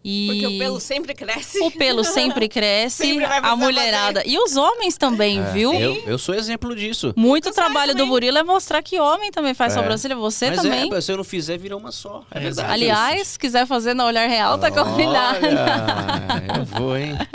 E 0.04 0.26
Porque 0.26 0.46
o 0.46 0.58
pelo 0.58 0.80
sempre 0.80 1.14
cresce. 1.14 1.58
o 1.60 1.70
pelo 1.70 2.02
sempre 2.02 2.48
cresce, 2.50 3.04
Sempre 3.04 3.24
a 3.24 3.54
mulherada. 3.54 4.22
E 4.26 4.36
os 4.36 4.56
homens 4.56 4.96
também, 4.96 5.38
É, 5.38 5.50
viu? 5.52 5.72
Eu, 5.74 5.94
eu 6.06 6.18
sou 6.18 6.34
exemplo 6.34 6.74
disso. 6.74 7.12
Muito 7.16 7.44
faz 7.44 7.54
trabalho 7.56 7.94
do. 7.94 8.04
Murilo 8.06 8.36
é 8.38 8.42
mostrar 8.42 8.82
que 8.82 8.98
homem 8.98 9.30
também 9.30 9.54
faz 9.54 9.72
É. 9.74 9.76
sobrancelha, 9.76 10.16
você 10.16 10.50
Mas 10.50 10.62
também. 10.62 10.92
é, 10.92 11.00
se 11.00 11.12
eu 11.12 11.16
não 11.16 11.24
fizer, 11.24 11.56
vira 11.56 11.76
uma 11.76 11.92
só. 11.92 12.24
É 12.32 12.38
É, 12.38 12.40
verdade. 12.40 12.72
Aliás, 12.72 13.28
se 13.28 13.38
quiser 13.38 13.66
fazer 13.66 13.94
na 13.94 14.04
Olhar 14.04 14.28
Real, 14.28 14.58
tá 14.58 14.70
convidado. 14.70 15.38
Olha, 15.46 16.58
eu 16.58 16.64
vou, 16.64 16.96
hein? 16.96 17.16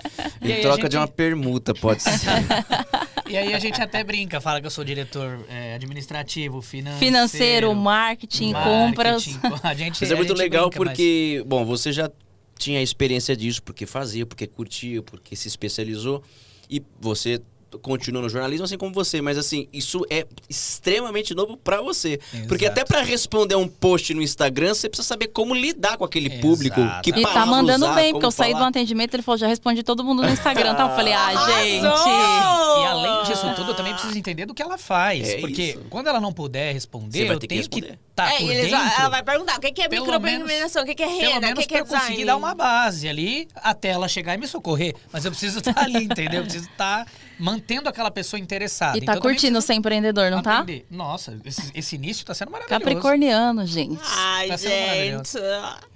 E 0.41 0.49
Em 0.51 0.53
aí 0.55 0.61
troca 0.61 0.81
gente- 0.83 0.91
de 0.91 0.97
uma 0.97 1.07
permuta, 1.07 1.73
pode 1.73 2.03
ser. 2.03 2.11
E 3.29 3.35
aí 3.35 3.53
a 3.53 3.59
gente 3.59 3.81
até 3.81 4.03
brinca, 4.05 4.39
fala 4.39 4.61
que 4.61 4.67
eu 4.67 4.71
sou 4.71 4.85
diretor 4.85 5.39
é, 5.49 5.73
administrativo, 5.75 6.61
financeiro. 6.61 6.99
Financeiro, 7.05 7.75
marketing, 7.75 8.53
compras. 8.53 9.27
marketing. 9.27 9.67
A 9.67 9.73
gente, 9.73 9.97
Mas 9.99 10.11
é 10.11 10.13
a 10.13 10.17
muito 10.17 10.29
gente 10.29 10.37
legal 10.37 10.69
brinca, 10.69 10.79
mas- 10.85 10.89
porque, 10.93 11.43
bom, 11.45 11.65
você 11.65 11.91
já 11.91 12.09
tinha 12.57 12.81
experiência 12.81 13.35
disso, 13.35 13.61
porque 13.63 13.85
fazia, 13.85 14.25
porque 14.25 14.47
curtia, 14.47 15.01
porque 15.01 15.35
se 15.35 15.47
especializou. 15.47 16.23
E 16.69 16.83
você 16.99 17.41
continua 17.81 18.21
no 18.21 18.29
jornalismo, 18.29 18.65
assim 18.65 18.77
como 18.77 18.93
você. 18.93 19.21
Mas, 19.21 19.37
assim, 19.37 19.67
isso 19.71 20.05
é 20.09 20.25
extremamente 20.49 21.33
novo 21.35 21.57
pra 21.57 21.81
você. 21.81 22.19
Porque 22.47 22.65
Exato. 22.65 22.79
até 22.81 22.85
pra 22.85 23.01
responder 23.01 23.55
um 23.55 23.67
post 23.67 24.13
no 24.13 24.21
Instagram, 24.21 24.73
você 24.73 24.89
precisa 24.89 25.07
saber 25.07 25.27
como 25.27 25.53
lidar 25.53 25.97
com 25.97 26.03
aquele 26.05 26.27
Exato. 26.27 26.41
público. 26.41 26.81
Que 27.03 27.09
E 27.09 27.13
tá 27.13 27.21
palavra 27.21 27.45
mandando 27.45 27.85
usar, 27.85 27.95
bem, 27.95 28.11
porque 28.11 28.25
eu 28.25 28.31
saí 28.31 28.53
do 28.53 28.63
atendimento, 28.63 29.13
ele 29.13 29.23
falou, 29.23 29.37
já 29.37 29.47
respondi 29.47 29.83
todo 29.83 30.03
mundo 30.03 30.23
no 30.23 30.29
Instagram, 30.29 30.75
tá? 30.75 30.83
Eu 30.89 30.95
falei, 30.95 31.13
ah, 31.13 31.29
gente. 31.61 31.85
Arrasou! 31.85 32.83
E 32.83 32.85
além 32.85 33.23
disso 33.23 33.53
tudo, 33.55 33.71
eu 33.71 33.75
também 33.75 33.93
preciso 33.93 34.17
entender 34.17 34.45
do 34.45 34.53
que 34.53 34.61
ela 34.61 34.77
faz. 34.77 35.27
É 35.29 35.37
porque 35.39 35.63
isso. 35.63 35.85
quando 35.89 36.07
ela 36.07 36.19
não 36.19 36.31
puder 36.31 36.73
responder, 36.73 37.19
Você 37.19 37.25
vai 37.25 37.35
eu 37.35 37.39
ter 37.39 37.47
que 37.47 37.55
tenho 37.55 37.69
que 37.69 37.79
responder. 37.81 37.99
estar 38.09 38.31
é, 38.33 38.37
por 38.37 38.47
dentro. 38.47 38.75
ela 38.99 39.09
vai 39.09 39.23
perguntar 39.23 39.57
o 39.57 39.59
que 39.59 39.81
é 39.81 39.87
Pelo 39.89 40.05
micropigmentação, 40.05 40.83
o 40.83 40.85
que 40.85 40.91
é 40.91 40.95
Pelo 40.95 41.19
renda, 41.19 41.37
o 41.37 41.41
menos 41.41 41.65
que 41.65 41.75
é 41.75 41.79
eu 41.81 41.85
conseguir 41.85 42.07
design. 42.07 42.25
dar 42.25 42.37
uma 42.37 42.53
base 42.55 43.07
ali 43.07 43.47
até 43.55 43.89
ela 43.89 44.07
chegar 44.07 44.35
e 44.35 44.37
me 44.37 44.47
socorrer. 44.47 44.95
Mas 45.11 45.25
eu 45.25 45.31
preciso 45.31 45.59
estar 45.59 45.77
ali, 45.77 46.03
entendeu? 46.03 46.39
Eu 46.39 46.43
preciso 46.43 46.65
estar 46.69 47.05
mantendo 47.39 47.87
aquela 47.89 48.09
pessoa 48.11 48.39
interessada. 48.39 48.97
E 48.97 49.01
tá 49.01 49.13
Então, 49.13 49.21
curtindo 49.21 49.61
ser 49.61 49.73
empreendedor, 49.73 50.31
não 50.31 50.41
tá? 50.41 50.59
aprender. 50.59 50.85
Nossa, 50.89 51.39
esse, 51.45 51.71
esse 51.73 51.95
início 51.95 52.25
tá 52.25 52.33
sendo 52.33 52.51
maravilhoso. 52.51 52.83
Capricorniano, 52.83 53.65
gente. 53.65 53.99
Ai, 54.03 54.47
Tá 54.47 54.57
gente. 54.57 54.69
É 54.73 55.05
ele, 55.07 55.15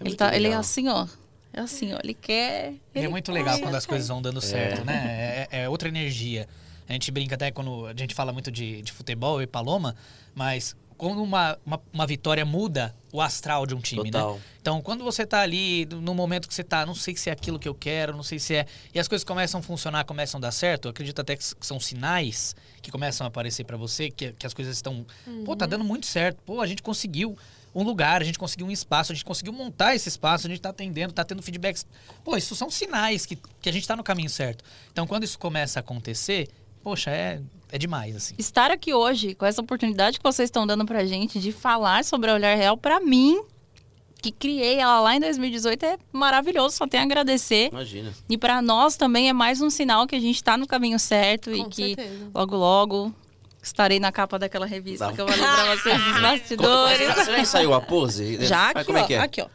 muito 0.01 0.17
tá, 0.17 0.27
ele 0.35 0.45
é 0.45 0.49
legal. 0.49 0.59
assim, 0.59 0.87
ó. 0.87 1.07
É 1.53 1.59
assim, 1.61 1.93
ó. 1.93 1.99
Ele 2.03 2.13
quer. 2.13 2.73
E 2.93 2.99
é 2.99 2.99
ele 2.99 3.07
muito 3.09 3.31
legal 3.31 3.59
quando 3.59 3.75
as 3.75 3.85
coisas 3.85 4.07
vão 4.07 4.21
dando 4.21 4.39
certo, 4.39 4.85
né? 4.85 5.47
É, 5.51 5.63
é 5.63 5.69
outra 5.69 5.89
energia. 5.89 6.47
A 6.87 6.93
gente 6.93 7.11
brinca 7.11 7.35
até 7.35 7.51
quando 7.51 7.85
a 7.87 7.93
gente 7.95 8.13
fala 8.13 8.31
muito 8.33 8.51
de, 8.51 8.81
de 8.81 8.91
futebol 8.91 9.41
e 9.41 9.47
paloma, 9.47 9.95
mas 10.35 10.75
quando 11.01 11.23
uma, 11.23 11.57
uma, 11.65 11.81
uma 11.91 12.05
vitória 12.05 12.45
muda 12.45 12.95
o 13.11 13.19
astral 13.19 13.65
de 13.65 13.73
um 13.73 13.81
time, 13.81 14.11
né? 14.11 14.19
Total. 14.19 14.39
Então, 14.61 14.81
quando 14.83 15.03
você 15.03 15.25
tá 15.25 15.39
ali, 15.39 15.87
no 15.87 16.13
momento 16.13 16.47
que 16.47 16.53
você 16.53 16.63
tá, 16.63 16.85
não 16.85 16.93
sei 16.93 17.15
se 17.15 17.27
é 17.27 17.33
aquilo 17.33 17.57
que 17.57 17.67
eu 17.67 17.73
quero, 17.73 18.15
não 18.15 18.21
sei 18.21 18.37
se 18.37 18.53
é. 18.53 18.67
E 18.93 18.99
as 18.99 19.07
coisas 19.07 19.25
começam 19.25 19.61
a 19.61 19.63
funcionar, 19.63 20.05
começam 20.05 20.37
a 20.37 20.41
dar 20.41 20.51
certo, 20.51 20.85
eu 20.85 20.91
acredito 20.91 21.19
até 21.19 21.35
que 21.35 21.43
são 21.59 21.79
sinais 21.79 22.55
que 22.83 22.91
começam 22.91 23.25
a 23.25 23.29
aparecer 23.29 23.63
pra 23.63 23.75
você, 23.77 24.11
que, 24.11 24.31
que 24.33 24.45
as 24.45 24.53
coisas 24.53 24.75
estão. 24.75 25.03
Pô, 25.43 25.55
tá 25.55 25.65
dando 25.65 25.83
muito 25.83 26.05
certo. 26.05 26.37
Pô, 26.45 26.61
a 26.61 26.67
gente 26.67 26.83
conseguiu 26.83 27.35
um 27.73 27.81
lugar, 27.81 28.21
a 28.21 28.23
gente 28.23 28.37
conseguiu 28.37 28.67
um 28.67 28.71
espaço, 28.71 29.11
a 29.11 29.15
gente 29.15 29.25
conseguiu 29.25 29.53
montar 29.53 29.95
esse 29.95 30.07
espaço, 30.07 30.45
a 30.45 30.49
gente 30.51 30.61
tá 30.61 30.69
atendendo, 30.69 31.11
tá 31.11 31.23
tendo 31.23 31.41
feedbacks. 31.41 31.83
Pô, 32.23 32.37
isso 32.37 32.55
são 32.55 32.69
sinais 32.69 33.25
que, 33.25 33.39
que 33.59 33.69
a 33.69 33.73
gente 33.73 33.87
tá 33.87 33.95
no 33.95 34.03
caminho 34.03 34.29
certo. 34.29 34.63
Então, 34.91 35.07
quando 35.07 35.23
isso 35.23 35.39
começa 35.39 35.79
a 35.79 35.81
acontecer, 35.81 36.47
poxa, 36.83 37.09
é, 37.09 37.41
é 37.71 37.77
demais, 37.77 38.15
assim. 38.15 38.35
Estar 38.37 38.69
aqui 38.71 38.93
hoje, 38.93 39.33
com 39.35 39.45
essa 39.45 39.61
oportunidade 39.61 40.17
que 40.17 40.23
vocês 40.23 40.47
estão 40.47 40.67
dando 40.67 40.85
pra 40.85 41.05
gente 41.05 41.39
de 41.39 41.51
falar 41.51 42.03
sobre 42.03 42.29
a 42.29 42.33
Olhar 42.33 42.55
Real, 42.55 42.75
pra 42.77 42.99
mim, 42.99 43.41
que 44.21 44.31
criei 44.31 44.79
ela 44.79 44.99
lá 44.99 45.15
em 45.15 45.19
2018, 45.19 45.83
é 45.85 45.97
maravilhoso. 46.11 46.75
Só 46.77 46.85
tenho 46.87 47.03
a 47.03 47.05
agradecer. 47.05 47.69
Imagina. 47.71 48.13
E 48.29 48.37
pra 48.37 48.61
nós 48.61 48.95
também 48.95 49.29
é 49.29 49.33
mais 49.33 49.61
um 49.61 49.69
sinal 49.69 50.05
que 50.05 50.15
a 50.15 50.19
gente 50.19 50.43
tá 50.43 50.57
no 50.57 50.67
caminho 50.67 50.99
certo 50.99 51.51
e 51.51 51.57
Com 51.63 51.69
que 51.69 51.95
certeza. 51.95 52.29
logo, 52.33 52.55
logo 52.55 53.15
estarei 53.63 53.99
na 53.99 54.11
capa 54.11 54.37
daquela 54.39 54.65
revista 54.65 55.07
Dá. 55.07 55.13
que 55.13 55.21
eu 55.21 55.27
falei 55.27 55.43
pra 55.45 55.75
vocês 55.75 56.03
dos 56.03 56.19
bastidores. 56.21 57.15
Você 57.15 57.31
já 57.31 57.39
ensaiou 57.39 57.73
a 57.73 57.81
pose? 57.81 58.37
Já 58.45 58.71
Mas 58.73 58.75
aqui, 58.77 58.85
como 58.85 58.97
é 58.97 59.01
ó. 59.01 59.05
que 59.07 59.13
é? 59.13 59.19
Aqui, 59.19 59.41
ó. 59.41 59.47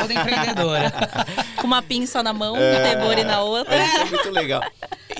Toda 0.00 0.14
empreendedora. 0.14 0.92
Com 1.56 1.66
uma 1.66 1.82
pinça 1.82 2.22
na 2.22 2.32
mão, 2.32 2.54
um 2.54 2.82
temori 2.82 3.22
na 3.24 3.42
outra. 3.42 3.76
Isso 3.84 3.96
é 3.98 4.04
muito 4.06 4.30
legal. 4.30 4.62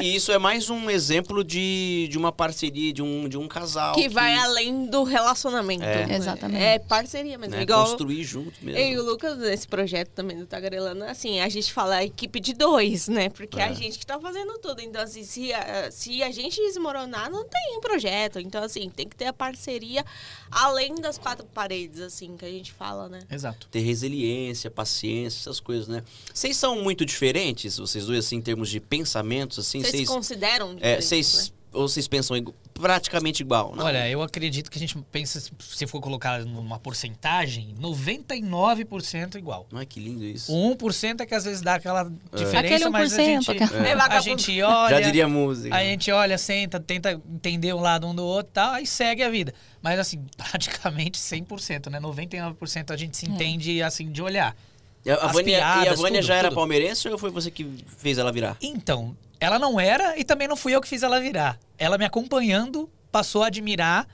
E 0.01 0.15
isso 0.17 0.33
é 0.33 0.39
mais 0.39 0.71
um 0.71 0.89
exemplo 0.91 1.43
de, 1.45 2.09
de 2.11 2.17
uma 2.19 2.33
parceria, 2.33 2.93
de 2.93 3.03
um, 3.03 3.29
de 3.29 3.37
um 3.39 3.47
casal. 3.47 3.95
Que 3.95 4.09
vai 4.09 4.35
além 4.37 4.87
do 4.87 5.03
relacionamento. 5.05 5.85
É. 5.85 6.07
né? 6.07 6.17
Exatamente. 6.17 6.63
É 6.63 6.79
parceria 6.79 7.37
mesmo. 7.39 7.55
né, 7.57 7.63
Igual 7.63 7.87
construir 7.87 8.25
junto 8.25 8.53
mesmo. 8.63 8.79
eu 8.81 8.89
e 8.89 8.99
o 8.99 9.05
Lucas, 9.05 9.39
nesse 9.39 9.67
projeto 9.69 10.09
também 10.11 10.39
do 10.39 10.47
Tagarelando, 10.47 11.05
assim, 11.05 11.41
a 11.41 11.49
gente 11.49 11.73
fala 11.73 11.97
a 11.97 12.05
equipe 12.05 12.41
de 12.41 12.53
dois, 12.55 13.09
né? 13.09 13.29
Porque 13.29 13.59
é 13.59 13.63
É. 13.63 13.69
a 13.69 13.73
gente 13.73 13.99
que 13.99 14.07
tá 14.07 14.19
fazendo 14.19 14.59
tudo. 14.59 14.81
Então, 14.81 15.03
assim, 15.03 15.23
se 15.25 15.53
a, 15.53 15.91
se 15.91 16.23
a 16.23 16.31
gente 16.31 16.57
desmoronar, 16.57 17.31
não 17.31 17.45
tem 17.45 17.81
projeto. 17.81 18.39
Então, 18.41 18.63
assim, 18.63 18.89
tem 18.89 19.09
que 19.09 19.17
ter 19.17 19.27
a 19.27 19.33
parceria 19.33 20.05
além 20.51 20.95
das 20.97 21.19
quatro 21.19 21.47
paredes, 21.47 22.01
assim, 22.01 22.37
que 22.37 22.45
a 22.45 22.49
gente 22.51 22.73
fala, 22.73 23.09
né? 23.09 23.21
Exato. 23.31 23.69
Ter 23.71 23.81
resiliência, 23.81 24.71
paciência, 24.71 25.41
essas 25.41 25.61
coisas, 25.61 25.87
né? 25.89 26.03
Vocês 26.33 26.57
são 26.57 26.83
muito 26.83 27.05
diferentes, 27.05 27.79
vocês 27.79 28.07
dois, 28.07 28.25
assim, 28.27 28.37
em 28.37 28.41
termos 28.43 28.69
de 28.71 28.81
pensamentos, 28.81 29.59
assim? 29.59 29.81
Vocês 29.81 29.90
se 29.91 29.97
Vocês 29.99 30.09
consideram 30.09 30.77
é, 30.81 31.01
vocês 31.01 31.49
né? 31.51 31.55
ou 31.73 31.89
vocês 31.89 32.09
pensam 32.09 32.37
igu- 32.37 32.55
praticamente 32.75 33.43
igual? 33.43 33.75
Não. 33.77 33.85
Olha, 33.85 34.09
eu 34.09 34.23
acredito 34.23 34.71
que 34.71 34.79
a 34.79 34.81
gente 34.81 34.97
pensa, 35.13 35.41
se 35.61 35.87
for 35.87 36.01
colocar 36.01 36.41
numa 36.45 36.79
porcentagem, 36.81 37.75
99% 37.79 39.37
igual. 39.37 39.67
Ai, 39.73 39.87
que 39.87 40.01
lindo 40.01 40.25
isso. 40.25 40.53
O 40.53 40.75
1% 40.77 41.21
é 41.21 41.27
que 41.27 41.35
às 41.35 41.45
vezes 41.45 41.61
dá 41.63 41.75
aquela 41.75 42.05
diferença, 42.35 42.59
Aquele 42.75 42.89
mas 42.89 43.13
a 43.13 43.17
1%, 43.17 43.25
gente, 43.25 43.51
É 43.51 43.93
a 43.93 44.21
gente 44.21 44.63
olha, 44.63 44.97
Já 44.97 45.01
diria 45.01 45.29
música. 45.29 45.75
a 45.75 45.85
gente 45.85 46.11
olha, 46.11 46.39
senta, 46.39 46.81
tenta 46.81 47.13
entender 47.13 47.73
um 47.75 47.81
lado 47.81 48.07
um 48.07 48.15
do 48.15 48.25
outro 48.25 48.51
e 48.51 48.55
tal, 48.55 48.73
aí 48.75 48.87
segue 48.87 49.23
a 49.23 49.31
vida. 49.31 49.55
Mas 49.83 49.99
assim, 49.99 50.25
praticamente 50.37 51.19
100%, 51.19 51.91
né? 51.91 52.01
99% 52.01 52.91
a 52.91 52.97
gente 52.97 53.17
se 53.17 53.29
entende 53.29 53.83
assim 53.83 54.11
de 54.11 54.23
olhar. 54.23 54.57
E 55.05 55.11
a, 55.11 55.29
Vânia, 55.29 55.53
e 55.57 55.61
a 55.61 55.73
piadas, 55.83 55.99
Vânia 56.01 56.21
tudo, 56.21 56.27
já 56.29 56.35
era 56.35 56.49
tudo. 56.49 56.57
palmeirense 56.57 57.09
ou 57.09 57.17
foi 57.17 57.31
você 57.31 57.51
que 57.51 57.85
fez 57.97 58.19
ela 58.19 58.31
virar? 58.31 58.57
Então, 58.61 59.17
ela 59.41 59.59
não 59.59 59.81
era 59.81 60.19
e 60.19 60.25
também 60.25 60.47
não 60.47 60.57
fui 60.57 60.75
eu 60.75 60.81
que 60.81 60.89
fiz 60.89 61.03
ela 61.03 61.19
virar. 61.21 61.59
Ela 61.79 61.97
me 61.99 62.05
acompanhando 62.05 62.89
passou 63.11 63.43
a 63.43 63.47
admirar 63.49 64.07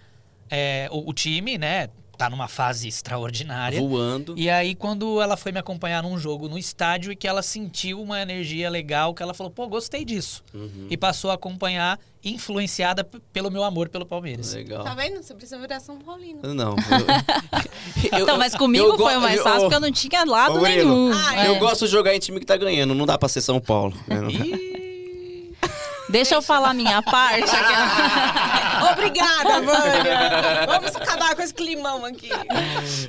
é, 0.48 0.88
o, 0.90 1.10
o 1.10 1.12
time, 1.12 1.58
né? 1.58 1.88
Tá 2.16 2.30
numa 2.30 2.48
fase 2.48 2.88
extraordinária. 2.88 3.78
Voando. 3.78 4.32
E 4.38 4.48
aí, 4.48 4.74
quando 4.74 5.20
ela 5.20 5.36
foi 5.36 5.52
me 5.52 5.58
acompanhar 5.58 6.02
num 6.02 6.16
jogo 6.18 6.48
no 6.48 6.56
estádio 6.56 7.12
e 7.12 7.16
que 7.16 7.28
ela 7.28 7.42
sentiu 7.42 8.00
uma 8.00 8.22
energia 8.22 8.70
legal, 8.70 9.12
que 9.12 9.22
ela 9.22 9.34
falou, 9.34 9.52
pô, 9.52 9.68
gostei 9.68 10.02
disso. 10.02 10.42
Uhum. 10.54 10.86
E 10.88 10.96
passou 10.96 11.30
a 11.30 11.34
acompanhar, 11.34 12.00
influenciada 12.24 13.04
pelo 13.04 13.50
meu 13.50 13.62
amor 13.62 13.90
pelo 13.90 14.06
Palmeiras. 14.06 14.54
Legal. 14.54 14.82
Tá 14.82 14.94
vendo? 14.94 15.22
Você 15.22 15.34
precisa 15.34 15.58
virar 15.60 15.78
São 15.80 15.98
Paulino. 15.98 16.40
Não. 16.54 16.70
eu- 16.70 18.04
Então, 18.04 18.18
eu- 18.32 18.38
mas 18.38 18.54
comigo 18.54 18.86
eu 18.86 18.96
foi 18.96 19.14
go- 19.14 19.20
mais 19.20 19.36
eu- 19.36 19.42
fácil, 19.44 19.60
porque 19.60 19.74
eu 19.74 19.80
não 19.80 19.92
tinha 19.92 20.24
lado 20.24 20.58
nenhum. 20.62 21.12
Ah, 21.12 21.44
É. 21.44 21.48
Eu 21.48 21.58
gosto 21.58 21.84
de 21.84 21.90
jogar 21.92 22.14
em 22.14 22.18
time 22.18 22.40
que 22.40 22.46
tá 22.46 22.56
ganhando, 22.56 22.94
não 22.94 23.04
dá 23.04 23.18
pra 23.18 23.28
ser 23.28 23.42
São 23.42 23.60
Paulo. 23.60 23.94
Ih, 24.30 24.85
Deixa 26.08 26.34
eu 26.36 26.42
falar 26.42 26.70
a 26.70 26.74
minha 26.74 27.02
parte. 27.02 27.42
aquela- 27.50 28.92
Obrigada, 28.92 29.60
Vânia. 29.62 30.66
Vamos 30.66 30.94
acabar 30.96 31.34
com 31.34 31.42
esse 31.42 31.52
climão 31.54 32.04
aqui. 32.04 32.28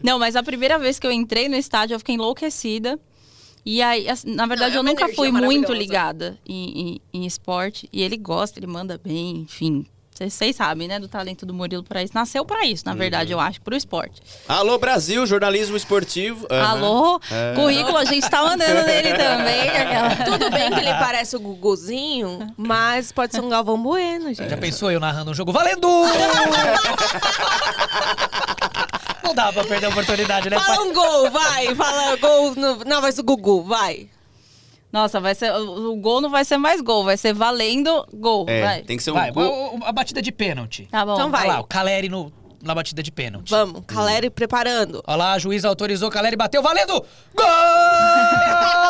Não, 0.04 0.18
mas 0.18 0.36
a 0.36 0.42
primeira 0.44 0.80
vez 0.80 0.98
que 0.98 1.06
eu 1.06 1.12
entrei 1.12 1.48
no 1.48 1.56
estádio, 1.56 1.94
eu 1.96 2.00
fiquei 2.00 2.16
enlouquecida. 2.16 3.00
E 3.66 3.82
aí, 3.82 4.08
na 4.26 4.46
verdade, 4.46 4.72
Não, 4.72 4.78
é 4.78 4.80
eu 4.80 4.84
nunca 4.84 5.10
fui 5.14 5.30
muito 5.32 5.74
ligada 5.74 6.40
em, 6.48 6.80
em- 7.14 7.22
em 7.22 7.26
esporte. 7.26 7.90
E 7.92 8.02
ele 8.02 8.16
gosta, 8.18 8.58
ele 8.60 8.68
manda 8.68 8.98
bem, 9.04 9.38
enfim. 9.42 9.86
Vocês- 10.18 10.56
sabem, 10.56 10.88
né, 10.88 11.00
do 11.00 11.08
talento 11.08 11.46
do 11.46 11.54
Murilo 11.54 11.84
pra 11.84 12.02
isso. 12.02 12.14
Nasceu 12.16 12.44
pra 12.44 12.66
isso, 12.66 12.84
na 12.86 12.94
verdade, 12.96 13.32
eu 13.32 13.40
acho, 13.40 13.62
pro 13.62 13.76
esporte. 13.76 14.22
Alô, 14.48 14.78
Brasil, 14.80 15.26
jornalismo 15.28 15.78
esportivo. 15.78 16.48
Aham. 16.50 16.68
Alô, 16.70 17.20
É. 17.30 17.54
currículo, 17.54 17.98
a 17.98 18.06
gente 18.06 18.28
tá 18.30 18.42
mandando 18.44 18.84
nele 18.86 19.14
também. 19.18 19.70
aquela- 19.70 20.16
Tudo 20.26 20.50
bem 20.50 20.72
que 20.72 20.80
ele 20.80 20.94
parece 20.96 21.36
o 21.36 21.40
Guguzinho, 21.40 22.54
mas 22.58 23.12
pode 23.12 23.34
ser 23.36 23.42
um 23.42 23.50
Galvão 23.50 23.82
Bueno, 23.82 24.34
gente. 24.34 24.50
já 24.50 24.58
pensou 24.58 24.92
eu 24.92 25.00
narrando 25.00 25.32
um 25.32 25.34
jogo 25.34 25.52
valendo? 25.52 25.88
Não 29.24 29.34
dá 29.36 29.52
pra 29.52 29.64
perder 29.66 29.88
a 29.88 29.90
oportunidade, 29.90 30.50
né? 30.50 30.58
Fala 30.60 30.84
um 30.84 30.94
gol, 30.94 31.30
vai. 31.32 31.76
Fala 31.76 32.16
gol 32.16 32.56
no, 32.56 32.84
na 32.86 33.00
voz 33.00 33.16
do 33.16 33.24
Gugu, 33.24 33.62
vai. 33.64 34.08
Nossa, 34.92 35.20
vai 35.20 35.36
ser, 35.36 35.52
o, 35.54 35.96
gol 35.98 36.22
não 36.22 36.30
vai 36.30 36.46
ser 36.46 36.58
mais 36.58 36.82
gol, 36.82 37.04
vai 37.04 37.18
ser 37.18 37.34
valendo 37.34 38.06
gol. 38.14 38.46
É, 38.48 38.62
vai. 38.62 38.82
tem 38.84 38.98
que 38.98 39.04
ser 39.04 39.12
um 39.12 39.16
Vai, 39.16 39.32
gol. 39.32 39.80
a 39.84 39.92
batida 39.92 40.22
de 40.22 40.32
pênalti. 40.32 40.88
Tá 40.90 41.06
bom. 41.06 41.14
Então 41.14 41.30
vai. 41.30 41.42
Olha 41.44 41.54
lá, 41.54 41.60
o 41.60 41.66
Caleri 41.66 42.08
no, 42.08 42.32
na 42.62 42.74
batida 42.74 43.04
de 43.04 43.12
pênalti. 43.12 43.50
Vamos, 43.50 43.84
Caleri 43.86 44.30
preparando. 44.30 45.04
Olha 45.06 45.18
lá, 45.18 45.34
a 45.34 45.40
juiz 45.40 45.66
autorizou, 45.66 46.10
Caleri 46.10 46.36
bateu, 46.36 46.62
valendo! 46.62 46.94
Gol! 47.36 47.46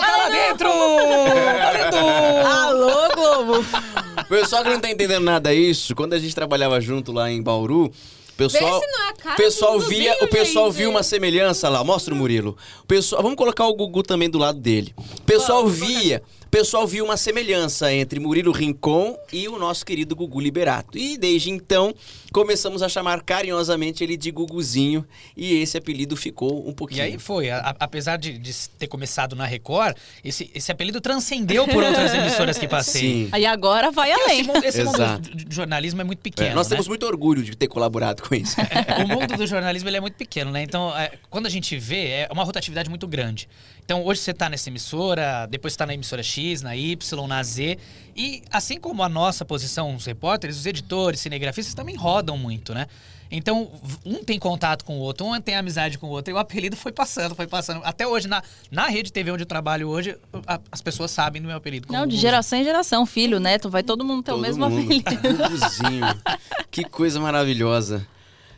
Tá 0.08 0.18
lá 0.18 0.30
dentro! 0.30 0.70
Valendo! 0.70 2.48
Alô, 2.48 3.16
Globo. 3.16 3.66
Pessoal 4.30 4.64
que 4.64 4.70
não 4.70 4.80
tá 4.80 4.90
entendendo 4.90 5.24
nada 5.24 5.54
disso, 5.54 5.96
quando 5.96 6.14
a 6.14 6.20
gente 6.20 6.34
trabalhava 6.36 6.80
junto 6.80 7.12
lá 7.12 7.30
em 7.32 7.42
Bauru, 7.42 7.92
pessoal, 8.38 8.82
é 9.26 9.36
pessoal 9.36 9.80
via, 9.80 10.16
o 10.22 10.28
pessoal 10.28 10.72
viu 10.72 10.90
uma 10.90 11.04
semelhança 11.04 11.68
lá. 11.68 11.84
Mostra 11.84 12.14
o 12.14 12.18
Murilo. 12.18 12.56
O 12.84 12.86
pessoal, 12.86 13.22
vamos 13.22 13.38
colocar 13.38 13.66
o 13.66 13.74
Gugu 13.74 14.04
também 14.04 14.30
do 14.30 14.38
lado 14.38 14.60
dele. 14.60 14.94
O 14.98 15.22
pessoal 15.24 15.64
Vamos, 15.64 15.80
via, 15.80 16.22
o 16.48 16.50
pessoal 16.50 16.88
viu 16.88 17.04
uma 17.04 17.18
semelhança 17.18 17.94
entre 17.94 18.22
Murilo 18.22 18.54
Rincon 18.54 19.18
e 19.34 19.50
o 19.50 19.60
nosso 19.60 19.86
querido 19.86 20.16
Gugu 20.16 20.40
Liberato. 20.40 20.98
E 20.98 21.18
desde 21.18 21.50
então 21.52 21.94
começamos 22.32 22.82
a 22.82 22.88
chamar 22.88 23.22
carinhosamente 23.22 24.02
ele 24.02 24.16
de 24.16 24.32
Guguzinho 24.32 25.06
e 25.36 25.56
esse 25.62 25.78
apelido 25.78 26.16
ficou 26.16 26.66
um 26.66 26.72
E 26.72 26.74
pouquinho. 26.74 27.04
aí 27.04 27.20
foi, 27.20 27.50
a- 27.50 27.76
apesar 27.80 28.16
de, 28.18 28.38
de 28.38 28.54
ter 28.80 28.88
começado 28.88 29.36
na 29.36 29.46
Record, 29.46 29.98
esse, 30.24 30.50
esse 30.56 30.72
apelido 30.72 31.02
transcendeu 31.02 31.68
por 31.68 31.84
outras 31.84 32.14
emissoras 32.14 32.58
que 32.58 32.68
passei. 32.68 33.02
Sim. 33.26 33.30
Aí 33.34 33.46
agora 33.46 33.92
vai 33.92 34.10
Esse 34.12 34.24
além. 34.24 34.44
mundo, 34.44 34.64
esse 34.66 34.84
mundo 34.86 34.96
Exato. 34.96 35.30
do, 35.30 35.46
do 35.46 35.54
jornalismo 35.54 36.00
é 36.00 36.04
muito 36.06 36.20
É, 36.20 36.24
pequeno. 36.24 36.56
nós 36.56 36.68
né? 36.68 36.76
temos 36.76 36.88
muito 36.88 37.06
orgulho 37.06 37.44
de 37.44 37.56
ter 37.58 37.68
colaborado 37.68 38.24
com 38.24 38.34
isso. 38.34 38.56
É, 38.62 39.04
o 39.04 39.08
mundo 39.08 39.36
do 39.36 39.46
jornalismo 39.46 39.90
ele 39.90 39.98
é 39.98 40.02
muito 40.02 40.16
pequeno, 40.16 40.50
né? 40.52 40.64
Então, 40.64 40.98
é, 40.98 41.12
quando 41.30 41.46
a 41.46 41.50
gente 41.50 41.78
vê, 41.78 42.08
é 42.08 42.30
uma 42.32 42.46
rotatividade 42.46 42.90
muito 42.90 43.06
grande. 43.06 43.50
Então, 43.84 44.04
hoje 44.06 44.20
você 44.22 44.34
tá 44.34 44.50
nessa 44.50 44.70
emissora, 44.70 45.46
depois 45.50 45.74
você 45.74 45.78
tá 45.80 45.86
na 45.86 45.94
emissora 45.94 46.22
X, 46.22 46.37
na 46.62 46.76
Y, 46.76 47.28
na 47.28 47.44
Z. 47.44 47.78
E 48.16 48.42
assim 48.52 48.80
como 48.80 49.04
a 49.04 49.10
nossa 49.10 49.46
posição, 49.46 49.96
os 49.96 50.06
repórteres, 50.06 50.58
os 50.58 50.66
editores, 50.66 51.20
cinegrafistas 51.20 51.74
também 51.74 51.96
rodam 51.96 52.38
muito, 52.38 52.74
né? 52.74 52.88
Então, 53.30 53.70
um 54.06 54.24
tem 54.24 54.40
contato 54.40 54.86
com 54.86 54.98
o 54.98 55.02
outro, 55.02 55.26
um 55.28 55.42
tem 55.42 55.54
amizade 55.54 55.98
com 55.98 56.08
o 56.08 56.10
outro, 56.12 56.32
e 56.32 56.34
o 56.34 56.38
apelido 56.38 56.78
foi 56.78 56.94
passando, 56.94 57.36
foi 57.36 57.46
passando. 57.46 57.82
Até 57.84 58.08
hoje, 58.08 58.26
na, 58.26 58.42
na 58.72 58.88
rede 58.88 59.12
TV 59.12 59.30
onde 59.32 59.44
eu 59.44 59.48
trabalho 59.48 59.90
hoje, 59.90 60.16
a- 60.48 60.62
as 60.72 60.82
pessoas 60.82 61.12
sabem 61.12 61.42
do 61.42 61.48
meu 61.50 61.58
apelido. 61.58 61.92
Não, 61.92 62.08
de 62.08 62.16
geração 62.16 62.58
em 62.58 62.64
geração, 62.64 63.06
filho, 63.06 63.38
neto, 63.38 63.70
vai 63.70 63.84
todo 63.84 64.06
mundo 64.06 64.24
ter 64.24 64.32
o 64.32 64.36
Todo 64.36 64.42
mesmo 64.44 64.70
mundo. 64.70 64.82
apelido. 64.82 65.12
Que 66.72 66.84
coisa 66.86 67.20
maravilhosa. 67.20 68.08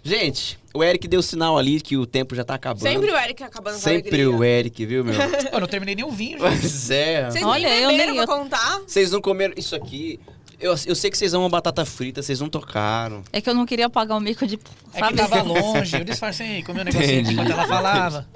Gente, 0.03 0.57
o 0.73 0.83
Eric 0.83 1.07
deu 1.07 1.21
sinal 1.21 1.57
ali 1.57 1.81
que 1.81 1.97
o 1.97 2.05
tempo 2.05 2.35
já 2.35 2.43
tá 2.43 2.55
acabando. 2.55 2.83
Sempre 2.83 3.11
o 3.11 3.17
Eric 3.17 3.43
acabando 3.43 3.73
com 3.73 3.79
a 3.79 3.81
Sempre 3.81 4.21
alegria. 4.21 4.37
o 4.37 4.43
Eric, 4.43 4.85
viu, 4.85 5.03
meu? 5.03 5.13
Eu 5.51 5.59
não 5.59 5.67
terminei 5.67 5.95
nem 5.95 6.05
o 6.05 6.11
vinho, 6.11 6.39
gente. 6.39 6.59
pois 6.59 6.89
é. 6.91 7.29
Vocês 7.29 7.43
Olha, 7.43 7.69
nem 7.69 7.83
eu 7.83 7.89
beberam 7.89 8.15
pra 8.15 8.27
contar? 8.27 8.81
Vocês 8.85 9.11
não 9.11 9.21
comeram 9.21 9.53
isso 9.57 9.75
aqui. 9.75 10.19
Eu, 10.59 10.75
eu 10.85 10.95
sei 10.95 11.09
que 11.09 11.17
vocês 11.17 11.33
amam 11.33 11.49
batata 11.49 11.85
frita, 11.85 12.21
vocês 12.21 12.39
não 12.41 12.49
tocaram. 12.49 13.23
É 13.31 13.39
que 13.39 13.49
eu 13.49 13.53
não 13.53 13.65
queria 13.65 13.89
pagar 13.89 14.15
o 14.17 14.19
mico 14.19 14.45
de. 14.45 14.59
É 14.93 15.01
que 15.01 15.13
tava 15.13 15.41
longe, 15.41 15.97
eu 15.97 16.03
disfarcei, 16.03 16.61
comi 16.63 16.81
um 16.81 16.83
negocinho 16.83 17.11
Entendi. 17.11 17.33
enquanto 17.33 17.51
ela 17.51 17.65
falava. 17.65 18.27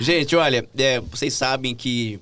Gente, 0.00 0.34
olha, 0.34 0.68
é, 0.76 1.00
vocês 1.00 1.32
sabem 1.34 1.74
que 1.74 2.18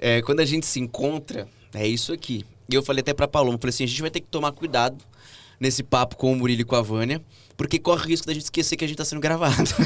é, 0.00 0.20
quando 0.22 0.40
a 0.40 0.44
gente 0.44 0.66
se 0.66 0.80
encontra, 0.80 1.46
é 1.72 1.86
isso 1.86 2.12
aqui. 2.12 2.44
E 2.68 2.74
eu 2.74 2.82
falei 2.82 3.00
até 3.02 3.14
pra 3.14 3.28
Paloma, 3.28 3.56
falei 3.58 3.70
assim, 3.70 3.84
a 3.84 3.86
gente 3.86 4.00
vai 4.00 4.10
ter 4.10 4.18
que 4.20 4.26
tomar 4.26 4.50
cuidado 4.50 4.96
nesse 5.60 5.84
papo 5.84 6.16
com 6.16 6.32
o 6.32 6.36
Murilo 6.36 6.62
e 6.62 6.64
com 6.64 6.74
a 6.74 6.82
Vânia, 6.82 7.22
porque 7.56 7.78
corre 7.78 8.04
o 8.04 8.08
risco 8.08 8.26
da 8.26 8.32
gente 8.34 8.44
esquecer 8.44 8.76
que 8.76 8.84
a 8.84 8.88
gente 8.88 8.96
tá 8.98 9.04
sendo 9.04 9.20
gravado. 9.20 9.56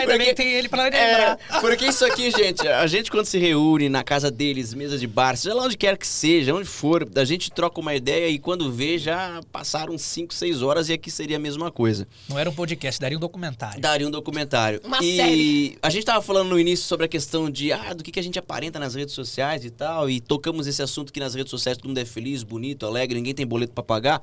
Ainda 0.00 0.16
bem 0.16 0.28
que 0.28 0.34
tem 0.34 0.52
ele 0.54 0.68
pra 0.68 0.86
É, 0.86 0.90
lembrar. 0.90 1.38
porque 1.60 1.86
isso 1.86 2.04
aqui, 2.04 2.30
gente, 2.30 2.66
a 2.66 2.86
gente 2.86 3.10
quando 3.10 3.26
se 3.26 3.38
reúne 3.38 3.88
na 3.88 4.02
casa 4.04 4.30
deles, 4.30 4.72
mesa 4.72 4.96
de 4.96 5.06
bar, 5.06 5.36
seja 5.36 5.54
lá 5.54 5.64
onde 5.64 5.76
quer 5.76 5.96
que 5.98 6.06
seja, 6.06 6.54
onde 6.54 6.66
for, 6.68 7.06
a 7.14 7.24
gente 7.24 7.50
troca 7.50 7.80
uma 7.80 7.94
ideia 7.94 8.28
e 8.28 8.38
quando 8.38 8.70
vê 8.72 8.98
já 8.98 9.40
passaram 9.52 9.98
5, 9.98 10.32
6 10.32 10.62
horas 10.62 10.88
e 10.88 10.92
aqui 10.92 11.10
seria 11.10 11.36
a 11.36 11.40
mesma 11.40 11.70
coisa. 11.70 12.06
Não 12.28 12.38
era 12.38 12.48
um 12.48 12.54
podcast, 12.54 13.00
daria 13.00 13.16
um 13.18 13.20
documentário. 13.20 13.80
Daria 13.80 14.06
um 14.06 14.10
documentário. 14.10 14.80
Uma 14.84 14.98
e 15.02 15.16
série. 15.16 15.78
a 15.82 15.90
gente 15.90 16.04
tava 16.04 16.22
falando 16.22 16.48
no 16.48 16.58
início 16.58 16.86
sobre 16.86 17.06
a 17.06 17.08
questão 17.08 17.50
de 17.50 17.72
ah, 17.72 17.92
do 17.92 18.02
que, 18.04 18.12
que 18.12 18.20
a 18.20 18.22
gente 18.22 18.38
aparenta 18.38 18.78
nas 18.78 18.94
redes 18.94 19.14
sociais 19.14 19.64
e 19.64 19.70
tal, 19.70 20.08
e 20.08 20.20
tocamos 20.20 20.66
esse 20.66 20.80
assunto 20.82 21.12
que 21.12 21.20
nas 21.20 21.34
redes 21.34 21.50
sociais 21.50 21.76
todo 21.76 21.88
mundo 21.88 21.98
é 21.98 22.04
feliz, 22.04 22.42
bonito, 22.42 22.86
alegre, 22.86 23.16
ninguém 23.16 23.34
tem 23.34 23.46
boleto 23.46 23.72
pra 23.72 23.82
pagar. 23.82 24.22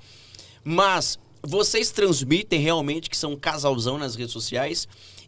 Mas 0.67 1.19
vocês 1.43 1.91
transmitem 1.91 2.59
realmente 2.59 3.07
que 3.07 3.15
são 3.15 3.33
um 3.33 3.37
casalzão 3.37 3.99
nas 3.99 4.15
redes 4.15 4.33
sociais. 4.33 4.87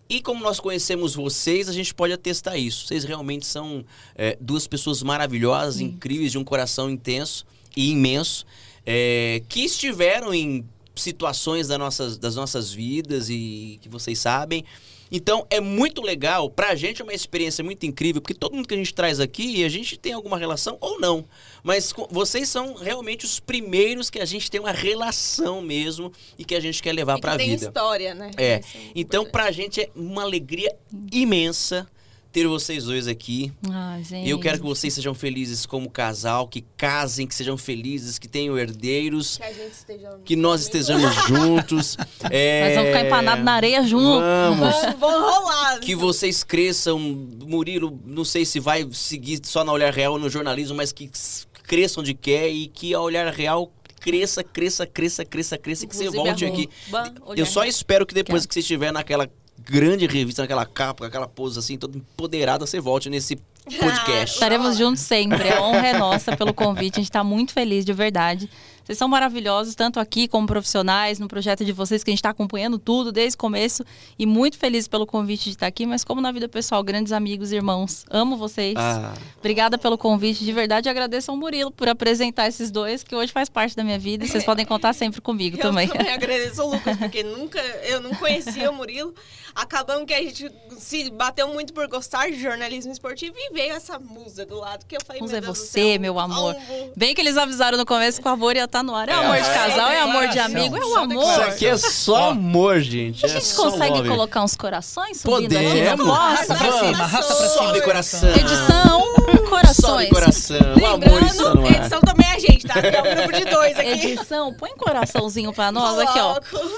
E 0.10 0.20
como 0.20 0.42
nós 0.42 0.60
conhecemos 0.60 1.14
vocês, 1.14 1.70
a 1.70 1.74
gente 1.74 1.94
pode 1.94 2.12
atestar 2.12 2.58
isso. 2.58 2.88
Vocês 2.88 3.04
realmente 3.04 3.46
são 3.46 3.86
é, 4.16 4.36
duas 4.42 4.66
pessoas 4.66 5.04
maravilhosas, 5.04 5.80
incríveis, 5.80 6.32
de 6.32 6.40
um 6.40 6.44
coração 6.44 6.90
intenso 6.90 7.46
e 7.76 7.92
imenso, 7.92 8.46
é, 8.84 9.44
que 9.48 9.60
estiveram 9.60 10.34
em 10.34 10.66
situações 10.96 11.68
das 11.68 11.78
nossas, 11.78 12.18
das 12.18 12.36
nossas 12.36 12.72
vidas 12.72 13.30
e 13.30 13.78
que 13.82 13.90
vocês 13.90 14.18
sabem. 14.18 14.66
Então 15.12 15.46
é 15.50 15.60
muito 15.60 16.02
legal, 16.02 16.50
pra 16.50 16.76
gente 16.76 17.02
é 17.02 17.04
uma 17.04 17.14
experiência 17.14 17.64
muito 17.64 17.86
incrível, 17.86 18.22
porque 18.22 18.34
todo 18.34 18.56
mundo 18.56 18.68
que 18.68 18.74
a 18.74 18.78
gente 18.78 18.94
traz 18.94 19.20
aqui, 19.20 19.64
a 19.64 19.70
gente 19.70 19.98
tem 19.98 20.14
alguma 20.14 20.38
relação 20.38 20.78
ou 20.82 21.00
não. 21.00 21.26
Mas 21.64 21.94
vocês 22.10 22.50
são 22.50 22.74
realmente 22.76 23.26
os 23.26 23.40
primeiros 23.40 24.10
que 24.10 24.20
a 24.20 24.26
gente 24.26 24.50
tem 24.50 24.60
uma 24.60 24.72
relação 24.72 25.62
mesmo 25.62 26.12
e 26.38 26.46
que 26.46 26.56
a 26.56 26.60
gente 26.60 26.82
quer 26.82 26.94
levar 26.94 27.18
E 27.18 27.22
pra 27.22 27.38
tem 27.38 27.50
vida. 27.50 27.66
história, 27.66 28.14
né? 28.14 28.32
É. 28.38 28.60
Isso 28.60 28.78
Então, 28.96 29.26
pra 29.26 29.52
gente 29.52 29.82
é 29.82 29.90
uma 29.96 30.24
alegria 30.24 30.76
imensa 31.12 31.88
ter 32.32 32.48
vocês 32.48 32.84
dois 32.86 33.08
aqui. 33.08 33.52
Ai, 33.72 34.04
gente. 34.04 34.28
E 34.28 34.30
eu 34.30 34.40
quero 34.40 34.58
que 34.60 34.66
vocês 34.66 34.94
sejam 34.94 35.14
felizes 35.14 35.66
como 35.66 35.90
casal, 35.90 36.48
que 36.48 36.62
casem, 36.76 37.26
que 37.26 37.34
sejam 37.34 37.58
felizes, 37.58 38.20
que 38.20 38.28
tenham 38.28 38.58
herdeiros, 38.58 39.38
Que 39.38 39.44
a 39.44 39.54
gente 39.54 39.72
esteja... 39.74 40.20
que 40.24 40.36
nós 40.36 40.62
estejamos 40.62 41.14
juntos. 41.28 41.98
É... 42.30 42.66
Nós 42.68 42.76
vamos 42.76 42.90
ficar 42.92 43.06
empanados 43.06 43.44
na 43.46 43.54
areia 43.54 43.84
junto. 43.84 44.20
Vamos. 44.20 44.76
Vão, 44.82 44.98
vão 45.12 45.22
rolar. 45.42 45.80
Que 45.80 45.96
vocês 45.96 46.44
cresçam, 46.44 47.00
Murilo, 47.00 48.00
não 48.06 48.24
sei 48.26 48.46
se 48.46 48.60
vai 48.60 48.88
seguir 48.92 49.40
só 49.44 49.64
na 49.64 49.72
Olhar 49.72 49.94
Real 49.94 50.18
no 50.20 50.30
jornalismo, 50.30 50.76
mas 50.78 50.92
que 50.92 51.10
s- 51.14 51.46
cresça 51.64 52.00
onde 52.00 52.14
quer 52.14 52.50
e 52.50 52.68
que 52.68 52.94
a 52.94 53.02
Olhar 53.02 53.32
Real 53.34 53.72
cresça, 54.00 54.44
cresça, 54.44 54.86
cresça, 54.86 55.26
cresça, 55.26 55.58
cresça 55.58 55.84
e 55.84 55.88
que 55.88 55.96
você 55.96 56.06
Inclusive, 56.06 56.24
volte 56.30 56.46
arroba 56.46 56.60
aqui. 56.62 57.22
Olhar 57.26 57.40
Eu 57.42 57.46
só 57.46 57.64
espero 57.66 58.06
que 58.06 58.14
depois 58.14 58.46
que 58.46 58.54
você 58.54 58.62
estiver 58.62 58.92
naquela 58.94 59.28
grande 59.70 60.06
revista, 60.08 60.42
naquela 60.42 60.66
capa, 60.66 61.00
com 61.00 61.06
aquela 61.06 61.28
pose 61.28 61.60
assim, 61.60 61.78
toda 61.78 61.98
empoderada, 61.98 62.66
você 62.66 62.80
volte 62.80 63.10
nesse 63.10 63.36
podcast. 63.80 64.36
Estaremos 64.36 64.78
juntos 64.78 65.02
sempre. 65.02 65.50
A 65.50 65.62
honra 65.62 65.88
é 65.88 65.98
nossa 65.98 66.36
pelo 66.36 66.54
convite. 66.54 66.96
A 66.96 66.98
gente 66.98 67.10
está 67.10 67.24
muito 67.24 67.54
feliz, 67.54 67.86
de 67.86 67.94
verdade. 67.94 68.50
Vocês 68.88 68.98
são 68.98 69.10
maravilhosos, 69.10 69.76
tanto 69.76 70.00
aqui 70.00 70.30
como 70.30 70.48
profissionais, 70.48 71.20
no 71.20 71.28
projeto 71.28 71.66
de 71.66 71.74
vocês, 71.74 72.06
que 72.06 72.10
a 72.10 72.14
gente 72.14 72.20
está 72.20 72.30
acompanhando 72.30 72.80
tudo 72.80 73.12
desde 73.12 73.36
o 73.36 73.38
começo. 73.38 73.84
E 74.18 74.26
muito 74.26 74.58
feliz 74.58 74.88
pelo 74.88 75.06
convite 75.06 75.44
de 75.44 75.50
estar 75.50 75.68
aqui, 75.68 75.86
mas 75.86 76.06
como 76.06 76.22
na 76.22 76.32
vida 76.32 76.48
pessoal, 76.48 76.82
grandes 76.82 77.12
amigos, 77.12 77.52
irmãos. 77.52 78.06
Amo 78.10 78.38
vocês. 78.38 78.76
Ah, 78.78 79.14
Obrigada 79.40 79.78
pelo 79.78 79.98
convite, 79.98 80.46
de 80.46 80.54
verdade. 80.54 80.88
Agradeço 80.88 81.30
ao 81.30 81.36
Murilo 81.36 81.70
por 81.70 81.90
apresentar 81.90 82.48
esses 82.48 82.72
dois, 82.72 83.04
que 83.04 83.14
hoje 83.14 83.30
faz 83.30 83.50
parte 83.50 83.76
da 83.76 83.84
minha 83.84 84.00
vida. 84.00 84.24
E 84.24 84.28
vocês 84.30 84.46
podem 84.46 84.66
contar 84.66 84.94
sempre 84.94 85.20
comigo 85.20 85.58
Eu 85.58 85.64
também. 85.64 85.90
também 85.90 86.08
agradeço 86.16 86.64
o 86.64 86.72
Lucas, 86.72 86.98
porque 86.98 87.24
nunca, 87.24 87.60
eu 87.84 88.00
não 88.00 88.12
conhecia 88.12 88.72
o 88.72 88.74
Murilo. 88.74 89.14
Acabamos 89.54 90.06
que 90.06 90.14
a 90.14 90.22
gente 90.22 90.50
se 90.78 91.10
bateu 91.10 91.50
muito 91.50 91.74
por 91.74 91.88
gostar 91.90 92.30
de 92.30 92.40
jornalismo 92.40 92.92
esportivo 92.92 93.36
e 93.38 93.52
veio 93.54 93.74
essa 93.74 94.00
musa 94.00 94.46
do 94.46 94.56
lado 94.56 94.86
que 94.86 94.96
eu 94.96 95.02
falei, 95.06 95.22
meu 95.22 95.36
é 95.36 95.42
você, 95.42 95.94
céu, 95.94 96.00
meu 96.00 96.20
amor. 96.20 96.56
alvo. 96.56 96.94
Bem 96.96 97.14
que 97.14 97.20
eles 97.20 97.36
avisaram 97.36 97.78
no 97.78 97.86
começo 97.86 98.22
que 98.22 98.28
o 98.28 98.32
amor 98.32 98.56
ia 98.56 98.64
estar 98.64 98.77
no 98.84 98.96
ar. 98.96 99.10
É, 99.10 99.12
É, 99.12 99.16
amor 99.16 99.36
de 99.38 99.50
é 99.50 99.54
casal, 99.54 99.90
é 99.90 100.00
amor 100.02 100.28
de 100.30 100.40
amigo, 100.40 100.78
é 100.78 100.86
o 100.86 100.96
amor. 100.98 101.24
isso 101.24 101.42
aqui 101.42 101.66
é 101.68 101.78
só 101.78 102.30
amor, 102.32 102.80
gente. 102.82 103.26
A 103.26 103.30
gente 103.30 103.52
é 103.52 103.56
consegue 103.56 103.98
love. 103.98 104.10
colocar 104.10 104.44
uns 104.44 104.56
corações 104.56 105.22
subindo 105.22 105.56
aqui? 105.56 105.66
Podemos. 105.66 106.06
Nossa, 106.08 106.54
Arrasta 106.54 106.56
pra 106.56 106.72
cima, 106.72 107.04
arrasta 107.04 107.36
pra 107.36 107.48
cima. 107.48 107.66
Sobe 107.68 107.82
coração. 107.82 108.30
edição, 108.36 109.16
Sobe 109.16 109.38
corações. 109.50 110.10
coração. 110.10 110.58
O 110.82 110.86
amor 110.86 111.24
está 111.24 111.44
no 111.44 111.62
Lembrando, 111.62 111.66
ar. 111.68 111.72
edição 111.76 112.02
também 112.02 112.28
é 112.28 112.32
a 112.36 112.40
gente, 112.40 112.68
tá? 112.68 112.76
É 112.80 113.02
um 113.02 113.16
grupo 113.16 113.34
de 113.34 113.46
dois 113.46 113.80
aqui. 113.80 113.90
Edição, 114.14 114.54
põe 114.54 114.72
coraçãozinho 114.78 115.52
pra 115.54 115.72
nós 115.72 116.00
aqui, 116.00 116.20
ó. 116.20 116.40
Coloco. 116.42 116.78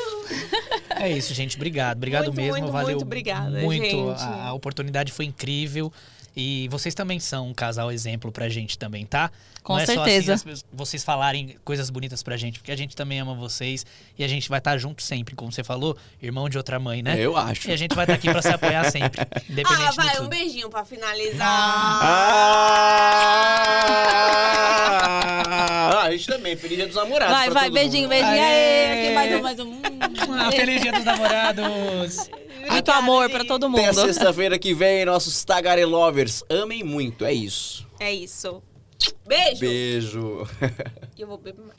É 0.95 1.09
isso, 1.09 1.33
gente. 1.33 1.55
Obrigado. 1.55 1.97
Obrigado 1.97 2.25
Muito, 2.25 2.35
mesmo. 2.37 2.57
muito, 2.57 2.71
Valeu 2.71 2.87
muito 2.89 3.01
obrigada, 3.03 3.59
muito. 3.59 3.83
gente. 3.83 4.21
A, 4.23 4.47
a 4.47 4.53
oportunidade 4.53 5.11
foi 5.11 5.25
incrível. 5.25 5.91
E 6.41 6.69
vocês 6.69 6.95
também 6.95 7.19
são 7.19 7.49
um 7.49 7.53
casal 7.53 7.91
exemplo 7.91 8.31
pra 8.31 8.47
gente 8.47 8.77
também, 8.79 9.05
tá? 9.05 9.29
Com 9.61 9.73
Não 9.73 9.81
é 9.81 9.85
certeza. 9.85 10.37
só 10.37 10.49
assim 10.49 10.61
vocês 10.71 11.03
falarem 11.03 11.57
coisas 11.65 11.89
bonitas 11.89 12.23
pra 12.23 12.37
gente, 12.37 12.59
porque 12.59 12.71
a 12.71 12.77
gente 12.77 12.95
também 12.95 13.19
ama 13.19 13.35
vocês 13.35 13.85
e 14.17 14.23
a 14.23 14.27
gente 14.27 14.47
vai 14.47 14.59
estar 14.59 14.77
junto 14.77 15.03
sempre, 15.03 15.35
como 15.35 15.51
você 15.51 15.65
falou, 15.65 15.97
irmão 16.21 16.47
de 16.47 16.57
outra 16.57 16.79
mãe, 16.79 17.03
né? 17.03 17.17
Eu 17.19 17.35
acho. 17.35 17.69
E 17.69 17.73
a 17.73 17.75
gente 17.75 17.93
vai 17.93 18.05
estar 18.05 18.13
aqui 18.13 18.31
pra 18.31 18.41
se 18.41 18.47
apoiar 18.47 18.89
sempre, 18.89 19.19
independente 19.49 19.99
Ah, 19.99 20.03
vai, 20.03 20.21
um 20.21 20.29
beijinho 20.29 20.69
pra 20.69 20.85
finalizar. 20.85 21.45
Ah! 24.71 26.03
A 26.03 26.11
gente 26.11 26.25
também. 26.27 26.55
Feliz 26.55 26.77
Dia 26.77 26.87
dos 26.87 26.95
Namorados. 26.95 27.35
Vai, 27.35 27.45
pra 27.45 27.53
vai, 27.53 27.63
todo 27.65 27.73
beijinho, 27.73 28.03
mundo. 28.03 28.09
beijinho. 28.11 28.31
Aê! 28.31 28.85
Aê, 28.85 29.03
aqui 29.05 29.13
mais 29.13 29.35
um, 29.35 29.41
mais 29.41 29.59
um. 29.59 29.81
Ah, 30.39 30.51
feliz 30.51 30.81
dia 30.81 30.91
dos 30.93 31.03
namorados! 31.03 32.29
Muito 32.69 32.91
amor 32.91 33.29
pra 33.29 33.43
todo 33.45 33.65
Até 33.67 33.87
mundo. 33.87 33.93
sexta-feira 34.01 34.57
que 34.59 34.73
vem, 34.73 35.05
nossos 35.05 35.43
Tagarelovers. 35.43 36.43
Amem 36.49 36.83
muito, 36.83 37.25
é 37.25 37.33
isso. 37.33 37.85
É 37.99 38.13
isso. 38.13 38.61
Beijo. 39.27 39.59
Beijo. 39.59 40.47
E 41.17 41.21
eu 41.21 41.27
vou 41.27 41.37
beber 41.37 41.63
mais. 41.65 41.78